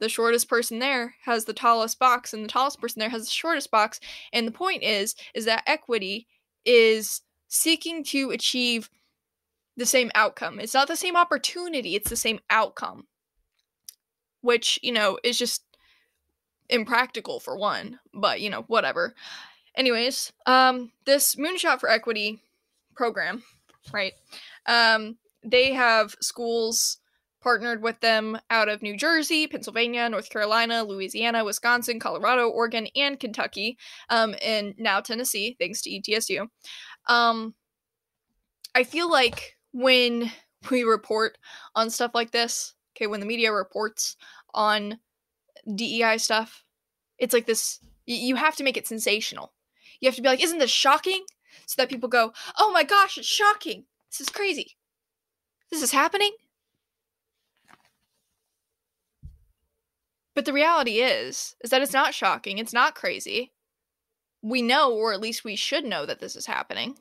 the 0.00 0.08
shortest 0.08 0.48
person 0.48 0.78
there 0.78 1.14
has 1.24 1.44
the 1.44 1.52
tallest 1.52 1.98
box 1.98 2.32
and 2.32 2.44
the 2.44 2.48
tallest 2.48 2.80
person 2.80 3.00
there 3.00 3.08
has 3.10 3.24
the 3.24 3.30
shortest 3.30 3.70
box 3.70 4.00
and 4.32 4.46
the 4.46 4.52
point 4.52 4.82
is 4.82 5.14
is 5.34 5.44
that 5.44 5.62
equity 5.66 6.26
is 6.64 7.22
seeking 7.48 8.02
to 8.04 8.30
achieve 8.30 8.90
the 9.76 9.86
same 9.86 10.10
outcome 10.14 10.58
it's 10.60 10.74
not 10.74 10.88
the 10.88 10.96
same 10.96 11.16
opportunity 11.16 11.94
it's 11.94 12.10
the 12.10 12.16
same 12.16 12.38
outcome 12.50 13.06
which 14.44 14.78
you 14.82 14.92
know 14.92 15.18
is 15.24 15.38
just 15.38 15.62
impractical 16.68 17.40
for 17.40 17.56
one 17.56 17.98
but 18.12 18.40
you 18.40 18.50
know 18.50 18.62
whatever 18.68 19.14
anyways 19.74 20.32
um 20.46 20.92
this 21.04 21.34
moonshot 21.36 21.80
for 21.80 21.88
equity 21.90 22.42
program 22.94 23.42
right 23.92 24.12
um 24.66 25.16
they 25.42 25.72
have 25.72 26.14
schools 26.20 26.98
partnered 27.42 27.82
with 27.82 28.00
them 28.00 28.38
out 28.48 28.70
of 28.70 28.80
New 28.80 28.96
Jersey, 28.96 29.46
Pennsylvania, 29.46 30.08
North 30.08 30.30
Carolina, 30.30 30.82
Louisiana, 30.82 31.44
Wisconsin, 31.44 32.00
Colorado, 32.00 32.48
Oregon, 32.48 32.88
and 32.96 33.20
Kentucky, 33.20 33.76
um, 34.08 34.34
and 34.42 34.74
now 34.78 35.02
Tennessee, 35.02 35.54
thanks 35.60 35.82
to 35.82 35.90
ETSU. 35.90 36.48
Um, 37.06 37.54
I 38.74 38.84
feel 38.84 39.10
like 39.10 39.58
when 39.72 40.32
we 40.70 40.84
report 40.84 41.36
on 41.74 41.90
stuff 41.90 42.12
like 42.14 42.30
this, 42.30 42.73
okay, 42.96 43.06
when 43.06 43.20
the 43.20 43.26
media 43.26 43.52
reports 43.52 44.16
on 44.52 44.98
DEI 45.74 46.18
stuff, 46.18 46.64
it's 47.18 47.34
like 47.34 47.46
this 47.46 47.80
you 48.06 48.36
have 48.36 48.56
to 48.56 48.64
make 48.64 48.76
it 48.76 48.86
sensational. 48.86 49.52
You 50.00 50.08
have 50.08 50.16
to 50.16 50.22
be 50.22 50.28
like, 50.28 50.42
isn't 50.42 50.58
this 50.58 50.70
shocking? 50.70 51.24
So 51.66 51.80
that 51.80 51.88
people 51.88 52.08
go, 52.08 52.32
oh 52.58 52.70
my 52.72 52.82
gosh, 52.82 53.16
it's 53.16 53.26
shocking. 53.26 53.84
This 54.10 54.20
is 54.20 54.28
crazy. 54.28 54.76
This 55.70 55.82
is 55.82 55.92
happening. 55.92 56.32
But 60.34 60.44
the 60.44 60.52
reality 60.52 61.00
is 61.00 61.54
is 61.62 61.70
that 61.70 61.80
it's 61.80 61.92
not 61.92 62.14
shocking, 62.14 62.58
it's 62.58 62.72
not 62.72 62.94
crazy. 62.94 63.52
We 64.42 64.60
know 64.60 64.92
or 64.92 65.12
at 65.12 65.20
least 65.20 65.44
we 65.44 65.56
should 65.56 65.84
know 65.84 66.04
that 66.04 66.20
this 66.20 66.36
is 66.36 66.46
happening. 66.46 66.98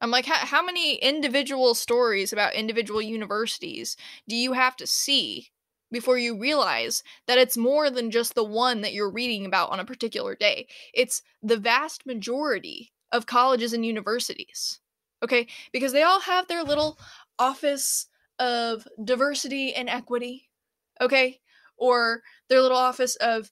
I'm 0.00 0.10
like 0.10 0.26
how, 0.26 0.46
how 0.46 0.64
many 0.64 0.96
individual 0.96 1.74
stories 1.74 2.32
about 2.32 2.54
individual 2.54 3.02
universities 3.02 3.96
do 4.28 4.36
you 4.36 4.52
have 4.52 4.76
to 4.76 4.86
see 4.86 5.48
before 5.92 6.18
you 6.18 6.38
realize 6.38 7.02
that 7.26 7.38
it's 7.38 7.56
more 7.56 7.90
than 7.90 8.10
just 8.10 8.34
the 8.34 8.44
one 8.44 8.80
that 8.80 8.92
you're 8.92 9.10
reading 9.10 9.44
about 9.44 9.70
on 9.70 9.80
a 9.80 9.84
particular 9.84 10.36
day. 10.36 10.68
It's 10.94 11.22
the 11.42 11.56
vast 11.56 12.06
majority 12.06 12.92
of 13.12 13.26
colleges 13.26 13.72
and 13.72 13.84
universities. 13.84 14.80
Okay? 15.22 15.48
Because 15.72 15.92
they 15.92 16.04
all 16.04 16.20
have 16.20 16.46
their 16.46 16.62
little 16.62 16.98
office 17.38 18.06
of 18.38 18.86
diversity 19.04 19.74
and 19.74 19.88
equity. 19.88 20.48
Okay? 21.00 21.40
or 21.80 22.22
their 22.48 22.60
little 22.60 22.76
office 22.76 23.16
of 23.16 23.50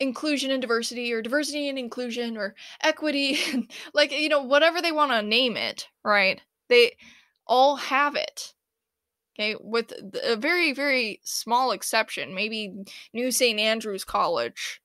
inclusion 0.00 0.50
and 0.50 0.62
diversity 0.62 1.12
or 1.12 1.22
diversity 1.22 1.68
and 1.68 1.78
inclusion 1.78 2.36
or 2.36 2.54
equity 2.82 3.38
like 3.94 4.10
you 4.10 4.28
know 4.28 4.42
whatever 4.42 4.80
they 4.80 4.92
want 4.92 5.12
to 5.12 5.22
name 5.22 5.56
it 5.56 5.86
right? 6.02 6.40
They 6.68 6.96
all 7.46 7.76
have 7.76 8.16
it 8.16 8.54
okay? 9.38 9.56
With 9.60 9.92
a 10.24 10.36
very 10.36 10.72
very 10.72 11.20
small 11.24 11.72
exception 11.72 12.34
maybe 12.34 12.72
new 13.12 13.30
st 13.30 13.60
andrews 13.60 14.04
college 14.04 14.80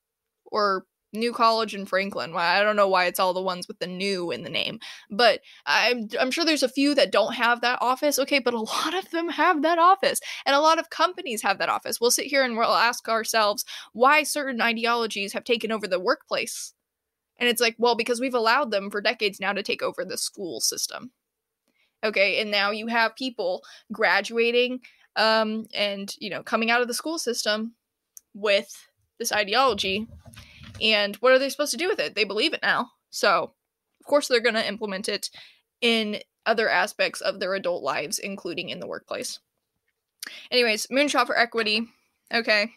or 0.45 0.85
New 1.13 1.33
College 1.33 1.73
in 1.73 1.85
Franklin. 1.85 2.33
I 2.35 2.61
don't 2.61 2.75
know 2.75 2.87
why 2.87 3.05
it's 3.05 3.19
all 3.19 3.33
the 3.33 3.41
ones 3.41 3.67
with 3.67 3.79
the 3.79 3.87
new 3.87 4.31
in 4.31 4.43
the 4.43 4.49
name, 4.49 4.79
but 5.09 5.41
I'm, 5.65 6.09
I'm 6.19 6.31
sure 6.31 6.45
there's 6.45 6.63
a 6.63 6.69
few 6.69 6.93
that 6.95 7.11
don't 7.11 7.35
have 7.35 7.61
that 7.61 7.79
office. 7.81 8.19
Okay, 8.19 8.39
but 8.39 8.53
a 8.53 8.59
lot 8.61 8.93
of 8.93 9.09
them 9.11 9.29
have 9.29 9.61
that 9.61 9.79
office, 9.79 10.19
and 10.45 10.55
a 10.55 10.59
lot 10.59 10.79
of 10.79 10.89
companies 10.89 11.41
have 11.41 11.57
that 11.59 11.69
office. 11.69 11.99
We'll 11.99 12.11
sit 12.11 12.27
here 12.27 12.43
and 12.43 12.57
we'll 12.57 12.73
ask 12.73 13.07
ourselves 13.07 13.65
why 13.93 14.23
certain 14.23 14.61
ideologies 14.61 15.33
have 15.33 15.43
taken 15.43 15.71
over 15.71 15.87
the 15.87 15.99
workplace. 15.99 16.73
And 17.37 17.49
it's 17.49 17.61
like, 17.61 17.75
well, 17.77 17.95
because 17.95 18.21
we've 18.21 18.33
allowed 18.33 18.71
them 18.71 18.89
for 18.89 19.01
decades 19.01 19.39
now 19.39 19.51
to 19.53 19.63
take 19.63 19.81
over 19.81 20.05
the 20.05 20.17
school 20.17 20.61
system. 20.61 21.11
Okay, 22.03 22.39
and 22.39 22.51
now 22.51 22.71
you 22.71 22.87
have 22.87 23.15
people 23.15 23.63
graduating 23.91 24.79
um, 25.15 25.65
and, 25.73 26.13
you 26.19 26.29
know, 26.29 26.43
coming 26.43 26.69
out 26.69 26.81
of 26.81 26.87
the 26.87 26.93
school 26.93 27.17
system 27.17 27.73
with 28.33 28.89
this 29.17 29.31
ideology 29.31 30.07
and 30.81 31.15
what 31.17 31.31
are 31.31 31.39
they 31.39 31.49
supposed 31.49 31.71
to 31.71 31.77
do 31.77 31.87
with 31.87 31.99
it? 31.99 32.15
They 32.15 32.23
believe 32.23 32.53
it 32.53 32.61
now. 32.61 32.91
So, 33.09 33.53
of 33.99 34.05
course, 34.05 34.27
they're 34.27 34.39
going 34.39 34.55
to 34.55 34.67
implement 34.67 35.09
it 35.09 35.29
in 35.81 36.19
other 36.45 36.69
aspects 36.69 37.21
of 37.21 37.39
their 37.39 37.53
adult 37.55 37.83
lives, 37.83 38.19
including 38.19 38.69
in 38.69 38.79
the 38.79 38.87
workplace. 38.87 39.39
Anyways, 40.51 40.87
Moonshot 40.87 41.27
for 41.27 41.37
Equity, 41.37 41.87
okay, 42.33 42.71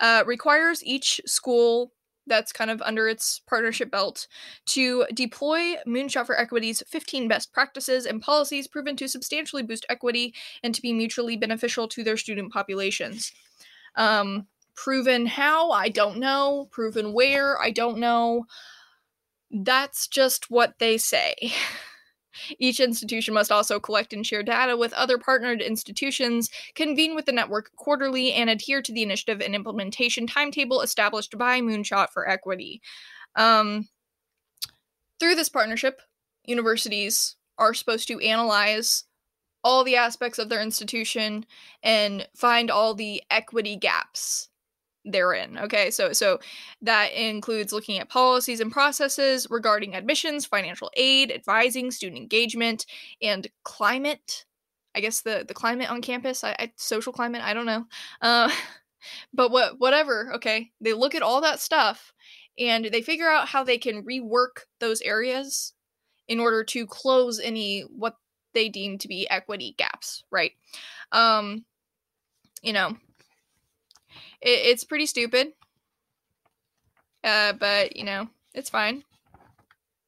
uh, 0.00 0.24
requires 0.26 0.84
each 0.84 1.20
school 1.26 1.92
that's 2.26 2.52
kind 2.52 2.70
of 2.70 2.82
under 2.82 3.08
its 3.08 3.40
partnership 3.46 3.90
belt 3.90 4.26
to 4.66 5.06
deploy 5.14 5.76
Moonshot 5.86 6.26
for 6.26 6.36
Equity's 6.36 6.82
15 6.88 7.28
best 7.28 7.52
practices 7.52 8.04
and 8.04 8.20
policies 8.20 8.66
proven 8.66 8.96
to 8.96 9.08
substantially 9.08 9.62
boost 9.62 9.86
equity 9.88 10.34
and 10.62 10.74
to 10.74 10.82
be 10.82 10.92
mutually 10.92 11.36
beneficial 11.36 11.86
to 11.88 12.02
their 12.02 12.16
student 12.16 12.52
populations. 12.52 13.32
Um, 13.94 14.48
Proven 14.76 15.26
how? 15.26 15.70
I 15.70 15.88
don't 15.88 16.18
know. 16.18 16.68
Proven 16.70 17.12
where? 17.12 17.60
I 17.60 17.70
don't 17.70 17.98
know. 17.98 18.44
That's 19.50 20.06
just 20.06 20.50
what 20.50 20.74
they 20.78 20.98
say. 20.98 21.34
Each 22.58 22.80
institution 22.80 23.32
must 23.32 23.50
also 23.50 23.80
collect 23.80 24.12
and 24.12 24.26
share 24.26 24.42
data 24.42 24.76
with 24.76 24.92
other 24.92 25.16
partnered 25.16 25.62
institutions, 25.62 26.50
convene 26.74 27.14
with 27.14 27.24
the 27.24 27.32
network 27.32 27.70
quarterly, 27.76 28.34
and 28.34 28.50
adhere 28.50 28.82
to 28.82 28.92
the 28.92 29.02
initiative 29.02 29.40
and 29.40 29.54
implementation 29.54 30.26
timetable 30.26 30.82
established 30.82 31.38
by 31.38 31.60
Moonshot 31.62 32.10
for 32.12 32.28
Equity. 32.28 32.82
Um, 33.34 33.88
through 35.18 35.34
this 35.34 35.48
partnership, 35.48 36.02
universities 36.44 37.36
are 37.56 37.72
supposed 37.72 38.08
to 38.08 38.20
analyze 38.20 39.04
all 39.64 39.82
the 39.82 39.96
aspects 39.96 40.38
of 40.38 40.48
their 40.48 40.62
institution 40.62 41.46
and 41.82 42.28
find 42.36 42.70
all 42.70 42.94
the 42.94 43.22
equity 43.30 43.76
gaps 43.76 44.48
therein. 45.06 45.58
Okay, 45.58 45.90
so 45.90 46.12
so 46.12 46.38
that 46.82 47.12
includes 47.12 47.72
looking 47.72 47.98
at 47.98 48.08
policies 48.08 48.60
and 48.60 48.72
processes 48.72 49.46
regarding 49.48 49.94
admissions, 49.94 50.44
financial 50.44 50.90
aid, 50.96 51.30
advising, 51.30 51.90
student 51.90 52.20
engagement, 52.20 52.86
and 53.22 53.48
climate. 53.62 54.44
I 54.94 55.00
guess 55.00 55.20
the 55.22 55.44
the 55.46 55.54
climate 55.54 55.90
on 55.90 56.02
campus, 56.02 56.44
I, 56.44 56.56
I 56.58 56.72
social 56.76 57.12
climate. 57.12 57.42
I 57.42 57.54
don't 57.54 57.66
know, 57.66 57.86
uh, 58.20 58.50
but 59.32 59.50
what 59.50 59.78
whatever. 59.78 60.32
Okay, 60.36 60.72
they 60.80 60.92
look 60.92 61.14
at 61.14 61.22
all 61.22 61.40
that 61.42 61.60
stuff 61.60 62.12
and 62.58 62.86
they 62.86 63.02
figure 63.02 63.28
out 63.28 63.48
how 63.48 63.62
they 63.64 63.78
can 63.78 64.02
rework 64.04 64.64
those 64.80 65.00
areas 65.02 65.74
in 66.28 66.40
order 66.40 66.64
to 66.64 66.86
close 66.86 67.38
any 67.38 67.82
what 67.82 68.16
they 68.54 68.68
deem 68.68 68.98
to 68.98 69.08
be 69.08 69.28
equity 69.30 69.74
gaps. 69.78 70.24
Right. 70.30 70.52
Um, 71.12 71.64
you 72.62 72.72
know 72.72 72.96
it, 74.46 74.66
it's 74.66 74.84
pretty 74.84 75.06
stupid. 75.06 75.48
Uh, 77.22 77.52
but, 77.52 77.96
you 77.96 78.04
know, 78.04 78.28
it's 78.54 78.70
fine. 78.70 79.02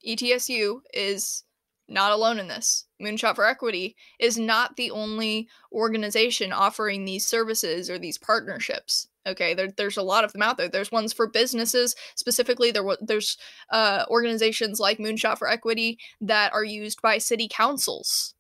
ETSU 0.07 0.81
is 0.95 1.43
not 1.89 2.13
alone 2.13 2.39
in 2.39 2.49
this. 2.49 2.85
Moonshot 3.03 3.35
for 3.35 3.45
Equity 3.47 3.97
is 4.21 4.39
not 4.39 4.77
the 4.77 4.91
only 4.91 5.49
organization 5.73 6.53
offering 6.53 7.05
these 7.05 7.27
services 7.27 7.91
or 7.91 7.99
these 7.99 8.19
partnerships. 8.19 9.09
Okay, 9.27 9.53
there, 9.55 9.69
there's 9.77 9.97
a 9.97 10.03
lot 10.03 10.25
of 10.25 10.33
them 10.33 10.43
out 10.43 10.57
there. 10.57 10.69
There's 10.69 10.93
ones 10.93 11.13
for 11.13 11.27
businesses 11.27 11.95
specifically. 12.15 12.71
There, 12.71 12.85
there's 13.01 13.37
uh, 13.71 14.05
organizations 14.09 14.81
like 14.81 14.99
Moonshot 14.99 15.39
for 15.39 15.49
Equity 15.49 15.99
that 16.21 16.53
are 16.53 16.65
used 16.65 17.03
by 17.03 17.19
city 17.19 17.49
councils. 17.51 18.35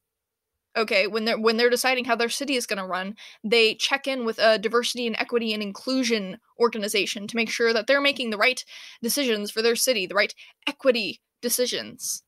Okay, 0.78 1.08
when 1.08 1.24
they're 1.24 1.38
when 1.38 1.56
they're 1.56 1.68
deciding 1.68 2.04
how 2.04 2.14
their 2.14 2.28
city 2.28 2.54
is 2.54 2.64
going 2.64 2.78
to 2.78 2.86
run, 2.86 3.16
they 3.42 3.74
check 3.74 4.06
in 4.06 4.24
with 4.24 4.38
a 4.38 4.58
diversity 4.58 5.08
and 5.08 5.16
equity 5.16 5.52
and 5.52 5.60
inclusion 5.60 6.38
organization 6.60 7.26
to 7.26 7.34
make 7.34 7.50
sure 7.50 7.72
that 7.72 7.88
they're 7.88 8.00
making 8.00 8.30
the 8.30 8.38
right 8.38 8.64
decisions 9.02 9.50
for 9.50 9.60
their 9.60 9.74
city, 9.74 10.06
the 10.06 10.14
right 10.14 10.32
equity 10.68 11.20
decisions. 11.42 12.22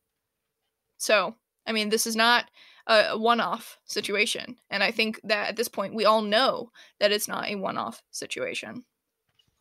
So, 0.98 1.36
I 1.64 1.70
mean, 1.70 1.90
this 1.90 2.08
is 2.08 2.16
not 2.16 2.46
a 2.88 3.16
one 3.16 3.40
off 3.40 3.78
situation. 3.84 4.56
And 4.68 4.82
I 4.82 4.90
think 4.90 5.20
that 5.22 5.50
at 5.50 5.56
this 5.56 5.68
point, 5.68 5.94
we 5.94 6.04
all 6.04 6.22
know 6.22 6.72
that 6.98 7.12
it's 7.12 7.28
not 7.28 7.48
a 7.48 7.54
one 7.54 7.78
off 7.78 8.02
situation. 8.10 8.84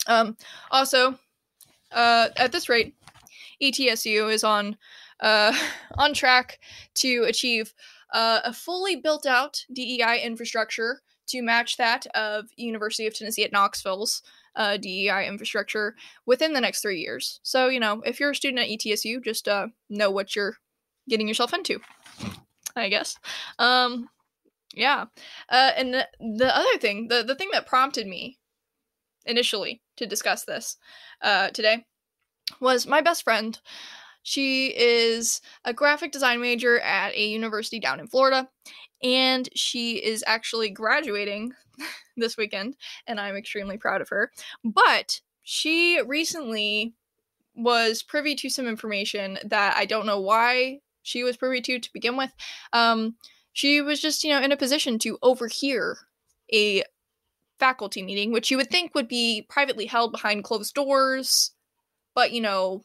Um, 0.08 0.36
also, 0.72 1.20
uh, 1.92 2.30
at 2.38 2.52
this 2.52 2.70
rate, 2.70 2.96
ETSU 3.62 4.34
is 4.34 4.44
on 4.44 4.78
uh, 5.20 5.56
on 6.00 6.16
track 6.16 6.60
to 6.96 7.26
achieve 7.28 7.72
uh, 8.14 8.40
a 8.44 8.54
fully 8.54 8.96
built 8.96 9.26
out 9.26 9.66
DEI 9.72 10.22
infrastructure 10.24 11.02
to 11.28 11.42
match 11.42 11.78
that 11.78 12.08
of 12.08 12.50
University 12.58 13.08
of 13.08 13.14
Tennessee 13.14 13.44
at 13.44 13.52
Knoxville's 13.52 14.24
uh, 14.56 14.78
DEI 14.78 15.28
infrastructure 15.28 15.96
within 16.26 16.54
the 16.54 16.62
next 16.62 16.82
three 16.82 17.00
years. 17.00 17.40
So, 17.44 17.70
you 17.70 17.80
know, 17.80 18.02
if 18.06 18.20
you're 18.20 18.32
a 18.32 18.36
student 18.36 18.62
at 18.62 18.70
ETSU, 18.70 19.24
just 19.24 19.48
uh, 19.48 19.68
know 19.90 20.10
what 20.10 20.36
you're 20.36 20.58
getting 21.08 21.28
yourself 21.28 21.54
into, 21.54 21.80
I 22.76 22.90
guess. 22.90 23.16
Um, 23.60 24.10
yeah. 24.74 25.06
Uh, 25.50 25.72
and 25.78 25.94
the, 25.94 26.08
the 26.20 26.56
other 26.56 26.78
thing, 26.80 27.08
the, 27.08 27.24
the 27.24 27.36
thing 27.36 27.50
that 27.54 27.68
prompted 27.68 28.08
me 28.08 28.40
initially 29.26 29.82
to 29.98 30.06
discuss 30.06 30.46
this 30.46 30.78
uh, 31.22 31.50
today 31.50 31.86
was 32.60 32.88
my 32.88 33.02
best 33.02 33.24
friend. 33.24 33.60
She 34.24 34.68
is 34.68 35.42
a 35.66 35.74
graphic 35.74 36.12
design 36.12 36.42
major 36.42 36.80
at 36.80 37.14
a 37.14 37.28
university 37.28 37.80
down 37.80 38.00
in 38.00 38.08
Florida, 38.08 38.50
and 39.02 39.48
she 39.56 40.04
is 40.04 40.24
actually 40.28 40.70
graduating 40.70 41.54
this 42.18 42.38
weekend, 42.38 42.76
and 43.08 43.20
I'm 43.20 43.36
extremely 43.36 43.78
proud 43.78 44.02
of 44.02 44.10
her. 44.10 44.32
But 44.64 45.22
she 45.44 46.02
recently 46.06 46.94
was 47.56 48.04
privy 48.04 48.36
to 48.36 48.50
some 48.50 48.68
information 48.68 49.40
that 49.46 49.76
I 49.76 49.86
don't 49.86 50.06
know 50.06 50.20
why 50.20 50.80
she 51.04 51.24
was 51.24 51.38
privy 51.38 51.62
to 51.62 51.80
to 51.80 51.94
begin 51.94 52.18
with. 52.18 52.32
Um, 52.74 53.16
she 53.54 53.82
was 53.82 54.00
just, 54.00 54.24
you 54.24 54.32
know, 54.32 54.42
in 54.42 54.52
a 54.52 54.58
position 54.58 55.00
to 55.00 55.18
overhear 55.22 55.98
a 56.54 56.84
faculty 57.60 58.02
meeting, 58.02 58.32
which 58.32 58.50
you 58.50 58.58
would 58.58 58.70
think 58.70 58.96
would 58.96 59.08
be 59.08 59.46
privately 59.50 59.86
held 59.86 60.12
behind 60.12 60.44
closed 60.44 60.74
doors, 60.74 61.52
but, 62.16 62.32
you 62.32 62.42
know, 62.42 62.84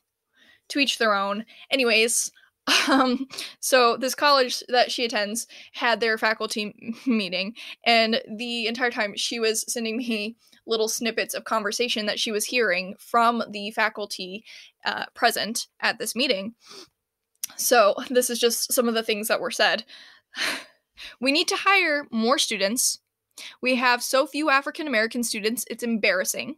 to 0.68 0.78
each 0.78 0.98
their 0.98 1.14
own. 1.14 1.44
Anyways, 1.70 2.32
um, 2.88 3.28
so 3.60 3.96
this 3.96 4.14
college 4.14 4.62
that 4.68 4.90
she 4.90 5.04
attends 5.04 5.46
had 5.72 6.00
their 6.00 6.16
faculty 6.16 6.74
meeting, 7.06 7.54
and 7.84 8.22
the 8.36 8.66
entire 8.66 8.90
time 8.90 9.14
she 9.16 9.38
was 9.38 9.64
sending 9.70 9.96
me 9.96 10.36
little 10.66 10.88
snippets 10.88 11.34
of 11.34 11.44
conversation 11.44 12.06
that 12.06 12.18
she 12.18 12.32
was 12.32 12.46
hearing 12.46 12.94
from 12.98 13.42
the 13.50 13.70
faculty 13.72 14.44
uh, 14.84 15.04
present 15.14 15.66
at 15.80 15.98
this 15.98 16.16
meeting. 16.16 16.54
So, 17.56 17.94
this 18.08 18.30
is 18.30 18.38
just 18.38 18.72
some 18.72 18.88
of 18.88 18.94
the 18.94 19.02
things 19.02 19.28
that 19.28 19.40
were 19.40 19.50
said. 19.50 19.84
we 21.20 21.32
need 21.32 21.48
to 21.48 21.56
hire 21.56 22.06
more 22.10 22.38
students. 22.38 23.00
We 23.60 23.74
have 23.74 24.02
so 24.02 24.26
few 24.26 24.48
African 24.48 24.86
American 24.86 25.22
students, 25.22 25.64
it's 25.68 25.82
embarrassing. 25.82 26.56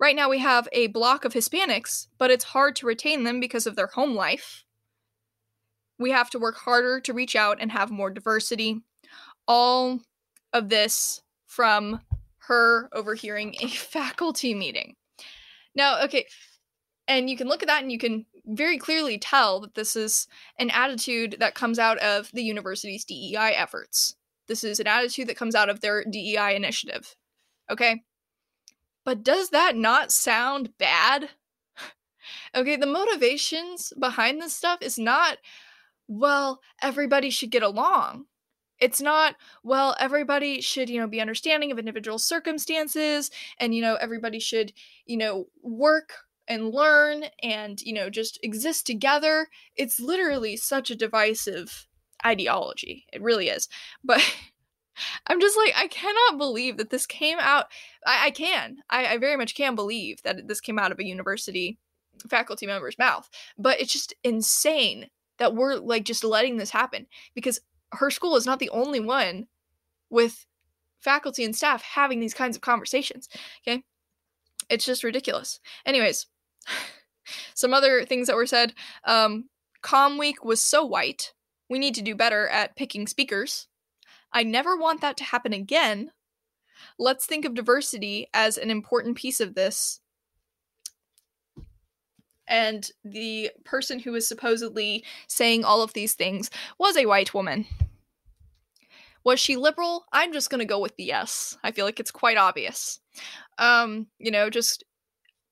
Right 0.00 0.16
now, 0.16 0.30
we 0.30 0.38
have 0.38 0.66
a 0.72 0.86
block 0.86 1.26
of 1.26 1.34
Hispanics, 1.34 2.08
but 2.16 2.30
it's 2.30 2.44
hard 2.44 2.74
to 2.76 2.86
retain 2.86 3.24
them 3.24 3.38
because 3.38 3.66
of 3.66 3.76
their 3.76 3.88
home 3.88 4.14
life. 4.14 4.64
We 5.98 6.10
have 6.10 6.30
to 6.30 6.38
work 6.38 6.56
harder 6.56 7.00
to 7.00 7.12
reach 7.12 7.36
out 7.36 7.58
and 7.60 7.70
have 7.70 7.90
more 7.90 8.08
diversity. 8.08 8.80
All 9.46 10.00
of 10.54 10.70
this 10.70 11.20
from 11.46 12.00
her 12.38 12.88
overhearing 12.94 13.54
a 13.60 13.68
faculty 13.68 14.54
meeting. 14.54 14.96
Now, 15.74 16.02
okay, 16.04 16.26
and 17.06 17.28
you 17.28 17.36
can 17.36 17.46
look 17.46 17.62
at 17.62 17.68
that 17.68 17.82
and 17.82 17.92
you 17.92 17.98
can 17.98 18.24
very 18.46 18.78
clearly 18.78 19.18
tell 19.18 19.60
that 19.60 19.74
this 19.74 19.96
is 19.96 20.26
an 20.58 20.70
attitude 20.70 21.36
that 21.40 21.54
comes 21.54 21.78
out 21.78 21.98
of 21.98 22.30
the 22.32 22.42
university's 22.42 23.04
DEI 23.04 23.52
efforts. 23.54 24.16
This 24.48 24.64
is 24.64 24.80
an 24.80 24.86
attitude 24.86 25.28
that 25.28 25.36
comes 25.36 25.54
out 25.54 25.68
of 25.68 25.80
their 25.80 26.04
DEI 26.04 26.56
initiative. 26.56 27.14
Okay? 27.70 28.02
But 29.04 29.22
does 29.22 29.50
that 29.50 29.76
not 29.76 30.12
sound 30.12 30.76
bad? 30.78 31.30
okay, 32.54 32.76
the 32.76 32.86
motivations 32.86 33.92
behind 33.98 34.40
this 34.40 34.54
stuff 34.54 34.82
is 34.82 34.98
not, 34.98 35.38
well, 36.08 36.60
everybody 36.82 37.30
should 37.30 37.50
get 37.50 37.62
along. 37.62 38.26
It's 38.78 39.00
not, 39.00 39.36
well, 39.62 39.94
everybody 39.98 40.60
should, 40.60 40.88
you 40.88 40.98
know, 41.00 41.06
be 41.06 41.20
understanding 41.20 41.70
of 41.70 41.78
individual 41.78 42.18
circumstances 42.18 43.30
and, 43.58 43.74
you 43.74 43.82
know, 43.82 43.96
everybody 43.96 44.38
should, 44.38 44.72
you 45.04 45.18
know, 45.18 45.48
work 45.62 46.14
and 46.48 46.72
learn 46.72 47.24
and, 47.42 47.80
you 47.82 47.92
know, 47.92 48.08
just 48.08 48.38
exist 48.42 48.86
together. 48.86 49.48
It's 49.76 50.00
literally 50.00 50.56
such 50.56 50.90
a 50.90 50.96
divisive 50.96 51.86
ideology. 52.24 53.04
It 53.12 53.22
really 53.22 53.48
is. 53.48 53.68
But 54.02 54.22
I'm 55.26 55.40
just 55.40 55.56
like, 55.56 55.74
I 55.76 55.86
cannot 55.88 56.38
believe 56.38 56.76
that 56.76 56.90
this 56.90 57.06
came 57.06 57.38
out. 57.40 57.66
I, 58.06 58.26
I 58.26 58.30
can. 58.30 58.78
I, 58.88 59.06
I 59.06 59.18
very 59.18 59.36
much 59.36 59.54
can 59.54 59.74
believe 59.74 60.22
that 60.22 60.48
this 60.48 60.60
came 60.60 60.78
out 60.78 60.92
of 60.92 60.98
a 60.98 61.04
university 61.04 61.78
faculty 62.28 62.66
member's 62.66 62.98
mouth. 62.98 63.28
But 63.58 63.80
it's 63.80 63.92
just 63.92 64.14
insane 64.24 65.08
that 65.38 65.54
we're 65.54 65.76
like 65.76 66.04
just 66.04 66.24
letting 66.24 66.56
this 66.56 66.70
happen 66.70 67.06
because 67.34 67.60
her 67.92 68.10
school 68.10 68.36
is 68.36 68.46
not 68.46 68.58
the 68.58 68.70
only 68.70 69.00
one 69.00 69.46
with 70.10 70.46
faculty 71.00 71.44
and 71.44 71.56
staff 71.56 71.82
having 71.82 72.20
these 72.20 72.34
kinds 72.34 72.56
of 72.56 72.62
conversations. 72.62 73.28
Okay. 73.66 73.82
It's 74.68 74.84
just 74.84 75.02
ridiculous. 75.02 75.60
Anyways, 75.86 76.26
Some 77.54 77.74
other 77.74 78.04
things 78.04 78.26
that 78.26 78.36
were 78.36 78.46
said 78.46 78.74
um, 79.04 79.48
Com 79.82 80.18
Week 80.18 80.44
was 80.44 80.60
so 80.60 80.84
white. 80.84 81.32
We 81.68 81.78
need 81.78 81.94
to 81.96 82.02
do 82.02 82.14
better 82.14 82.48
at 82.48 82.76
picking 82.76 83.06
speakers. 83.06 83.68
I 84.32 84.42
never 84.42 84.76
want 84.76 85.00
that 85.00 85.16
to 85.18 85.24
happen 85.24 85.52
again. 85.52 86.10
Let's 86.98 87.26
think 87.26 87.44
of 87.44 87.54
diversity 87.54 88.28
as 88.32 88.56
an 88.56 88.70
important 88.70 89.16
piece 89.16 89.40
of 89.40 89.54
this. 89.54 90.00
And 92.46 92.90
the 93.04 93.50
person 93.64 94.00
who 94.00 94.12
was 94.12 94.26
supposedly 94.26 95.04
saying 95.28 95.64
all 95.64 95.82
of 95.82 95.92
these 95.92 96.14
things 96.14 96.50
was 96.78 96.96
a 96.96 97.06
white 97.06 97.32
woman. 97.32 97.66
Was 99.22 99.38
she 99.38 99.56
liberal? 99.56 100.06
I'm 100.12 100.32
just 100.32 100.50
going 100.50 100.60
to 100.60 100.64
go 100.64 100.80
with 100.80 100.96
the 100.96 101.04
yes. 101.04 101.56
I 101.62 101.70
feel 101.70 101.84
like 101.84 102.00
it's 102.00 102.10
quite 102.10 102.38
obvious. 102.38 102.98
Um, 103.58 104.06
you 104.18 104.30
know, 104.30 104.50
just 104.50 104.82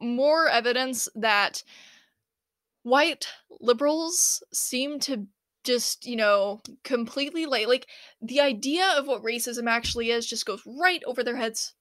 more 0.01 0.49
evidence 0.49 1.09
that 1.15 1.63
white 2.83 3.29
liberals 3.61 4.43
seem 4.53 4.99
to 5.01 5.27
just 5.65 6.07
you 6.07 6.17
know 6.17 6.61
completely 6.85 7.47
like 7.47 7.67
like 7.67 7.87
the 8.23 8.41
idea 8.41 8.87
of 8.97 9.07
what 9.07 9.23
racism 9.23 9.69
actually 9.69 10.11
is 10.11 10.27
just 10.27 10.47
goes 10.47 10.63
right 10.67 11.03
over 11.07 11.23
their 11.23 11.37
heads. 11.37 11.75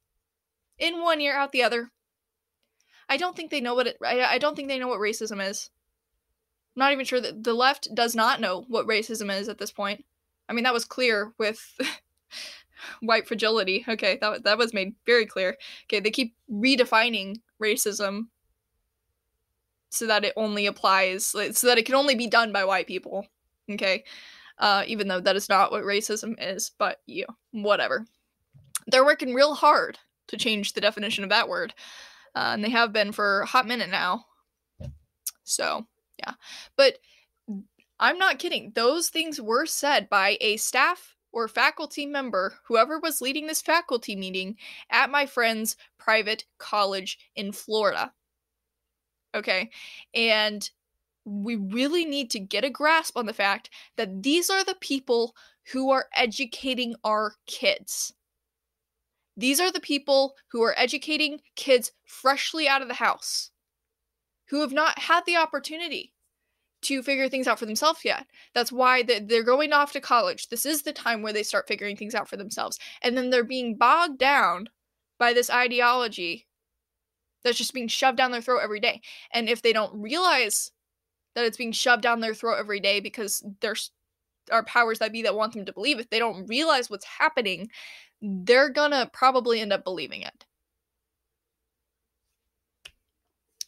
In 0.77 1.01
one 1.01 1.21
ear 1.21 1.35
out 1.35 1.51
the 1.51 1.63
other. 1.63 1.91
I 3.09 3.17
don't 3.17 3.35
think 3.35 3.49
they 3.49 3.61
know 3.61 3.73
what 3.73 3.87
it 3.87 3.97
i, 4.03 4.21
I 4.21 4.37
don't 4.37 4.55
think 4.55 4.67
they 4.67 4.79
know 4.79 4.87
what 4.87 4.99
racism 4.99 5.45
is. 5.45 5.69
I'm 6.75 6.81
not 6.81 6.91
even 6.91 7.05
sure 7.05 7.21
that 7.21 7.43
the 7.43 7.53
left 7.53 7.87
does 7.95 8.15
not 8.15 8.41
know 8.41 8.65
what 8.67 8.87
racism 8.87 9.33
is 9.33 9.49
at 9.49 9.57
this 9.57 9.71
point. 9.71 10.05
I 10.49 10.53
mean 10.53 10.63
that 10.63 10.73
was 10.73 10.85
clear 10.85 11.33
with 11.37 11.79
white 13.01 13.27
fragility. 13.27 13.85
Okay 13.87 14.17
that, 14.21 14.43
that 14.43 14.57
was 14.57 14.73
made 14.73 14.95
very 15.05 15.25
clear. 15.25 15.57
Okay 15.85 15.99
they 15.99 16.11
keep 16.11 16.35
redefining 16.51 17.37
racism 17.61 18.27
so 19.89 20.05
that 20.05 20.25
it 20.25 20.33
only 20.35 20.65
applies 20.65 21.25
so 21.25 21.39
that 21.39 21.77
it 21.77 21.85
can 21.85 21.95
only 21.95 22.13
be 22.13 22.27
done 22.27 22.51
by 22.51 22.65
white 22.65 22.87
people 22.87 23.25
okay? 23.71 24.03
Uh, 24.60 24.84
even 24.88 25.08
though 25.08 25.19
that 25.21 25.36
is 25.36 25.49
not 25.49 25.71
what 25.71 25.84
racism 25.84 26.34
is 26.39 26.71
but 26.77 27.01
you 27.06 27.25
whatever. 27.51 28.06
They're 28.88 29.06
working 29.06 29.34
real 29.34 29.53
hard 29.53 29.97
to 30.27 30.38
change 30.38 30.73
the 30.73 30.82
definition 30.82 31.23
of 31.23 31.30
that 31.30 31.49
word 31.49 31.73
uh, 32.38 32.51
and 32.53 32.63
they 32.63 32.69
have 32.69 32.93
been 32.93 33.12
for 33.12 33.41
a 33.41 33.45
hot 33.47 33.65
minute 33.65 33.89
now. 33.89 34.25
So 35.43 35.88
yeah. 36.19 36.34
But 36.75 36.97
i'm 37.99 38.19
not 38.19 38.38
kidding. 38.38 38.71
Those 38.75 39.10
things 39.10 39.41
were 39.41 39.65
said 39.65 40.08
by 40.10 40.38
a 40.39 40.58
staff 40.58 41.15
or 41.32 41.47
faculty 41.47 42.06
member, 42.06 42.53
whoever 42.67 42.99
was 42.99 43.21
leading 43.21 43.47
this 43.47 43.62
faculty 43.62 44.15
meeting 44.15 44.56
at 44.91 45.10
my 45.10 45.25
friend's 45.25 45.75
private 45.97 46.45
college 46.60 47.17
in 47.36 47.51
Florida. 47.51 48.13
Okay. 49.36 49.71
And 50.13 50.69
we 51.27 51.57
really 51.57 52.05
need 52.05 52.31
to 52.31 52.39
get 52.39 52.63
a 52.63 52.69
grasp 52.69 53.17
on 53.17 53.25
the 53.25 53.33
fact 53.33 53.69
that 53.97 54.23
these 54.23 54.49
are 54.49 54.63
the 54.63 54.77
people 54.79 55.35
who 55.73 55.91
are 55.91 56.07
educating 56.15 56.95
our 57.03 57.35
kids. 57.45 58.13
These 59.35 59.59
are 59.59 59.71
the 59.71 59.81
people 59.81 60.35
who 60.51 60.63
are 60.63 60.73
educating 60.77 61.41
kids 61.55 61.91
freshly 62.05 62.67
out 62.67 62.81
of 62.81 62.87
the 62.87 62.93
house, 62.95 63.51
who 64.49 64.61
have 64.61 64.71
not 64.71 64.99
had 64.99 65.25
the 65.25 65.35
opportunity 65.35 66.13
to 66.83 67.03
figure 67.03 67.27
things 67.27 67.47
out 67.47 67.59
for 67.59 67.65
themselves 67.65 68.05
yet. 68.05 68.25
That's 68.53 68.71
why 68.71 69.03
they're 69.03 69.43
going 69.43 69.73
off 69.73 69.91
to 69.93 70.01
college. 70.01 70.47
This 70.47 70.65
is 70.65 70.83
the 70.83 70.93
time 70.93 71.21
where 71.21 71.33
they 71.33 71.43
start 71.43 71.67
figuring 71.67 71.97
things 71.97 72.15
out 72.15 72.29
for 72.29 72.37
themselves. 72.37 72.79
And 73.01 73.17
then 73.17 73.29
they're 73.29 73.43
being 73.43 73.75
bogged 73.75 74.17
down 74.17 74.69
by 75.19 75.33
this 75.33 75.49
ideology 75.49 76.47
that's 77.43 77.57
just 77.57 77.73
being 77.73 77.87
shoved 77.87 78.17
down 78.17 78.31
their 78.31 78.41
throat 78.41 78.61
every 78.63 78.79
day. 78.79 79.01
And 79.31 79.49
if 79.49 79.61
they 79.61 79.73
don't 79.73 80.01
realize 80.01 80.71
that 81.38 81.45
it's 81.45 81.58
being 81.58 81.71
shoved 81.71 82.02
down 82.02 82.19
their 82.19 82.34
throat 82.34 82.58
every 82.58 82.80
day 82.80 83.00
because 83.00 83.45
there's 83.62 83.91
are 84.52 84.63
powers 84.63 84.97
that 84.97 85.12
be 85.12 85.21
that 85.21 85.36
want 85.36 85.54
them 85.54 85.65
to 85.65 85.73
believe 85.73 86.00
it, 86.00 86.10
they 86.10 86.17
don't 86.17 86.47
realize 86.47 86.89
what's 86.89 87.06
happening, 87.06 87.69
they're 88.21 88.69
gonna 88.69 89.08
probably 89.13 89.60
end 89.60 89.71
up 89.71 89.84
believing 89.84 90.23
it. 90.23 90.45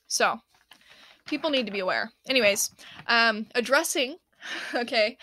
So, 0.07 0.39
people 1.27 1.51
need 1.51 1.67
to 1.67 1.71
be 1.71 1.77
aware. 1.79 2.11
Anyways, 2.27 2.71
um, 3.05 3.45
addressing, 3.53 4.15
okay, 4.73 5.15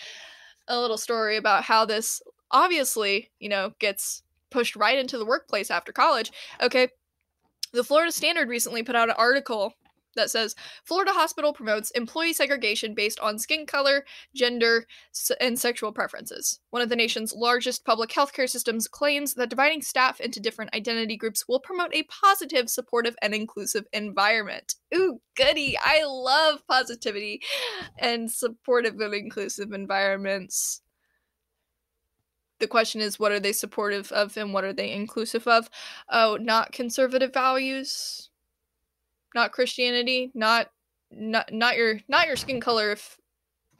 a 0.68 0.78
little 0.78 0.98
story 0.98 1.38
about 1.38 1.64
how 1.64 1.84
this 1.84 2.22
obviously, 2.52 3.32
you 3.40 3.48
know, 3.48 3.72
gets 3.80 4.22
pushed 4.50 4.76
right 4.76 5.00
into 5.00 5.18
the 5.18 5.26
workplace 5.26 5.72
after 5.72 5.90
college. 5.90 6.30
Okay, 6.62 6.90
the 7.72 7.82
Florida 7.82 8.12
Standard 8.12 8.48
recently 8.48 8.84
put 8.84 8.94
out 8.94 9.08
an 9.08 9.16
article 9.18 9.74
that 10.16 10.30
says 10.30 10.54
Florida 10.84 11.12
hospital 11.12 11.52
promotes 11.52 11.90
employee 11.92 12.32
segregation 12.32 12.94
based 12.94 13.20
on 13.20 13.38
skin 13.38 13.66
color, 13.66 14.04
gender, 14.34 14.86
and 15.40 15.58
sexual 15.58 15.92
preferences. 15.92 16.60
One 16.70 16.82
of 16.82 16.88
the 16.88 16.96
nation's 16.96 17.32
largest 17.32 17.84
public 17.84 18.10
healthcare 18.10 18.48
systems 18.48 18.88
claims 18.88 19.34
that 19.34 19.50
dividing 19.50 19.82
staff 19.82 20.20
into 20.20 20.40
different 20.40 20.74
identity 20.74 21.16
groups 21.16 21.46
will 21.48 21.60
promote 21.60 21.94
a 21.94 22.04
positive, 22.04 22.68
supportive, 22.68 23.16
and 23.22 23.34
inclusive 23.34 23.86
environment. 23.92 24.74
Ooh, 24.94 25.20
goody! 25.36 25.76
I 25.82 26.04
love 26.04 26.66
positivity 26.68 27.40
and 27.98 28.30
supportive 28.30 28.98
and 29.00 29.14
inclusive 29.14 29.72
environments 29.72 30.82
the 32.58 32.66
question 32.66 33.00
is 33.00 33.18
what 33.18 33.32
are 33.32 33.40
they 33.40 33.52
supportive 33.52 34.10
of 34.12 34.36
and 34.36 34.52
what 34.52 34.64
are 34.64 34.72
they 34.72 34.90
inclusive 34.90 35.46
of 35.46 35.68
oh 36.10 36.38
not 36.40 36.72
conservative 36.72 37.32
values 37.32 38.30
not 39.36 39.52
christianity 39.52 40.32
not 40.34 40.70
not 41.12 41.52
not 41.52 41.76
your 41.76 42.00
not 42.08 42.26
your 42.26 42.36
skin 42.36 42.60
color 42.60 42.90
if 42.92 43.18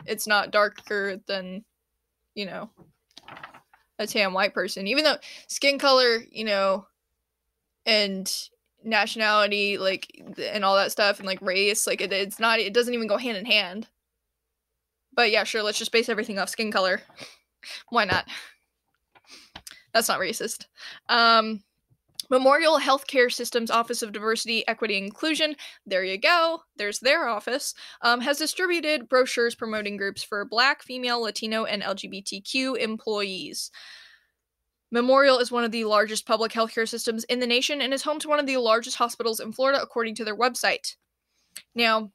it's 0.05 0.27
not 0.27 0.51
darker 0.51 1.21
than 1.27 1.65
you 2.35 2.47
know 2.47 2.71
a 3.99 4.07
tan 4.07 4.33
white 4.33 4.55
person. 4.55 4.87
Even 4.87 5.05
though 5.05 5.17
skin 5.49 5.79
color 5.79 6.23
you 6.31 6.45
know 6.45 6.87
and 7.85 8.49
nationality 8.85 9.79
like 9.79 10.23
and 10.39 10.65
all 10.65 10.77
that 10.77 10.93
stuff 10.93 11.19
and 11.19 11.27
like 11.27 11.43
race 11.43 11.87
like 11.87 12.01
it, 12.01 12.13
it's 12.13 12.39
not 12.39 12.61
it 12.61 12.75
doesn't 12.75 12.95
even 12.95 13.09
go 13.09 13.17
hand 13.17 13.37
in 13.37 13.47
hand. 13.47 13.89
But 15.13 15.31
yeah 15.31 15.45
sure 15.45 15.63
let's 15.63 15.79
just 15.79 15.93
base 15.93 16.09
everything 16.09 16.39
off 16.39 16.49
skin 16.49 16.71
color. 16.71 17.03
Why 17.89 18.05
not? 18.05 18.27
That's 19.93 20.09
not 20.09 20.21
racist. 20.21 20.67
Um, 21.09 21.63
Memorial 22.31 22.79
Healthcare 22.79 23.33
Systems 23.33 23.71
Office 23.71 24.03
of 24.03 24.13
Diversity, 24.13 24.67
Equity, 24.69 24.97
and 24.97 25.07
Inclusion, 25.07 25.57
there 25.85 26.05
you 26.05 26.19
go, 26.19 26.61
there's 26.77 26.99
their 26.99 27.29
office, 27.29 27.75
um, 28.03 28.21
has 28.21 28.39
distributed 28.39 29.09
brochures 29.09 29.55
promoting 29.55 29.97
groups 29.97 30.23
for 30.23 30.45
Black, 30.45 30.83
female, 30.83 31.21
Latino, 31.21 31.65
and 31.65 31.83
LGBTQ 31.83 32.79
employees. 32.79 33.71
Memorial 34.91 35.39
is 35.39 35.51
one 35.51 35.65
of 35.65 35.73
the 35.73 35.85
largest 35.85 36.27
public 36.27 36.53
healthcare 36.53 36.89
systems 36.89 37.25
in 37.25 37.41
the 37.41 37.47
nation 37.47 37.81
and 37.81 37.93
is 37.93 38.03
home 38.03 38.21
to 38.21 38.29
one 38.29 38.39
of 38.39 38.47
the 38.47 38.57
largest 38.57 38.97
hospitals 38.97 39.41
in 39.41 39.53
Florida, 39.53 39.81
according 39.83 40.15
to 40.15 40.25
their 40.25 40.37
website. 40.37 40.95
Now, 41.75 42.13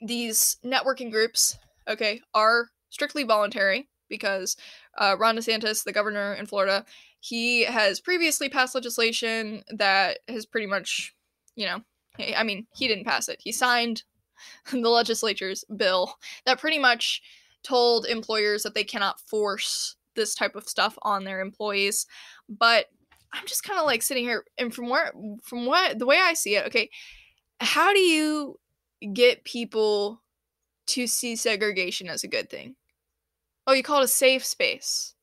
these 0.00 0.56
networking 0.64 1.10
groups, 1.10 1.58
okay, 1.88 2.20
are 2.32 2.68
strictly 2.90 3.24
voluntary 3.24 3.88
because 4.08 4.56
uh, 4.98 5.16
Ron 5.18 5.36
DeSantis, 5.36 5.84
the 5.84 5.92
governor 5.92 6.34
in 6.34 6.46
Florida, 6.46 6.84
he 7.24 7.64
has 7.64 8.00
previously 8.00 8.50
passed 8.50 8.74
legislation 8.74 9.64
that 9.70 10.18
has 10.28 10.44
pretty 10.44 10.66
much, 10.66 11.14
you 11.56 11.64
know, 11.64 11.80
I 12.36 12.42
mean, 12.42 12.66
he 12.76 12.86
didn't 12.86 13.06
pass 13.06 13.30
it. 13.30 13.40
He 13.42 13.50
signed 13.50 14.02
the 14.70 14.90
legislature's 14.90 15.64
bill 15.74 16.18
that 16.44 16.60
pretty 16.60 16.78
much 16.78 17.22
told 17.62 18.04
employers 18.04 18.62
that 18.62 18.74
they 18.74 18.84
cannot 18.84 19.20
force 19.20 19.96
this 20.14 20.34
type 20.34 20.54
of 20.54 20.68
stuff 20.68 20.98
on 21.00 21.24
their 21.24 21.40
employees. 21.40 22.06
But 22.46 22.88
I'm 23.32 23.46
just 23.46 23.64
kind 23.64 23.80
of 23.80 23.86
like 23.86 24.02
sitting 24.02 24.24
here, 24.24 24.44
and 24.58 24.72
from 24.74 24.90
where, 24.90 25.10
from 25.42 25.64
what 25.64 25.98
the 25.98 26.06
way 26.06 26.20
I 26.22 26.34
see 26.34 26.56
it, 26.56 26.66
okay, 26.66 26.90
how 27.58 27.94
do 27.94 28.00
you 28.00 28.60
get 29.14 29.44
people 29.44 30.20
to 30.88 31.06
see 31.06 31.36
segregation 31.36 32.10
as 32.10 32.22
a 32.22 32.28
good 32.28 32.50
thing? 32.50 32.76
Oh, 33.66 33.72
you 33.72 33.82
call 33.82 34.02
it 34.02 34.04
a 34.04 34.08
safe 34.08 34.44
space. 34.44 35.13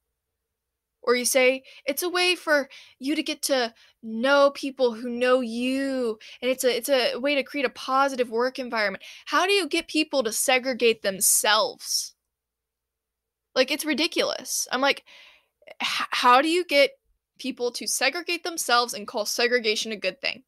Or 1.03 1.15
you 1.15 1.25
say 1.25 1.63
it's 1.85 2.03
a 2.03 2.09
way 2.09 2.35
for 2.35 2.69
you 2.99 3.15
to 3.15 3.23
get 3.23 3.41
to 3.43 3.73
know 4.03 4.51
people 4.51 4.93
who 4.93 5.09
know 5.09 5.41
you 5.41 6.19
and 6.41 6.49
it's 6.51 6.63
a 6.63 6.75
it's 6.75 6.89
a 6.89 7.17
way 7.17 7.35
to 7.35 7.43
create 7.43 7.65
a 7.65 7.69
positive 7.69 8.29
work 8.29 8.59
environment. 8.59 9.03
How 9.25 9.45
do 9.45 9.51
you 9.51 9.67
get 9.67 9.87
people 9.87 10.23
to 10.23 10.31
segregate 10.31 11.01
themselves? 11.01 12.15
Like 13.55 13.71
it's 13.71 13.85
ridiculous. 13.85 14.67
I'm 14.71 14.81
like 14.81 15.03
how 15.79 16.41
do 16.41 16.47
you 16.47 16.65
get 16.65 16.91
people 17.39 17.71
to 17.71 17.87
segregate 17.87 18.43
themselves 18.43 18.93
and 18.93 19.07
call 19.07 19.25
segregation 19.25 19.91
a 19.91 19.97
good 19.97 20.21
thing? 20.21 20.43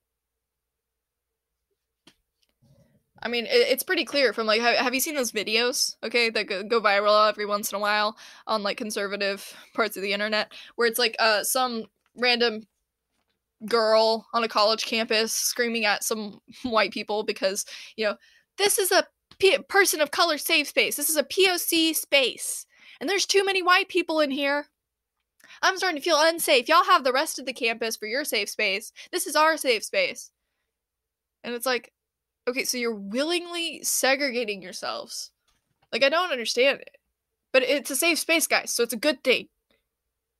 I 3.23 3.29
mean, 3.29 3.45
it, 3.45 3.67
it's 3.69 3.83
pretty 3.83 4.03
clear 4.03 4.33
from 4.33 4.45
like, 4.45 4.61
have, 4.61 4.93
you 4.93 4.99
seen 4.99 5.15
those 5.15 5.31
videos? 5.31 5.95
Okay, 6.03 6.29
that 6.29 6.47
go, 6.47 6.61
go 6.63 6.81
viral 6.81 7.29
every 7.29 7.45
once 7.45 7.71
in 7.71 7.77
a 7.77 7.79
while 7.79 8.17
on 8.45 8.63
like 8.63 8.77
conservative 8.77 9.55
parts 9.73 9.95
of 9.95 10.03
the 10.03 10.13
internet, 10.13 10.51
where 10.75 10.87
it's 10.87 10.99
like 10.99 11.15
uh 11.19 11.43
some 11.43 11.85
random 12.17 12.67
girl 13.65 14.27
on 14.33 14.43
a 14.43 14.47
college 14.49 14.85
campus 14.85 15.31
screaming 15.31 15.85
at 15.85 16.03
some 16.03 16.39
white 16.63 16.91
people 16.91 17.23
because 17.23 17.65
you 17.95 18.05
know 18.05 18.15
this 18.57 18.77
is 18.77 18.91
a 18.91 19.05
P- 19.39 19.57
person 19.67 19.99
of 20.01 20.11
color 20.11 20.37
safe 20.37 20.67
space. 20.67 20.95
This 20.95 21.09
is 21.09 21.17
a 21.17 21.23
POC 21.23 21.95
space, 21.95 22.65
and 22.99 23.09
there's 23.09 23.25
too 23.25 23.43
many 23.43 23.63
white 23.63 23.87
people 23.87 24.19
in 24.19 24.31
here. 24.31 24.67
I'm 25.61 25.77
starting 25.77 25.97
to 25.97 26.03
feel 26.03 26.19
unsafe. 26.19 26.67
Y'all 26.67 26.83
have 26.83 27.03
the 27.03 27.13
rest 27.13 27.39
of 27.39 27.45
the 27.45 27.53
campus 27.53 27.95
for 27.95 28.05
your 28.05 28.25
safe 28.25 28.49
space. 28.49 28.91
This 29.11 29.27
is 29.27 29.35
our 29.35 29.55
safe 29.55 29.83
space. 29.83 30.31
And 31.43 31.53
it's 31.53 31.65
like, 31.65 31.91
Okay, 32.47 32.65
so 32.65 32.77
you're 32.77 32.95
willingly 32.95 33.81
segregating 33.83 34.61
yourselves. 34.61 35.31
Like 35.91 36.03
I 36.03 36.09
don't 36.09 36.31
understand 36.31 36.81
it. 36.81 36.97
But 37.51 37.63
it's 37.63 37.91
a 37.91 37.95
safe 37.95 38.19
space, 38.19 38.47
guys, 38.47 38.71
so 38.71 38.83
it's 38.83 38.93
a 38.93 38.97
good 38.97 39.23
thing. 39.23 39.47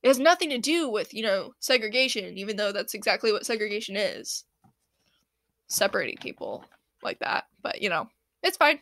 It 0.02 0.08
has 0.08 0.20
nothing 0.20 0.50
to 0.50 0.58
do 0.58 0.89
with, 0.89 1.13
you 1.13 1.24
know, 1.24 1.54
segregation, 1.60 2.38
even 2.38 2.58
though 2.58 2.72
that's 2.72 2.96
exactly 2.96 3.32
what 3.32 3.46
segregation 3.46 3.96
is. 3.96 4.44
Separating 5.70 6.18
people 6.18 6.66
like 7.04 7.20
that. 7.20 7.46
But, 7.62 7.82
you 7.82 7.89
know, 7.89 8.08
it's 8.42 8.58
fine. 8.58 8.80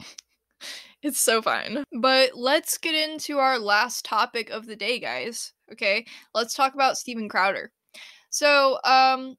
it's 1.02 1.20
so 1.20 1.42
fine. 1.42 1.84
But 1.92 2.30
let's 2.36 2.78
get 2.78 2.94
into 2.94 3.38
our 3.38 3.58
last 3.58 4.04
topic 4.04 4.48
of 4.48 4.66
the 4.66 4.76
day, 4.76 4.98
guys. 4.98 5.52
Okay? 5.72 6.06
Let's 6.32 6.54
talk 6.54 6.72
about 6.72 6.96
Steven 6.96 7.28
Crowder. 7.28 7.72
So, 8.30 8.78
um 8.84 9.36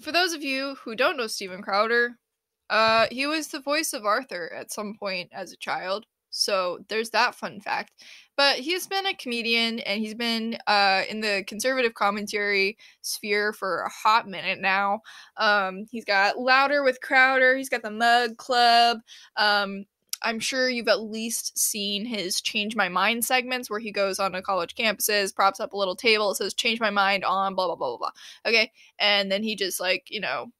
for 0.00 0.10
those 0.10 0.32
of 0.32 0.42
you 0.42 0.76
who 0.84 0.96
don't 0.96 1.16
know 1.16 1.26
Steven 1.26 1.62
Crowder, 1.62 2.18
uh, 2.72 3.06
he 3.10 3.26
was 3.26 3.48
the 3.48 3.60
voice 3.60 3.92
of 3.92 4.06
Arthur 4.06 4.50
at 4.52 4.72
some 4.72 4.94
point 4.98 5.28
as 5.30 5.52
a 5.52 5.56
child. 5.58 6.06
So 6.30 6.78
there's 6.88 7.10
that 7.10 7.34
fun 7.34 7.60
fact. 7.60 7.92
But 8.34 8.56
he's 8.56 8.86
been 8.86 9.04
a 9.04 9.14
comedian 9.14 9.80
and 9.80 10.00
he's 10.00 10.14
been 10.14 10.56
uh, 10.66 11.02
in 11.10 11.20
the 11.20 11.44
conservative 11.46 11.92
commentary 11.92 12.78
sphere 13.02 13.52
for 13.52 13.82
a 13.82 13.90
hot 13.90 14.26
minute 14.26 14.58
now. 14.58 15.02
Um, 15.36 15.84
he's 15.90 16.06
got 16.06 16.38
Louder 16.38 16.82
with 16.82 17.02
Crowder, 17.02 17.58
he's 17.58 17.68
got 17.68 17.82
the 17.82 17.90
Mug 17.90 18.38
Club. 18.38 19.00
Um, 19.36 19.84
I'm 20.22 20.40
sure 20.40 20.70
you've 20.70 20.88
at 20.88 21.02
least 21.02 21.58
seen 21.58 22.06
his 22.06 22.40
Change 22.40 22.74
My 22.74 22.88
Mind 22.88 23.22
segments 23.22 23.68
where 23.68 23.80
he 23.80 23.92
goes 23.92 24.18
on 24.18 24.34
a 24.34 24.40
college 24.40 24.74
campuses, 24.74 25.34
props 25.34 25.60
up 25.60 25.74
a 25.74 25.76
little 25.76 25.96
table, 25.96 26.34
says 26.34 26.54
Change 26.54 26.80
My 26.80 26.90
Mind 26.90 27.22
on, 27.22 27.54
blah, 27.54 27.66
blah, 27.66 27.76
blah, 27.76 27.88
blah, 27.88 27.98
blah. 27.98 28.10
Okay. 28.46 28.72
And 28.98 29.30
then 29.30 29.42
he 29.42 29.56
just 29.56 29.78
like, 29.78 30.06
you 30.08 30.20
know, 30.20 30.50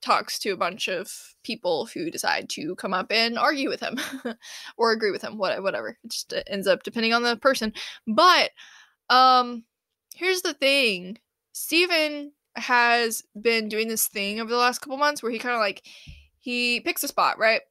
talks 0.00 0.38
to 0.38 0.50
a 0.50 0.56
bunch 0.56 0.88
of 0.88 1.10
people 1.42 1.86
who 1.86 2.10
decide 2.10 2.48
to 2.48 2.74
come 2.76 2.94
up 2.94 3.10
and 3.10 3.38
argue 3.38 3.68
with 3.68 3.80
him 3.80 3.98
or 4.76 4.92
agree 4.92 5.10
with 5.10 5.22
him 5.22 5.38
whatever 5.38 5.88
it 5.88 5.96
just 6.10 6.32
ends 6.46 6.66
up 6.66 6.82
depending 6.82 7.12
on 7.12 7.22
the 7.22 7.36
person 7.36 7.72
but 8.06 8.50
um 9.10 9.64
here's 10.14 10.42
the 10.42 10.54
thing 10.54 11.18
Steven 11.52 12.32
has 12.56 13.22
been 13.40 13.68
doing 13.68 13.88
this 13.88 14.06
thing 14.06 14.40
over 14.40 14.50
the 14.50 14.56
last 14.56 14.80
couple 14.80 14.96
months 14.96 15.22
where 15.22 15.32
he 15.32 15.38
kind 15.38 15.54
of 15.54 15.60
like 15.60 15.84
he 16.38 16.80
picks 16.80 17.02
a 17.02 17.08
spot, 17.08 17.38
right? 17.38 17.62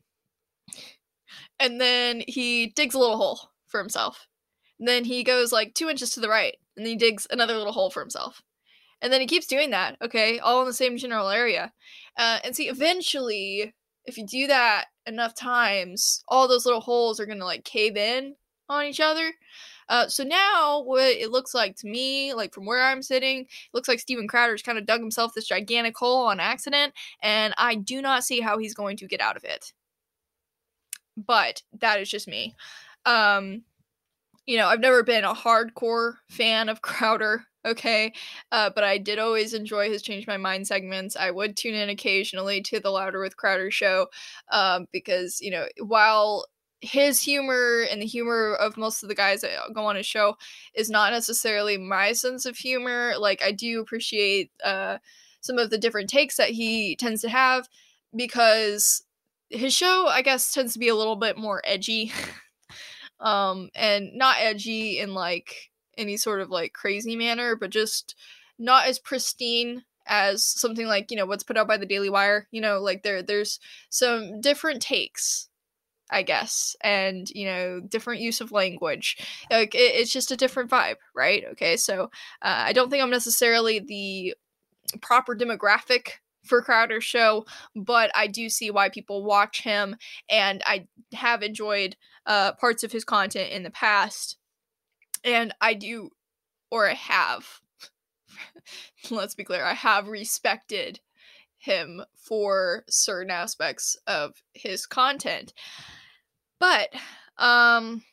And 1.59 1.79
then 1.79 2.23
he 2.27 2.67
digs 2.67 2.95
a 2.95 2.99
little 2.99 3.17
hole 3.17 3.39
for 3.67 3.79
himself. 3.79 4.27
And 4.79 4.87
then 4.87 5.05
he 5.05 5.23
goes 5.23 5.51
like 5.51 5.73
two 5.73 5.89
inches 5.89 6.11
to 6.11 6.19
the 6.19 6.29
right, 6.29 6.55
and 6.75 6.85
then 6.85 6.91
he 6.91 6.97
digs 6.97 7.27
another 7.31 7.57
little 7.57 7.73
hole 7.73 7.89
for 7.89 8.01
himself. 8.01 8.41
And 9.01 9.13
then 9.13 9.21
he 9.21 9.27
keeps 9.27 9.47
doing 9.47 9.69
that, 9.71 9.97
okay, 10.01 10.39
all 10.39 10.61
in 10.61 10.67
the 10.67 10.73
same 10.73 10.97
general 10.97 11.29
area. 11.29 11.71
Uh, 12.17 12.39
and 12.43 12.55
see, 12.55 12.67
eventually, 12.67 13.73
if 14.05 14.17
you 14.17 14.25
do 14.25 14.47
that 14.47 14.85
enough 15.05 15.35
times, 15.35 16.23
all 16.27 16.47
those 16.47 16.65
little 16.65 16.81
holes 16.81 17.19
are 17.19 17.25
gonna 17.25 17.45
like 17.45 17.63
cave 17.63 17.95
in 17.95 18.35
on 18.69 18.85
each 18.85 18.99
other. 18.99 19.33
Uh, 19.89 20.07
so 20.07 20.23
now, 20.23 20.81
what 20.81 21.03
it 21.03 21.31
looks 21.31 21.53
like 21.53 21.75
to 21.77 21.87
me, 21.87 22.33
like 22.33 22.53
from 22.53 22.65
where 22.65 22.83
I'm 22.83 23.01
sitting, 23.01 23.41
it 23.41 23.47
looks 23.73 23.87
like 23.87 23.99
Steven 23.99 24.27
Crowder's 24.27 24.61
kind 24.61 24.77
of 24.77 24.85
dug 24.85 24.99
himself 24.99 25.33
this 25.33 25.47
gigantic 25.47 25.97
hole 25.97 26.27
on 26.27 26.39
accident, 26.39 26.93
and 27.21 27.53
I 27.57 27.75
do 27.75 28.01
not 28.01 28.23
see 28.23 28.41
how 28.41 28.57
he's 28.57 28.73
going 28.73 28.97
to 28.97 29.07
get 29.07 29.21
out 29.21 29.37
of 29.37 29.43
it. 29.45 29.73
But 31.15 31.63
that 31.79 32.01
is 32.01 32.09
just 32.09 32.27
me. 32.27 32.55
Um, 33.05 33.63
you 34.45 34.57
know, 34.57 34.67
I've 34.67 34.81
never 34.81 35.03
been 35.03 35.23
a 35.23 35.33
hardcore 35.33 36.15
fan 36.29 36.67
of 36.69 36.81
Crowder, 36.81 37.45
okay? 37.67 38.13
Uh, 38.51 38.69
but 38.73 38.83
I 38.83 38.97
did 38.97 39.19
always 39.19 39.53
enjoy 39.53 39.89
his 39.89 40.01
Change 40.01 40.27
My 40.27 40.37
Mind 40.37 40.67
segments. 40.67 41.15
I 41.15 41.31
would 41.31 41.55
tune 41.55 41.75
in 41.75 41.89
occasionally 41.89 42.61
to 42.63 42.79
the 42.79 42.89
Louder 42.89 43.21
with 43.21 43.37
Crowder 43.37 43.71
show 43.71 44.07
um, 44.51 44.87
because, 44.91 45.39
you 45.41 45.51
know, 45.51 45.65
while 45.79 46.45
his 46.81 47.21
humor 47.21 47.85
and 47.89 48.01
the 48.01 48.05
humor 48.05 48.53
of 48.55 48.77
most 48.77 49.01
of 49.01 49.09
the 49.09 49.15
guys 49.15 49.41
that 49.41 49.51
go 49.73 49.85
on 49.85 49.95
his 49.95 50.05
show 50.05 50.35
is 50.75 50.89
not 50.89 51.11
necessarily 51.11 51.77
my 51.77 52.13
sense 52.13 52.45
of 52.45 52.57
humor. 52.57 53.13
Like 53.17 53.41
I 53.41 53.51
do 53.51 53.81
appreciate 53.81 54.51
uh, 54.63 54.99
some 55.41 55.57
of 55.57 55.69
the 55.69 55.77
different 55.77 56.09
takes 56.09 56.37
that 56.37 56.49
he 56.49 56.95
tends 56.95 57.21
to 57.21 57.29
have 57.29 57.67
because 58.15 59.03
his 59.49 59.73
show, 59.73 60.07
I 60.07 60.21
guess, 60.21 60.53
tends 60.53 60.73
to 60.73 60.79
be 60.79 60.89
a 60.89 60.95
little 60.95 61.15
bit 61.15 61.37
more 61.37 61.61
edgy. 61.63 62.11
um, 63.19 63.69
and 63.75 64.13
not 64.13 64.37
edgy 64.39 64.99
in 64.99 65.13
like 65.13 65.71
any 65.97 66.17
sort 66.17 66.41
of 66.41 66.49
like 66.49 66.73
crazy 66.73 67.15
manner, 67.15 67.55
but 67.55 67.69
just 67.69 68.15
not 68.59 68.87
as 68.87 68.99
pristine 68.99 69.83
as 70.05 70.45
something 70.45 70.87
like, 70.87 71.11
you 71.11 71.17
know, 71.17 71.25
what's 71.25 71.43
put 71.43 71.57
out 71.57 71.67
by 71.67 71.77
the 71.77 71.85
Daily 71.85 72.09
Wire. 72.09 72.47
You 72.51 72.61
know, 72.61 72.79
like 72.79 73.03
there 73.03 73.21
there's 73.21 73.59
some 73.89 74.41
different 74.41 74.81
takes 74.81 75.49
I 76.09 76.23
guess, 76.23 76.75
and 76.81 77.29
you 77.31 77.45
know, 77.45 77.81
different 77.81 78.21
use 78.21 78.39
of 78.41 78.51
language. 78.51 79.17
Like 79.51 79.75
it, 79.75 79.95
it's 79.95 80.11
just 80.11 80.31
a 80.31 80.37
different 80.37 80.69
vibe, 80.69 80.97
right? 81.15 81.43
Okay, 81.51 81.77
so 81.77 82.03
uh, 82.41 82.63
I 82.65 82.73
don't 82.73 82.89
think 82.89 83.03
I'm 83.03 83.09
necessarily 83.09 83.79
the 83.79 84.35
proper 85.01 85.35
demographic 85.35 86.11
for 86.45 86.61
Crowder's 86.61 87.03
show, 87.03 87.45
but 87.75 88.09
I 88.15 88.27
do 88.27 88.47
see 88.47 88.71
why 88.71 88.89
people 88.89 89.23
watch 89.23 89.63
him, 89.63 89.97
and 90.29 90.61
I 90.65 90.87
have 91.13 91.43
enjoyed 91.43 91.97
uh, 92.25 92.53
parts 92.53 92.83
of 92.83 92.91
his 92.91 93.03
content 93.03 93.51
in 93.51 93.63
the 93.63 93.71
past, 93.71 94.37
and 95.27 95.53
I 95.61 95.73
do, 95.73 96.09
or 96.71 96.87
I 96.89 96.93
have. 96.93 97.45
let's 99.11 99.35
be 99.35 99.43
clear, 99.43 99.63
I 99.63 99.73
have 99.73 100.07
respected 100.07 100.99
him 101.57 102.03
for 102.15 102.83
certain 102.89 103.31
aspects 103.31 103.97
of 104.05 104.41
his 104.53 104.85
content. 104.85 105.53
But, 106.59 106.89
um, 107.37 108.03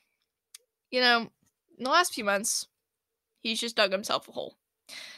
you 0.90 1.00
know, 1.00 1.30
in 1.78 1.84
the 1.84 1.90
last 1.90 2.14
few 2.14 2.24
months, 2.24 2.66
he's 3.40 3.60
just 3.60 3.76
dug 3.76 3.92
himself 3.92 4.28
a 4.28 4.32
hole. 4.32 4.56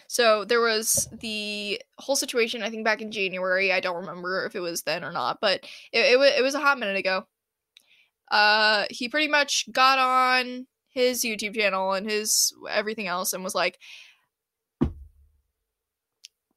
So 0.08 0.44
there 0.44 0.60
was 0.60 1.08
the 1.20 1.80
whole 1.98 2.16
situation, 2.16 2.62
I 2.62 2.70
think 2.70 2.84
back 2.84 3.02
in 3.02 3.10
January. 3.10 3.72
I 3.72 3.80
don't 3.80 3.96
remember 3.96 4.46
if 4.46 4.54
it 4.54 4.60
was 4.60 4.82
then 4.82 5.04
or 5.04 5.12
not, 5.12 5.38
but 5.40 5.64
it, 5.92 5.98
it, 5.98 6.38
it 6.38 6.42
was 6.42 6.54
a 6.54 6.60
hot 6.60 6.78
minute 6.78 6.96
ago. 6.96 7.26
Uh, 8.30 8.84
he 8.90 9.08
pretty 9.08 9.28
much 9.28 9.70
got 9.72 9.98
on 9.98 10.66
his 10.96 11.22
YouTube 11.22 11.54
channel 11.54 11.92
and 11.92 12.10
his 12.10 12.54
everything 12.70 13.06
else 13.06 13.32
and 13.32 13.44
was 13.44 13.54
like, 13.54 13.78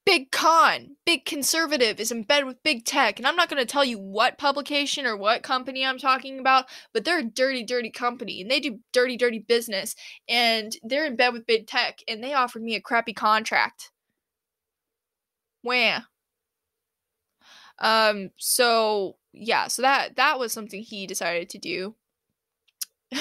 big 0.06 0.32
con, 0.32 0.96
big 1.06 1.24
conservative 1.26 2.00
is 2.00 2.12
in 2.12 2.24
bed 2.24 2.46
with 2.46 2.64
big 2.64 2.84
tech. 2.84 3.20
And 3.20 3.28
I'm 3.28 3.36
not 3.36 3.48
going 3.48 3.62
to 3.62 3.72
tell 3.72 3.86
you 3.86 4.00
what 4.00 4.40
publication 4.40 5.06
or 5.06 5.16
what 5.16 5.44
company 5.44 5.86
I'm 5.86 6.00
talking 6.00 6.40
about, 6.40 6.66
but 6.94 7.06
they're 7.06 7.20
a 7.20 7.24
dirty, 7.24 7.64
dirty 7.64 7.92
company 7.92 8.42
and 8.42 8.50
they 8.50 8.60
do 8.60 8.80
dirty, 8.92 9.18
dirty 9.18 9.38
business. 9.38 9.96
And 10.28 10.76
they're 10.82 11.06
in 11.06 11.16
bed 11.16 11.34
with 11.34 11.46
big 11.46 11.68
tech 11.68 12.00
and 12.08 12.24
they 12.24 12.34
offered 12.34 12.64
me 12.64 12.76
a 12.76 12.82
crappy 12.82 13.14
contract. 13.14 13.92
Wham. 15.62 16.04
Um, 17.78 18.32
so 18.38 19.18
yeah, 19.32 19.68
so 19.68 19.82
that 19.84 20.16
that 20.16 20.40
was 20.40 20.52
something 20.52 20.82
he 20.82 21.06
decided 21.06 21.50
to 21.50 21.60
do. 21.60 21.96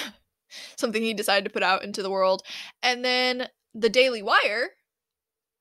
something 0.76 1.02
he 1.02 1.14
decided 1.14 1.44
to 1.44 1.52
put 1.52 1.62
out 1.62 1.84
into 1.84 2.02
the 2.02 2.10
world. 2.10 2.42
And 2.82 3.04
then 3.04 3.48
the 3.74 3.88
Daily 3.88 4.22
Wire 4.22 4.70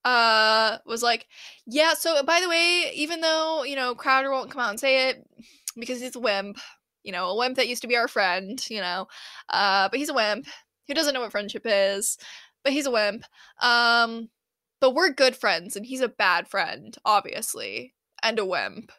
uh 0.05 0.77
was 0.85 1.03
like, 1.03 1.27
yeah, 1.65 1.93
so 1.93 2.23
by 2.23 2.39
the 2.41 2.49
way, 2.49 2.91
even 2.95 3.21
though, 3.21 3.63
you 3.63 3.75
know, 3.75 3.95
Crowder 3.95 4.31
won't 4.31 4.51
come 4.51 4.61
out 4.61 4.69
and 4.69 4.79
say 4.79 5.09
it 5.09 5.27
because 5.75 5.99
he's 5.99 6.15
a 6.15 6.19
wimp, 6.19 6.59
you 7.03 7.11
know, 7.11 7.27
a 7.29 7.37
wimp 7.37 7.57
that 7.57 7.67
used 7.67 7.81
to 7.81 7.87
be 7.87 7.97
our 7.97 8.07
friend, 8.07 8.63
you 8.69 8.81
know. 8.81 9.07
Uh 9.49 9.89
but 9.89 9.99
he's 9.99 10.09
a 10.09 10.13
wimp 10.13 10.47
who 10.87 10.93
doesn't 10.93 11.13
know 11.13 11.21
what 11.21 11.31
friendship 11.31 11.63
is, 11.65 12.17
but 12.63 12.73
he's 12.73 12.85
a 12.85 12.91
wimp. 12.91 13.23
Um 13.61 14.29
but 14.79 14.93
we're 14.93 15.09
good 15.09 15.35
friends 15.35 15.75
and 15.75 15.85
he's 15.85 16.01
a 16.01 16.07
bad 16.07 16.47
friend, 16.47 16.97
obviously, 17.03 17.93
and 18.23 18.39
a 18.39 18.45
wimp. 18.45 18.91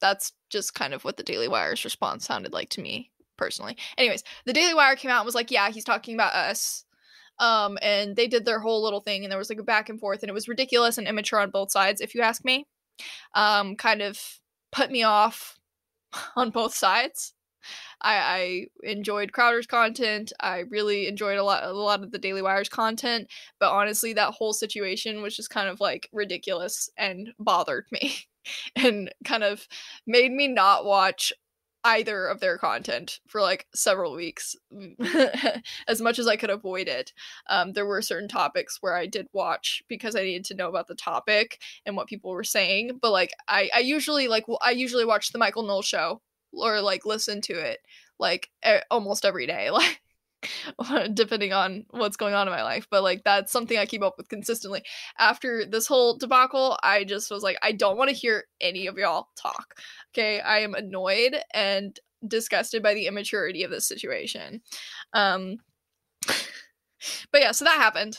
That's 0.00 0.32
just 0.50 0.74
kind 0.74 0.94
of 0.94 1.04
what 1.04 1.16
the 1.16 1.22
Daily 1.22 1.48
Wire's 1.48 1.84
response 1.84 2.24
sounded 2.24 2.52
like 2.52 2.70
to 2.70 2.80
me 2.80 3.10
personally. 3.40 3.76
Anyways, 3.96 4.22
the 4.44 4.52
Daily 4.52 4.74
Wire 4.74 4.94
came 4.94 5.10
out 5.10 5.20
and 5.20 5.26
was 5.26 5.34
like, 5.34 5.50
yeah, 5.50 5.70
he's 5.70 5.82
talking 5.82 6.14
about 6.14 6.34
us. 6.34 6.84
Um, 7.38 7.78
and 7.80 8.14
they 8.14 8.26
did 8.28 8.44
their 8.44 8.60
whole 8.60 8.82
little 8.82 9.00
thing, 9.00 9.24
and 9.24 9.32
there 9.32 9.38
was 9.38 9.48
like 9.48 9.58
a 9.58 9.64
back 9.64 9.88
and 9.88 9.98
forth, 9.98 10.22
and 10.22 10.28
it 10.28 10.34
was 10.34 10.46
ridiculous 10.46 10.98
and 10.98 11.08
immature 11.08 11.40
on 11.40 11.50
both 11.50 11.72
sides, 11.72 12.02
if 12.02 12.14
you 12.14 12.20
ask 12.20 12.44
me. 12.44 12.66
Um, 13.34 13.76
kind 13.76 14.02
of 14.02 14.20
put 14.70 14.90
me 14.90 15.02
off 15.02 15.58
on 16.36 16.50
both 16.50 16.74
sides. 16.74 17.32
I, 18.02 18.14
I 18.16 18.66
enjoyed 18.82 19.32
Crowder's 19.32 19.66
content. 19.66 20.32
I 20.40 20.60
really 20.70 21.06
enjoyed 21.06 21.38
a 21.38 21.42
lot 21.42 21.64
a 21.64 21.72
lot 21.72 22.02
of 22.02 22.10
the 22.10 22.18
Daily 22.18 22.42
Wire's 22.42 22.68
content, 22.68 23.28
but 23.58 23.70
honestly, 23.70 24.12
that 24.14 24.34
whole 24.34 24.52
situation 24.52 25.22
was 25.22 25.34
just 25.34 25.50
kind 25.50 25.68
of 25.68 25.80
like 25.80 26.10
ridiculous 26.12 26.90
and 26.98 27.32
bothered 27.38 27.86
me, 27.90 28.14
and 28.76 29.10
kind 29.24 29.44
of 29.44 29.66
made 30.06 30.32
me 30.32 30.46
not 30.46 30.84
watch 30.84 31.32
either 31.84 32.26
of 32.26 32.40
their 32.40 32.58
content 32.58 33.20
for 33.26 33.40
like 33.40 33.66
several 33.74 34.14
weeks 34.14 34.54
as 35.88 36.00
much 36.00 36.18
as 36.18 36.26
i 36.26 36.36
could 36.36 36.50
avoid 36.50 36.88
it. 36.88 37.12
Um, 37.48 37.72
there 37.72 37.86
were 37.86 38.02
certain 38.02 38.28
topics 38.28 38.78
where 38.80 38.94
i 38.94 39.06
did 39.06 39.28
watch 39.32 39.82
because 39.88 40.14
i 40.14 40.22
needed 40.22 40.44
to 40.46 40.54
know 40.54 40.68
about 40.68 40.88
the 40.88 40.94
topic 40.94 41.60
and 41.86 41.96
what 41.96 42.08
people 42.08 42.30
were 42.30 42.44
saying 42.44 42.98
but 43.00 43.12
like 43.12 43.32
i, 43.48 43.70
I 43.74 43.80
usually 43.80 44.28
like 44.28 44.44
i 44.62 44.70
usually 44.70 45.04
watch 45.04 45.32
the 45.32 45.38
michael 45.38 45.62
knowles 45.62 45.86
show 45.86 46.20
or 46.52 46.80
like 46.80 47.06
listen 47.06 47.40
to 47.42 47.54
it 47.54 47.80
like 48.18 48.50
almost 48.90 49.24
every 49.24 49.46
day 49.46 49.70
like 49.70 50.00
depending 51.14 51.52
on 51.52 51.84
what's 51.90 52.16
going 52.16 52.34
on 52.34 52.46
in 52.46 52.52
my 52.52 52.62
life 52.62 52.86
but 52.90 53.02
like 53.02 53.22
that's 53.24 53.52
something 53.52 53.78
i 53.78 53.86
keep 53.86 54.02
up 54.02 54.14
with 54.16 54.28
consistently. 54.28 54.82
After 55.18 55.64
this 55.66 55.86
whole 55.86 56.16
debacle 56.16 56.78
i 56.82 57.04
just 57.04 57.30
was 57.30 57.42
like 57.42 57.58
i 57.62 57.72
don't 57.72 57.96
want 57.96 58.10
to 58.10 58.16
hear 58.16 58.44
any 58.60 58.86
of 58.86 58.96
y'all 58.96 59.28
talk 59.36 59.74
okay? 60.14 60.40
I 60.40 60.60
am 60.60 60.74
annoyed 60.74 61.36
and 61.52 61.98
disgusted 62.26 62.82
by 62.82 62.94
the 62.94 63.06
immaturity 63.06 63.64
of 63.64 63.70
this 63.70 63.86
situation. 63.86 64.62
Um 65.12 65.58
but 67.32 67.40
yeah 67.40 67.52
so 67.52 67.64
that 67.64 67.76
happened. 67.76 68.18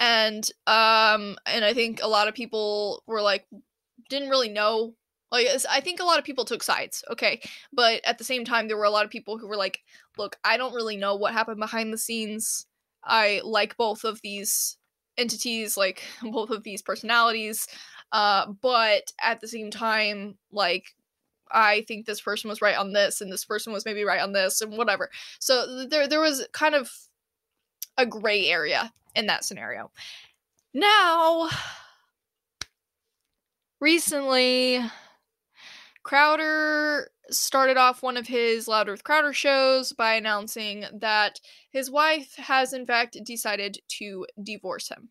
And 0.00 0.48
um 0.66 1.36
and 1.46 1.64
i 1.64 1.72
think 1.72 2.00
a 2.02 2.08
lot 2.08 2.28
of 2.28 2.34
people 2.34 3.02
were 3.06 3.22
like 3.22 3.46
didn't 4.08 4.30
really 4.30 4.48
know 4.48 4.94
like 5.30 5.48
I 5.68 5.80
think 5.80 6.00
a 6.00 6.04
lot 6.04 6.18
of 6.18 6.24
people 6.24 6.44
took 6.44 6.62
sides, 6.62 7.04
okay, 7.10 7.40
but 7.72 8.00
at 8.04 8.18
the 8.18 8.24
same 8.24 8.44
time 8.44 8.68
there 8.68 8.76
were 8.76 8.84
a 8.84 8.90
lot 8.90 9.04
of 9.04 9.10
people 9.10 9.38
who 9.38 9.48
were 9.48 9.56
like, 9.56 9.80
"Look, 10.16 10.36
I 10.44 10.56
don't 10.56 10.74
really 10.74 10.96
know 10.96 11.16
what 11.16 11.32
happened 11.32 11.60
behind 11.60 11.92
the 11.92 11.98
scenes. 11.98 12.66
I 13.04 13.40
like 13.44 13.76
both 13.76 14.04
of 14.04 14.20
these 14.22 14.78
entities, 15.16 15.76
like 15.76 16.02
both 16.22 16.50
of 16.50 16.62
these 16.62 16.82
personalities, 16.82 17.66
uh, 18.12 18.46
but 18.62 19.12
at 19.20 19.40
the 19.40 19.48
same 19.48 19.70
time, 19.70 20.38
like 20.50 20.94
I 21.50 21.84
think 21.88 22.06
this 22.06 22.20
person 22.20 22.48
was 22.48 22.62
right 22.62 22.76
on 22.76 22.92
this, 22.92 23.20
and 23.20 23.32
this 23.32 23.44
person 23.44 23.72
was 23.72 23.84
maybe 23.84 24.04
right 24.04 24.20
on 24.20 24.32
this, 24.32 24.60
and 24.60 24.76
whatever. 24.76 25.10
So 25.40 25.86
there 25.86 26.08
there 26.08 26.20
was 26.20 26.46
kind 26.52 26.74
of 26.74 26.90
a 27.98 28.06
gray 28.06 28.46
area 28.46 28.92
in 29.14 29.26
that 29.26 29.44
scenario. 29.44 29.90
Now, 30.72 31.50
recently 33.80 34.80
Crowder 36.08 37.10
started 37.28 37.76
off 37.76 38.02
one 38.02 38.16
of 38.16 38.26
his 38.26 38.66
Loud 38.66 38.88
with 38.88 39.04
Crowder 39.04 39.34
shows 39.34 39.92
by 39.92 40.14
announcing 40.14 40.86
that 40.90 41.38
his 41.70 41.90
wife 41.90 42.34
has 42.36 42.72
in 42.72 42.86
fact 42.86 43.18
decided 43.26 43.76
to 43.88 44.26
divorce 44.42 44.88
him. 44.88 45.10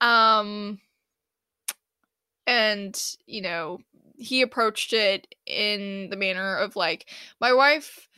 Um 0.00 0.78
and 2.46 2.96
you 3.26 3.42
know, 3.42 3.80
he 4.16 4.40
approached 4.40 4.92
it 4.92 5.26
in 5.46 6.10
the 6.10 6.16
manner 6.16 6.56
of 6.56 6.76
like, 6.76 7.10
my 7.40 7.52
wife 7.52 8.08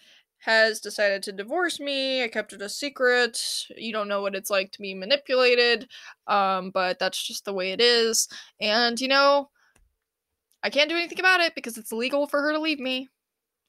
has 0.41 0.81
decided 0.81 1.23
to 1.23 1.33
divorce 1.33 1.81
me. 1.81 2.25
I 2.25 2.29
kept 2.29 2.53
it 2.53 2.61
a 2.61 2.69
secret. 2.69 3.41
You 3.75 3.91
don't 3.91 4.09
know 4.09 4.21
what 4.21 4.35
it's 4.35 4.51
like 4.51 4.71
to 4.73 4.83
be 4.83 4.93
manipulated, 4.93 5.89
um, 6.27 6.73
but 6.73 6.99
that's 6.99 7.27
just 7.27 7.47
the 7.47 7.55
way 7.55 7.73
it 7.73 7.81
is. 7.81 8.29
And, 8.61 9.01
you 9.01 9.09
know, 9.09 9.49
I 10.67 10.71
can't 10.71 10.91
do 10.91 10.97
anything 10.97 11.21
about 11.21 11.41
it 11.41 11.55
because 11.55 11.79
it's 11.79 11.93
legal 11.93 12.27
for 12.27 12.43
her 12.43 12.53
to 12.53 12.59
leave 12.59 12.81
me. 12.81 13.09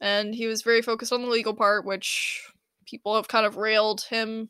And 0.02 0.34
he 0.34 0.48
was 0.48 0.64
very 0.64 0.82
focused 0.82 1.14
on 1.14 1.22
the 1.22 1.28
legal 1.28 1.54
part, 1.54 1.86
which 1.86 2.42
people 2.88 3.16
have 3.16 3.28
kind 3.28 3.46
of 3.46 3.56
railed 3.56 4.02
him 4.10 4.50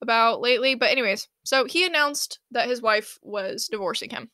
about 0.00 0.40
lately. 0.40 0.74
But, 0.74 0.90
anyways, 0.90 1.28
so 1.44 1.66
he 1.66 1.84
announced 1.84 2.38
that 2.50 2.68
his 2.68 2.80
wife 2.80 3.18
was 3.22 3.68
divorcing 3.70 4.10
him. 4.10 4.30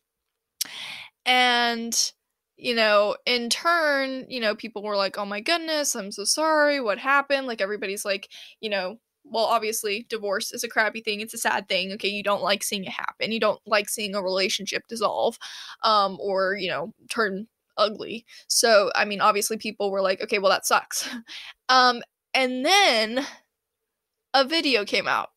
And 1.27 2.13
you 2.61 2.75
know, 2.75 3.17
in 3.25 3.49
turn, 3.49 4.27
you 4.29 4.39
know, 4.39 4.55
people 4.55 4.83
were 4.83 4.97
like, 4.97 5.17
oh 5.17 5.25
my 5.25 5.41
goodness, 5.41 5.97
I'm 5.97 6.13
so 6.13 6.25
sorry. 6.25 6.81
What 6.81 6.99
happened? 6.99 7.47
Like, 7.47 7.61
everybody's 7.61 8.05
like, 8.05 8.29
you 8.61 8.69
know, 8.69 8.99
well, 9.31 9.45
obviously, 9.45 10.07
divorce 10.09 10.53
is 10.53 10.65
a 10.65 10.69
crappy 10.69 11.01
thing. 11.01 11.21
It's 11.21 11.35
a 11.35 11.39
sad 11.39 11.69
thing. 11.69 11.93
Okay, 11.93 12.09
you 12.09 12.23
don't 12.23 12.43
like 12.43 12.63
seeing 12.63 12.85
it 12.85 12.91
happen. 12.91 13.33
You 13.33 13.41
don't 13.41 13.61
like 13.67 13.89
seeing 13.89 14.15
a 14.15 14.23
relationship 14.23 14.85
dissolve, 14.89 15.39
um, 15.83 16.19
or 16.21 16.57
you 16.57 16.69
know, 16.69 16.93
turn 17.09 17.47
ugly. 17.77 18.25
So, 18.49 18.91
I 18.95 19.05
mean, 19.05 19.21
obviously, 19.21 19.57
people 19.57 19.91
were 19.91 20.03
like, 20.03 20.23
okay, 20.23 20.39
well, 20.39 20.51
that 20.51 20.67
sucks. 20.67 21.09
um, 21.69 22.03
and 22.35 22.65
then 22.65 23.27
a 24.35 24.45
video 24.45 24.85
came 24.85 25.09
out. 25.09 25.31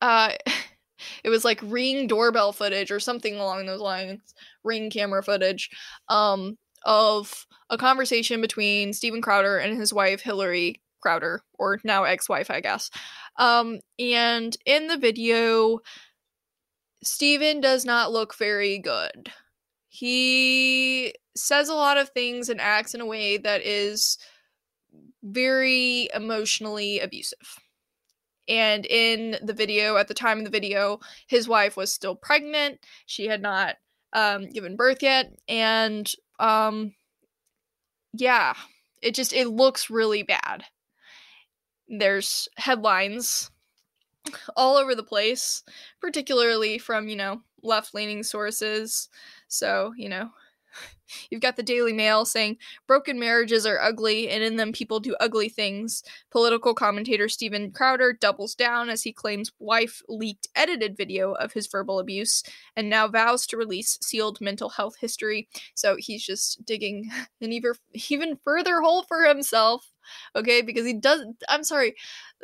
Uh, 0.00 0.32
it 1.24 1.30
was 1.30 1.44
like 1.44 1.60
ring 1.62 2.06
doorbell 2.06 2.52
footage 2.52 2.90
or 2.90 3.00
something 3.00 3.36
along 3.36 3.66
those 3.66 3.80
lines 3.80 4.20
ring 4.64 4.90
camera 4.90 5.22
footage 5.22 5.70
um, 6.08 6.56
of 6.84 7.46
a 7.70 7.78
conversation 7.78 8.40
between 8.40 8.92
Steven 8.92 9.22
Crowder 9.22 9.58
and 9.58 9.78
his 9.78 9.92
wife 9.92 10.20
Hillary 10.20 10.81
Crowder, 11.02 11.42
or 11.58 11.78
now 11.84 12.04
ex-wife, 12.04 12.50
I 12.50 12.60
guess. 12.60 12.90
Um, 13.36 13.80
and 13.98 14.56
in 14.64 14.86
the 14.86 14.96
video, 14.96 15.80
Steven 17.02 17.60
does 17.60 17.84
not 17.84 18.12
look 18.12 18.36
very 18.38 18.78
good. 18.78 19.30
He 19.88 21.14
says 21.36 21.68
a 21.68 21.74
lot 21.74 21.98
of 21.98 22.10
things 22.10 22.48
and 22.48 22.60
acts 22.60 22.94
in 22.94 23.00
a 23.00 23.06
way 23.06 23.36
that 23.36 23.62
is 23.62 24.16
very 25.22 26.08
emotionally 26.14 27.00
abusive. 27.00 27.58
And 28.48 28.86
in 28.86 29.36
the 29.42 29.52
video, 29.52 29.96
at 29.96 30.08
the 30.08 30.14
time 30.14 30.38
of 30.38 30.44
the 30.44 30.50
video, 30.50 31.00
his 31.26 31.48
wife 31.48 31.76
was 31.76 31.92
still 31.92 32.16
pregnant. 32.16 32.80
She 33.06 33.26
had 33.26 33.40
not 33.40 33.76
um, 34.12 34.48
given 34.48 34.76
birth 34.76 35.02
yet, 35.02 35.32
and 35.48 36.10
um, 36.38 36.92
yeah, 38.12 38.54
it 39.00 39.14
just 39.14 39.32
it 39.32 39.48
looks 39.48 39.90
really 39.90 40.22
bad. 40.22 40.64
There's 41.92 42.48
headlines 42.56 43.52
all 44.56 44.76
over 44.76 44.94
the 44.94 45.02
place, 45.02 45.62
particularly 46.00 46.78
from 46.78 47.08
you 47.08 47.16
know 47.16 47.42
left 47.62 47.94
leaning 47.94 48.22
sources. 48.22 49.08
So 49.48 49.92
you 49.96 50.08
know 50.08 50.30
You've 51.30 51.40
got 51.40 51.56
the 51.56 51.62
Daily 51.62 51.92
Mail 51.92 52.24
saying 52.24 52.56
broken 52.86 53.18
marriages 53.18 53.66
are 53.66 53.80
ugly 53.80 54.28
and 54.28 54.42
in 54.42 54.56
them 54.56 54.72
people 54.72 55.00
do 55.00 55.14
ugly 55.20 55.48
things. 55.48 56.02
Political 56.30 56.74
commentator 56.74 57.28
Steven 57.28 57.70
Crowder 57.70 58.12
doubles 58.12 58.54
down 58.54 58.88
as 58.88 59.02
he 59.02 59.12
claims 59.12 59.52
wife 59.58 60.02
leaked 60.08 60.48
edited 60.54 60.96
video 60.96 61.32
of 61.32 61.52
his 61.52 61.66
verbal 61.66 61.98
abuse 61.98 62.42
and 62.76 62.88
now 62.88 63.08
vows 63.08 63.46
to 63.48 63.56
release 63.56 63.98
sealed 64.02 64.40
mental 64.40 64.70
health 64.70 64.96
history. 65.00 65.48
So 65.74 65.96
he's 65.98 66.24
just 66.24 66.64
digging 66.64 67.10
an 67.40 67.52
even 67.52 67.72
even 68.08 68.38
further 68.44 68.80
hole 68.80 69.02
for 69.02 69.24
himself. 69.24 69.90
Okay, 70.34 70.62
because 70.62 70.86
he 70.86 70.94
does 70.94 71.24
I'm 71.48 71.64
sorry. 71.64 71.94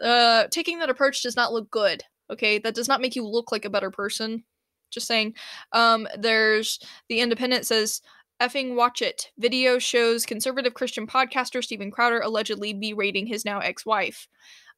Uh 0.03 0.47
taking 0.51 0.79
that 0.81 0.91
approach 0.91 1.23
does 1.23 1.37
not 1.37 1.53
look 1.53 1.71
good. 1.71 2.05
Okay, 2.31 2.59
that 2.59 2.75
does 2.75 2.89
not 2.89 3.01
make 3.01 3.17
you 3.17 3.27
look 3.27 3.51
like 3.53 3.65
a 3.65 3.71
better 3.71 3.91
person 3.91 4.45
just 4.91 5.07
saying 5.07 5.35
um 5.73 6.09
there's 6.19 6.79
the 7.09 7.21
independent 7.21 7.67
says 7.67 8.01
effing 8.41 8.75
watch 8.75 9.03
it. 9.03 9.31
Video 9.39 9.79
shows 9.79 10.27
conservative 10.27 10.75
Christian 10.75 11.07
podcaster 11.07 11.63
Steven 11.63 11.91
Crowder 11.91 12.21
allegedly 12.21 12.73
berating 12.73 13.27
his 13.27 13.45
now 13.45 13.59
ex 13.59 13.85
wife. 13.85 14.29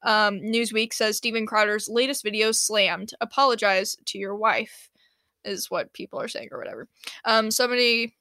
Um, 0.03 0.39
Newsweek 0.39 0.93
says 0.93 1.17
Steven 1.17 1.45
Crowder's 1.45 1.87
latest 1.87 2.23
video 2.23 2.51
slammed. 2.51 3.13
Apologize 3.21 3.97
to 4.05 4.17
your 4.17 4.35
wife, 4.35 4.89
is 5.45 5.69
what 5.69 5.93
people 5.93 6.19
are 6.19 6.27
saying, 6.27 6.49
or 6.51 6.57
whatever. 6.57 6.87
Um, 7.25 7.51
somebody 7.51 8.15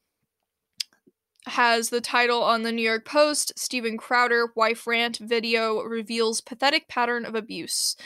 has 1.47 1.89
the 1.89 2.03
title 2.03 2.43
on 2.43 2.63
the 2.63 2.73
New 2.73 2.83
York 2.83 3.07
Post 3.07 3.53
Steven 3.57 3.97
Crowder 3.97 4.53
wife 4.57 4.87
rant 4.87 5.17
video 5.19 5.81
reveals 5.83 6.43
pathetic 6.43 6.87
pattern 6.89 7.25
of 7.25 7.35
abuse 7.35 7.97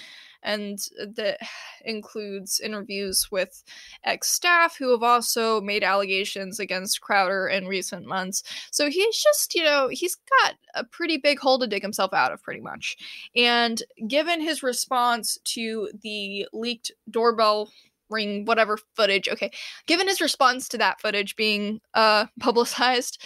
and 0.45 0.79
that 0.99 1.39
includes 1.85 2.61
interviews 2.61 3.29
with 3.31 3.65
ex 4.05 4.31
staff 4.31 4.77
who 4.79 4.91
have 4.91 5.03
also 5.03 5.61
made 5.61 5.83
allegations 5.83 6.61
against 6.61 7.01
Crowder 7.01 7.49
in 7.49 7.67
recent 7.67 8.07
months. 8.07 8.43
So 8.71 8.89
he's 8.89 9.17
just, 9.17 9.55
you 9.55 9.65
know, 9.65 9.89
he's 9.89 10.17
got 10.43 10.55
a 10.75 10.85
pretty 10.85 11.17
big 11.17 11.39
hole 11.39 11.59
to 11.59 11.67
dig 11.67 11.83
himself 11.83 12.13
out 12.13 12.33
of, 12.33 12.43
pretty 12.43 12.61
much. 12.61 12.97
And 13.35 13.83
given 14.07 14.41
his 14.41 14.63
response 14.63 15.39
to 15.45 15.89
the 16.03 16.47
leaked 16.53 16.93
doorbell 17.11 17.71
ring 18.11 18.45
whatever 18.45 18.79
footage 18.95 19.31
okay 19.31 19.51
given 19.87 20.07
his 20.07 20.21
response 20.21 20.69
to 20.69 20.77
that 20.77 21.01
footage 21.01 21.35
being 21.37 21.81
uh 21.95 22.27
publicized 22.39 23.21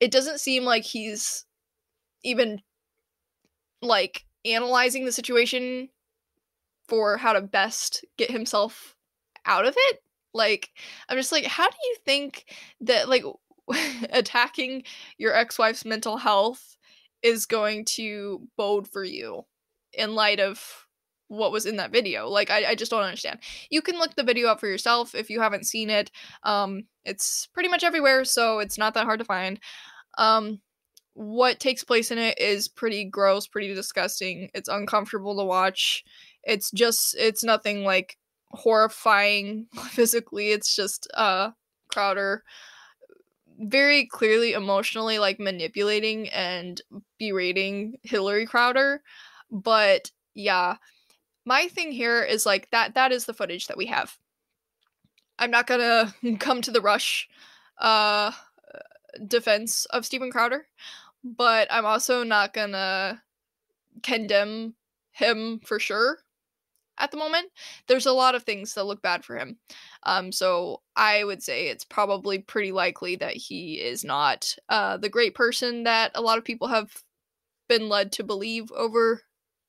it 0.00 0.10
doesn't 0.10 0.40
seem 0.40 0.64
like 0.64 0.82
he's 0.82 1.46
even 2.24 2.60
like 3.80 4.24
analyzing 4.44 5.04
the 5.04 5.12
situation 5.12 5.88
for 6.88 7.16
how 7.16 7.32
to 7.32 7.40
best 7.40 8.04
get 8.16 8.30
himself 8.30 8.94
out 9.46 9.66
of 9.66 9.74
it. 9.76 10.00
Like, 10.32 10.70
I'm 11.08 11.16
just 11.16 11.32
like, 11.32 11.44
how 11.44 11.68
do 11.68 11.76
you 11.84 11.96
think 12.04 12.44
that, 12.80 13.08
like, 13.08 13.24
attacking 14.10 14.84
your 15.16 15.34
ex 15.34 15.58
wife's 15.58 15.84
mental 15.84 16.16
health 16.16 16.76
is 17.22 17.46
going 17.46 17.84
to 17.84 18.46
bode 18.56 18.88
for 18.88 19.04
you 19.04 19.42
in 19.92 20.14
light 20.14 20.40
of 20.40 20.86
what 21.28 21.52
was 21.52 21.66
in 21.66 21.76
that 21.76 21.92
video? 21.92 22.28
Like, 22.28 22.50
I, 22.50 22.70
I 22.70 22.74
just 22.74 22.90
don't 22.90 23.02
understand. 23.02 23.38
You 23.70 23.80
can 23.80 23.98
look 23.98 24.14
the 24.14 24.24
video 24.24 24.48
up 24.48 24.60
for 24.60 24.66
yourself 24.66 25.14
if 25.14 25.30
you 25.30 25.40
haven't 25.40 25.66
seen 25.66 25.88
it. 25.88 26.10
Um, 26.42 26.84
it's 27.04 27.46
pretty 27.54 27.68
much 27.68 27.84
everywhere, 27.84 28.24
so 28.24 28.58
it's 28.58 28.78
not 28.78 28.94
that 28.94 29.04
hard 29.04 29.20
to 29.20 29.24
find. 29.24 29.60
Um, 30.18 30.60
what 31.14 31.60
takes 31.60 31.84
place 31.84 32.10
in 32.10 32.18
it 32.18 32.38
is 32.38 32.68
pretty 32.68 33.04
gross, 33.04 33.46
pretty 33.46 33.72
disgusting. 33.72 34.50
It's 34.52 34.68
uncomfortable 34.68 35.36
to 35.36 35.44
watch. 35.44 36.04
It's 36.46 36.70
just 36.70 37.14
it's 37.18 37.44
nothing 37.44 37.84
like 37.84 38.16
horrifying 38.50 39.66
physically. 39.88 40.50
It's 40.50 40.74
just 40.74 41.08
uh 41.14 41.50
Crowder 41.88 42.44
very 43.58 44.06
clearly 44.06 44.52
emotionally 44.52 45.18
like 45.18 45.38
manipulating 45.38 46.28
and 46.30 46.80
berating 47.18 47.96
Hillary 48.02 48.46
Crowder. 48.46 49.02
But 49.50 50.10
yeah, 50.34 50.76
my 51.44 51.68
thing 51.68 51.92
here 51.92 52.22
is 52.22 52.46
like 52.46 52.70
that 52.70 52.94
that 52.94 53.12
is 53.12 53.26
the 53.26 53.34
footage 53.34 53.66
that 53.68 53.76
we 53.76 53.86
have. 53.86 54.16
I'm 55.38 55.50
not 55.50 55.66
gonna 55.66 56.14
come 56.38 56.62
to 56.62 56.70
the 56.70 56.80
rush 56.80 57.28
uh 57.78 58.32
defense 59.28 59.84
of 59.86 60.04
Steven 60.04 60.30
Crowder, 60.30 60.66
but 61.22 61.68
I'm 61.70 61.86
also 61.86 62.24
not 62.24 62.52
gonna 62.52 63.22
condemn 64.02 64.74
him 65.12 65.60
for 65.64 65.78
sure 65.78 66.23
at 66.98 67.10
the 67.10 67.16
moment. 67.16 67.50
There's 67.86 68.06
a 68.06 68.12
lot 68.12 68.34
of 68.34 68.42
things 68.42 68.74
that 68.74 68.84
look 68.84 69.02
bad 69.02 69.24
for 69.24 69.36
him. 69.36 69.58
Um, 70.04 70.32
so 70.32 70.82
I 70.96 71.24
would 71.24 71.42
say 71.42 71.68
it's 71.68 71.84
probably 71.84 72.38
pretty 72.38 72.72
likely 72.72 73.16
that 73.16 73.36
he 73.36 73.74
is 73.74 74.04
not 74.04 74.54
uh, 74.68 74.96
the 74.96 75.08
great 75.08 75.34
person 75.34 75.84
that 75.84 76.12
a 76.14 76.22
lot 76.22 76.38
of 76.38 76.44
people 76.44 76.68
have 76.68 76.90
been 77.68 77.88
led 77.88 78.12
to 78.12 78.24
believe 78.24 78.70
over 78.72 79.22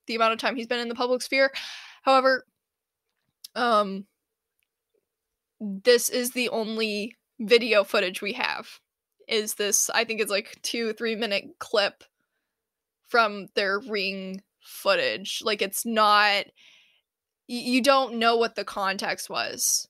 the 0.08 0.16
amount 0.16 0.34
of 0.34 0.40
time 0.40 0.56
he's 0.56 0.68
been 0.68 0.80
in 0.80 0.90
the 0.90 0.96
public 0.96 1.22
sphere. 1.22 1.52
However, 2.04 2.46
um, 3.56 4.06
this 5.60 6.10
is 6.10 6.32
the 6.32 6.50
only 6.50 7.16
video 7.40 7.84
footage 7.84 8.22
we 8.22 8.34
have. 8.34 8.68
Is 9.28 9.56
this? 9.56 9.90
I 9.90 10.04
think 10.04 10.22
it's 10.22 10.32
like 10.32 10.60
two 10.62 10.94
three 10.94 11.16
minute 11.16 11.46
clip 11.58 12.04
from 13.08 13.48
their 13.56 13.80
ring 13.80 14.44
footage. 14.62 15.42
Like 15.44 15.62
it's 15.62 15.86
not 15.86 16.46
you 17.48 17.82
don't 17.82 18.16
know 18.16 18.36
what 18.36 18.56
the 18.56 18.64
context 18.64 19.30
was 19.30 19.88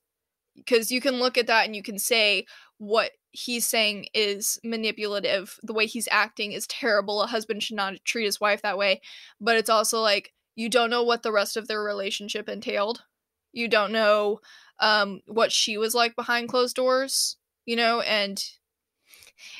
because 0.55 0.91
you 0.91 1.01
can 1.01 1.15
look 1.15 1.37
at 1.37 1.47
that 1.47 1.65
and 1.65 1.75
you 1.75 1.83
can 1.83 1.99
say 1.99 2.45
what 2.77 3.11
he's 3.31 3.65
saying 3.65 4.07
is 4.13 4.59
manipulative 4.63 5.59
the 5.63 5.73
way 5.73 5.85
he's 5.85 6.07
acting 6.11 6.51
is 6.51 6.67
terrible 6.67 7.21
a 7.21 7.27
husband 7.27 7.61
should 7.61 7.75
not 7.75 7.93
treat 8.05 8.25
his 8.25 8.39
wife 8.39 8.61
that 8.61 8.77
way 8.77 9.01
but 9.39 9.57
it's 9.57 9.69
also 9.69 10.01
like 10.01 10.33
you 10.55 10.69
don't 10.69 10.89
know 10.89 11.03
what 11.03 11.23
the 11.23 11.33
rest 11.33 11.57
of 11.57 11.67
their 11.67 11.83
relationship 11.83 12.47
entailed. 12.47 13.03
You 13.51 13.67
don't 13.67 13.91
know 13.91 14.39
um, 14.79 15.19
what 15.27 15.51
she 15.51 15.77
was 15.77 15.93
like 15.93 16.15
behind 16.15 16.49
closed 16.49 16.75
doors 16.75 17.37
you 17.65 17.75
know 17.75 18.01
and 18.01 18.43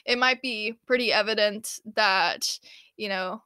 it 0.06 0.18
might 0.18 0.42
be 0.42 0.76
pretty 0.86 1.12
evident 1.12 1.80
that, 1.96 2.60
you 2.98 3.10
know, 3.10 3.44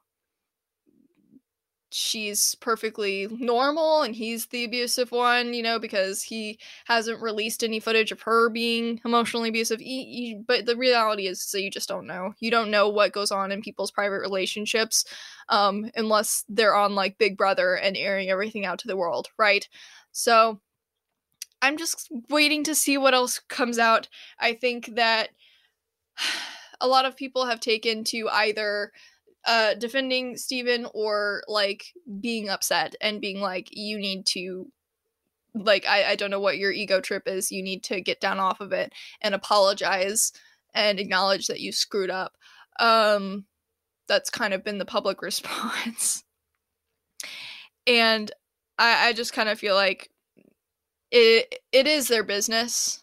she's 1.92 2.54
perfectly 2.56 3.26
normal 3.30 4.02
and 4.02 4.14
he's 4.14 4.46
the 4.46 4.64
abusive 4.64 5.10
one, 5.10 5.52
you 5.52 5.62
know, 5.62 5.78
because 5.78 6.22
he 6.22 6.58
hasn't 6.84 7.20
released 7.20 7.64
any 7.64 7.80
footage 7.80 8.12
of 8.12 8.22
her 8.22 8.48
being 8.48 9.00
emotionally 9.04 9.48
abusive. 9.48 9.80
But 10.46 10.66
the 10.66 10.76
reality 10.76 11.26
is, 11.26 11.42
so 11.42 11.58
you 11.58 11.70
just 11.70 11.88
don't 11.88 12.06
know. 12.06 12.34
You 12.38 12.50
don't 12.50 12.70
know 12.70 12.88
what 12.88 13.12
goes 13.12 13.30
on 13.30 13.50
in 13.52 13.60
people's 13.62 13.90
private 13.90 14.20
relationships 14.20 15.04
um, 15.48 15.90
unless 15.96 16.44
they're 16.48 16.76
on 16.76 16.94
like 16.94 17.18
Big 17.18 17.36
Brother 17.36 17.74
and 17.74 17.96
airing 17.96 18.30
everything 18.30 18.64
out 18.64 18.78
to 18.80 18.88
the 18.88 18.96
world, 18.96 19.28
right? 19.36 19.68
So 20.12 20.60
I'm 21.62 21.76
just 21.76 22.10
waiting 22.28 22.64
to 22.64 22.74
see 22.74 22.96
what 22.98 23.14
else 23.14 23.40
comes 23.48 23.78
out. 23.78 24.08
I 24.38 24.54
think 24.54 24.94
that 24.94 25.30
a 26.80 26.88
lot 26.88 27.04
of 27.04 27.16
people 27.16 27.46
have 27.46 27.60
taken 27.60 28.04
to 28.04 28.28
either 28.30 28.92
uh 29.46 29.74
defending 29.74 30.36
Steven 30.36 30.86
or 30.94 31.42
like 31.48 31.86
being 32.20 32.48
upset 32.48 32.94
and 33.00 33.20
being 33.20 33.40
like 33.40 33.68
you 33.72 33.98
need 33.98 34.26
to 34.26 34.70
like 35.54 35.86
I, 35.86 36.10
I 36.10 36.16
don't 36.16 36.30
know 36.30 36.40
what 36.40 36.58
your 36.58 36.72
ego 36.72 37.00
trip 37.00 37.24
is. 37.26 37.50
You 37.50 37.62
need 37.62 37.82
to 37.84 38.00
get 38.00 38.20
down 38.20 38.38
off 38.38 38.60
of 38.60 38.72
it 38.72 38.92
and 39.20 39.34
apologize 39.34 40.32
and 40.74 41.00
acknowledge 41.00 41.46
that 41.48 41.60
you 41.60 41.72
screwed 41.72 42.10
up. 42.10 42.32
Um 42.78 43.46
that's 44.08 44.30
kind 44.30 44.54
of 44.54 44.64
been 44.64 44.78
the 44.78 44.84
public 44.84 45.22
response. 45.22 46.24
And 47.86 48.30
i 48.78 49.08
i 49.08 49.12
just 49.12 49.32
kind 49.32 49.48
of 49.48 49.58
feel 49.58 49.74
like 49.74 50.10
it 51.10 51.54
it 51.72 51.86
is 51.86 52.08
their 52.08 52.24
business 52.24 52.99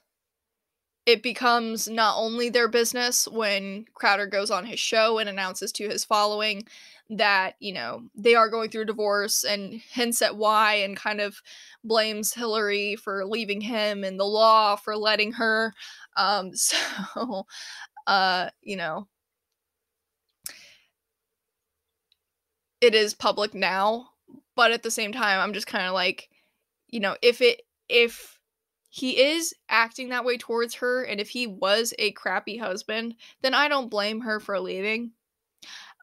it 1.08 1.24
becomes 1.24 1.88
not 1.88 2.18
only 2.18 2.50
their 2.50 2.68
business 2.68 3.30
when 3.30 3.86
Crowder 3.96 4.28
goes 4.28 4.52
on 4.52 4.66
his 4.66 4.80
show 4.80 5.20
and 5.20 5.30
announces 5.30 5.72
to 5.72 5.88
his 5.88 6.04
following 6.06 6.68
that, 7.10 7.56
you 7.62 7.74
know, 7.74 8.04
they 8.14 8.36
are 8.36 8.50
going 8.50 8.70
through 8.70 8.82
a 8.82 8.86
divorce 8.86 9.46
and 9.46 9.76
hints 9.76 10.22
at 10.22 10.36
why 10.36 10.76
and 10.76 10.98
kind 10.98 11.22
of 11.22 11.42
blames 11.82 12.34
Hillary 12.34 12.98
for 12.98 13.26
leaving 13.26 13.62
him 13.62 14.04
and 14.04 14.20
the 14.20 14.26
law 14.26 14.76
for 14.76 14.98
letting 14.98 15.32
her. 15.34 15.74
Um, 16.18 16.54
so, 16.56 16.78
uh, 18.06 18.50
you 18.62 18.76
know, 18.76 19.08
it 22.82 22.94
is 22.96 23.14
public 23.14 23.54
now, 23.54 24.10
but 24.56 24.72
at 24.72 24.84
the 24.84 24.92
same 24.92 25.12
time, 25.12 25.40
I'm 25.40 25.54
just 25.54 25.68
kind 25.68 25.86
of 25.88 25.94
like, 25.94 26.30
you 26.90 27.00
know, 27.00 27.16
if 27.22 27.42
it, 27.42 27.62
if, 27.90 28.37
he 28.90 29.22
is 29.22 29.54
acting 29.70 30.10
that 30.10 30.26
way 30.26 30.38
towards 30.38 30.76
her 30.76 31.04
and 31.04 31.20
if 31.20 31.30
he 31.30 31.48
was 31.48 31.94
a 32.00 32.12
crappy 32.12 32.58
husband 32.58 33.16
then 33.42 33.54
i 33.54 33.68
don't 33.68 33.90
blame 33.90 34.22
her 34.22 34.40
for 34.40 34.60
leaving. 34.60 35.12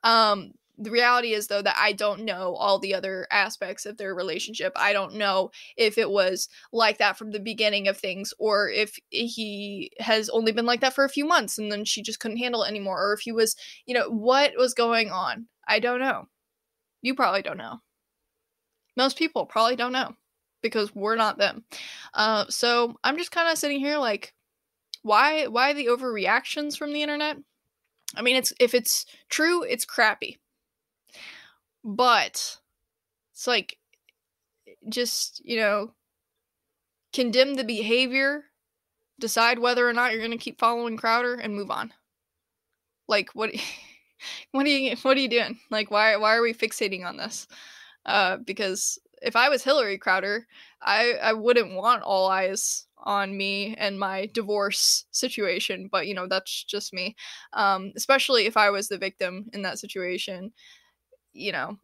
Um 0.03 0.53
the 0.77 0.91
reality 0.91 1.33
is 1.35 1.47
though 1.47 1.63
that 1.63 1.77
i 1.79 1.93
don't 1.93 2.25
know 2.25 2.55
all 2.57 2.79
the 2.79 2.95
other 2.95 3.27
aspects 3.31 3.87
of 3.87 3.97
their 3.97 4.15
relationship. 4.15 4.73
I 4.77 4.93
don't 4.93 5.15
know 5.15 5.51
if 5.77 5.99
it 5.99 6.11
was 6.11 6.49
like 6.73 6.99
that 6.99 7.17
from 7.17 7.31
the 7.31 7.41
beginning 7.41 7.89
of 7.89 7.97
things 7.97 8.35
or 8.39 8.69
if 8.69 8.99
he 9.11 9.93
has 10.01 10.29
only 10.31 10.53
been 10.53 10.67
like 10.67 10.81
that 10.81 10.95
for 10.95 11.05
a 11.05 11.09
few 11.09 11.25
months 11.25 11.59
and 11.59 11.71
then 11.71 11.85
she 11.85 12.03
just 12.03 12.21
couldn't 12.21 12.39
handle 12.39 12.65
it 12.65 12.69
anymore 12.69 13.01
or 13.01 13.15
if 13.15 13.21
he 13.21 13.33
was 13.33 13.57
you 13.87 13.95
know 13.95 14.11
what 14.11 14.53
was 14.57 14.75
going 14.75 15.11
on? 15.11 15.47
I 15.67 15.79
don't 15.79 16.01
know. 16.01 16.29
You 17.03 17.15
probably 17.15 17.43
don't 17.43 17.59
know. 17.59 17.81
Most 18.97 19.17
people 19.17 19.47
probably 19.47 19.77
don't 19.77 19.93
know 19.93 20.15
because 20.65 20.93
we're 20.95 21.15
not 21.15 21.39
them. 21.39 21.63
Uh, 22.15 22.47
so 22.49 22.97
I'm 23.05 23.19
just 23.19 23.31
kind 23.31 23.53
of 23.53 23.59
sitting 23.59 23.79
here 23.79 23.99
like, 23.99 24.35
why 25.03 25.47
why 25.47 25.75
the 25.75 25.87
overreactions 25.87 26.77
from 26.77 26.93
the 26.93 27.03
internet? 27.03 27.37
I 28.17 28.23
mean, 28.23 28.37
it's 28.37 28.53
if 28.59 28.75
it's 28.75 29.05
true, 29.29 29.63
it's 29.63 29.85
crappy. 29.85 30.39
But 31.85 32.59
it's 33.33 33.47
like 33.47 33.77
just, 34.89 35.43
you 35.45 35.59
know, 35.59 35.93
condemn 37.13 37.55
the 37.55 37.65
behavior, 37.65 38.45
decide 39.21 39.59
whether 39.59 39.87
or 39.87 39.93
not 39.93 40.13
you're 40.13 40.21
going 40.21 40.31
to 40.31 40.39
keep 40.39 40.59
following 40.59 40.97
Crowder 40.97 41.35
and 41.35 41.55
move 41.55 41.71
on. 41.71 41.93
Like 43.07 43.29
what 43.35 43.51
what 44.53 44.65
are 44.65 44.71
you 44.71 44.97
what 45.03 45.19
are 45.19 45.21
you 45.21 45.29
doing? 45.29 45.59
Like 45.71 45.91
why 45.91 46.17
why 46.17 46.35
are 46.35 46.43
we 46.43 46.55
fixating 46.55 47.05
on 47.05 47.19
this? 47.19 47.47
Uh 48.07 48.39
because 48.39 48.99
if 49.25 49.37
I 49.37 49.49
was 49.49 49.65
Hillary 49.65 49.99
Crowder, 49.99 50.47
I 50.83 51.15
I 51.23 51.33
wouldn't 51.33 51.75
want 51.75 52.03
all 52.03 52.29
eyes 52.29 52.87
on 52.99 53.37
me 53.37 53.75
and 53.77 53.99
my 53.99 54.31
divorce 54.33 55.05
situation, 55.11 55.89
but 55.91 56.07
you 56.07 56.15
know, 56.15 56.27
that's 56.29 56.65
just 56.65 56.93
me. 56.93 57.17
Um, 57.53 57.93
especially 57.97 58.47
if 58.47 58.57
I 58.57 58.71
was 58.71 58.89
the 58.89 58.99
victim 58.99 59.47
in 59.53 59.63
that 59.63 59.79
situation, 59.79 60.53
you 61.33 61.53
know, 61.53 61.79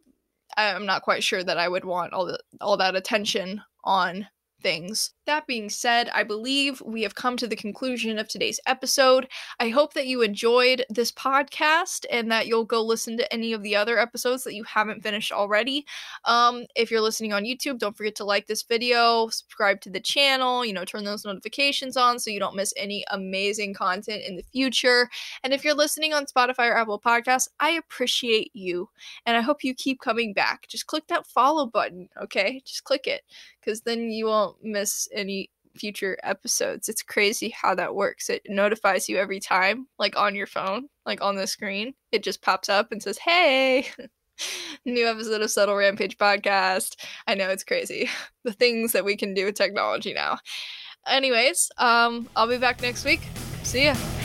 I'm 0.57 0.87
not 0.87 1.03
quite 1.03 1.25
sure 1.25 1.45
that 1.45 1.59
I 1.59 1.69
would 1.69 1.85
want 1.85 2.13
all 2.13 2.27
the 2.27 2.39
all 2.61 2.77
that 2.79 2.97
attention 2.97 3.63
on 3.85 4.27
things. 4.61 5.11
That 5.27 5.47
being 5.47 5.71
said, 5.71 6.11
I 6.13 6.25
believe 6.25 6.83
we 6.85 7.03
have 7.03 7.15
come 7.15 7.37
to 7.37 7.47
the 7.47 7.57
conclusion 7.57 8.19
of 8.19 8.29
today's 8.29 8.59
episode. 8.67 9.29
I 9.61 9.69
hope 9.69 9.95
that 9.95 10.07
you 10.07 10.23
enjoyed 10.23 10.85
this 10.91 11.13
podcast 11.13 12.05
and 12.11 12.31
that 12.33 12.47
you'll 12.47 12.65
go 12.65 12.83
listen 12.83 13.17
to 13.17 13.33
any 13.33 13.53
of 13.53 13.63
the 13.63 13.77
other 13.77 13.99
episodes 13.99 14.45
that 14.45 14.55
you 14.55 14.65
haven't 14.65 15.03
finished 15.03 15.31
already. 15.31 15.87
Um, 16.25 16.67
if 16.75 16.91
you're 16.91 17.01
listening 17.01 17.33
on 17.33 17.45
YouTube, 17.45 17.79
don't 17.79 17.97
forget 17.97 18.17
to 18.17 18.25
like 18.25 18.47
this 18.47 18.63
video, 18.63 19.29
subscribe 19.29 19.81
to 19.83 19.91
the 19.91 20.01
channel, 20.01 20.65
you 20.65 20.73
know, 20.73 20.85
turn 20.85 21.05
those 21.05 21.25
notifications 21.25 21.97
on 21.97 22.19
so 22.19 22.31
you 22.31 22.41
don't 22.41 22.57
miss 22.57 22.75
any 22.77 23.05
amazing 23.11 23.75
content 23.75 24.23
in 24.27 24.37
the 24.37 24.43
future. 24.43 25.09
And 25.45 25.53
if 25.53 25.65
you're 25.65 25.75
listening 25.75 26.13
on 26.13 26.27
Spotify 26.27 26.71
or 26.71 26.77
Apple 26.77 27.01
Podcasts, 27.01 27.49
I 27.61 27.71
appreciate 27.71 28.51
you 28.55 28.89
and 29.27 29.37
I 29.37 29.41
hope 29.41 29.65
you 29.65 29.75
keep 29.75 30.01
coming 30.01 30.33
back. 30.33 30.67
Just 30.69 30.87
click 30.87 31.07
that 31.07 31.27
follow 31.27 31.67
button, 31.67 32.09
okay? 32.21 32.63
Just 32.65 32.85
click 32.85 33.07
it 33.07 33.23
because 33.61 33.83
then 33.83 34.11
you 34.11 34.27
won't 34.27 34.57
miss 34.63 35.09
any 35.13 35.51
future 35.77 36.19
episodes. 36.23 36.89
It's 36.89 37.03
crazy 37.03 37.51
how 37.51 37.75
that 37.75 37.95
works. 37.95 38.29
It 38.29 38.43
notifies 38.49 39.09
you 39.09 39.19
every 39.19 39.41
time, 39.41 39.87
like 39.99 40.17
on 40.17 40.35
your 40.35 40.47
phone, 40.47 40.89
like 41.07 41.23
on 41.23 41.37
the 41.37 41.47
screen. 41.47 41.95
It 42.13 42.23
just 42.23 42.43
pops 42.43 42.69
up 42.69 42.93
and 42.93 43.03
says, 43.03 43.19
"Hey, 43.19 43.87
new 44.85 45.07
episode 45.07 45.43
of 45.43 45.51
Subtle 45.51 45.77
Rampage 45.77 46.19
podcast." 46.19 46.97
I 47.27 47.35
know 47.35 47.49
it's 47.51 47.65
crazy. 47.65 48.09
The 48.43 48.53
things 48.55 48.93
that 48.93 49.05
we 49.05 49.19
can 49.19 49.35
do 49.35 49.45
with 49.45 49.55
technology 49.55 50.15
now. 50.15 50.39
Anyways, 51.07 51.71
um 51.77 52.27
I'll 52.35 52.49
be 52.49 52.57
back 52.57 52.81
next 52.81 53.05
week. 53.05 53.21
See 53.63 53.85
ya. 53.85 54.20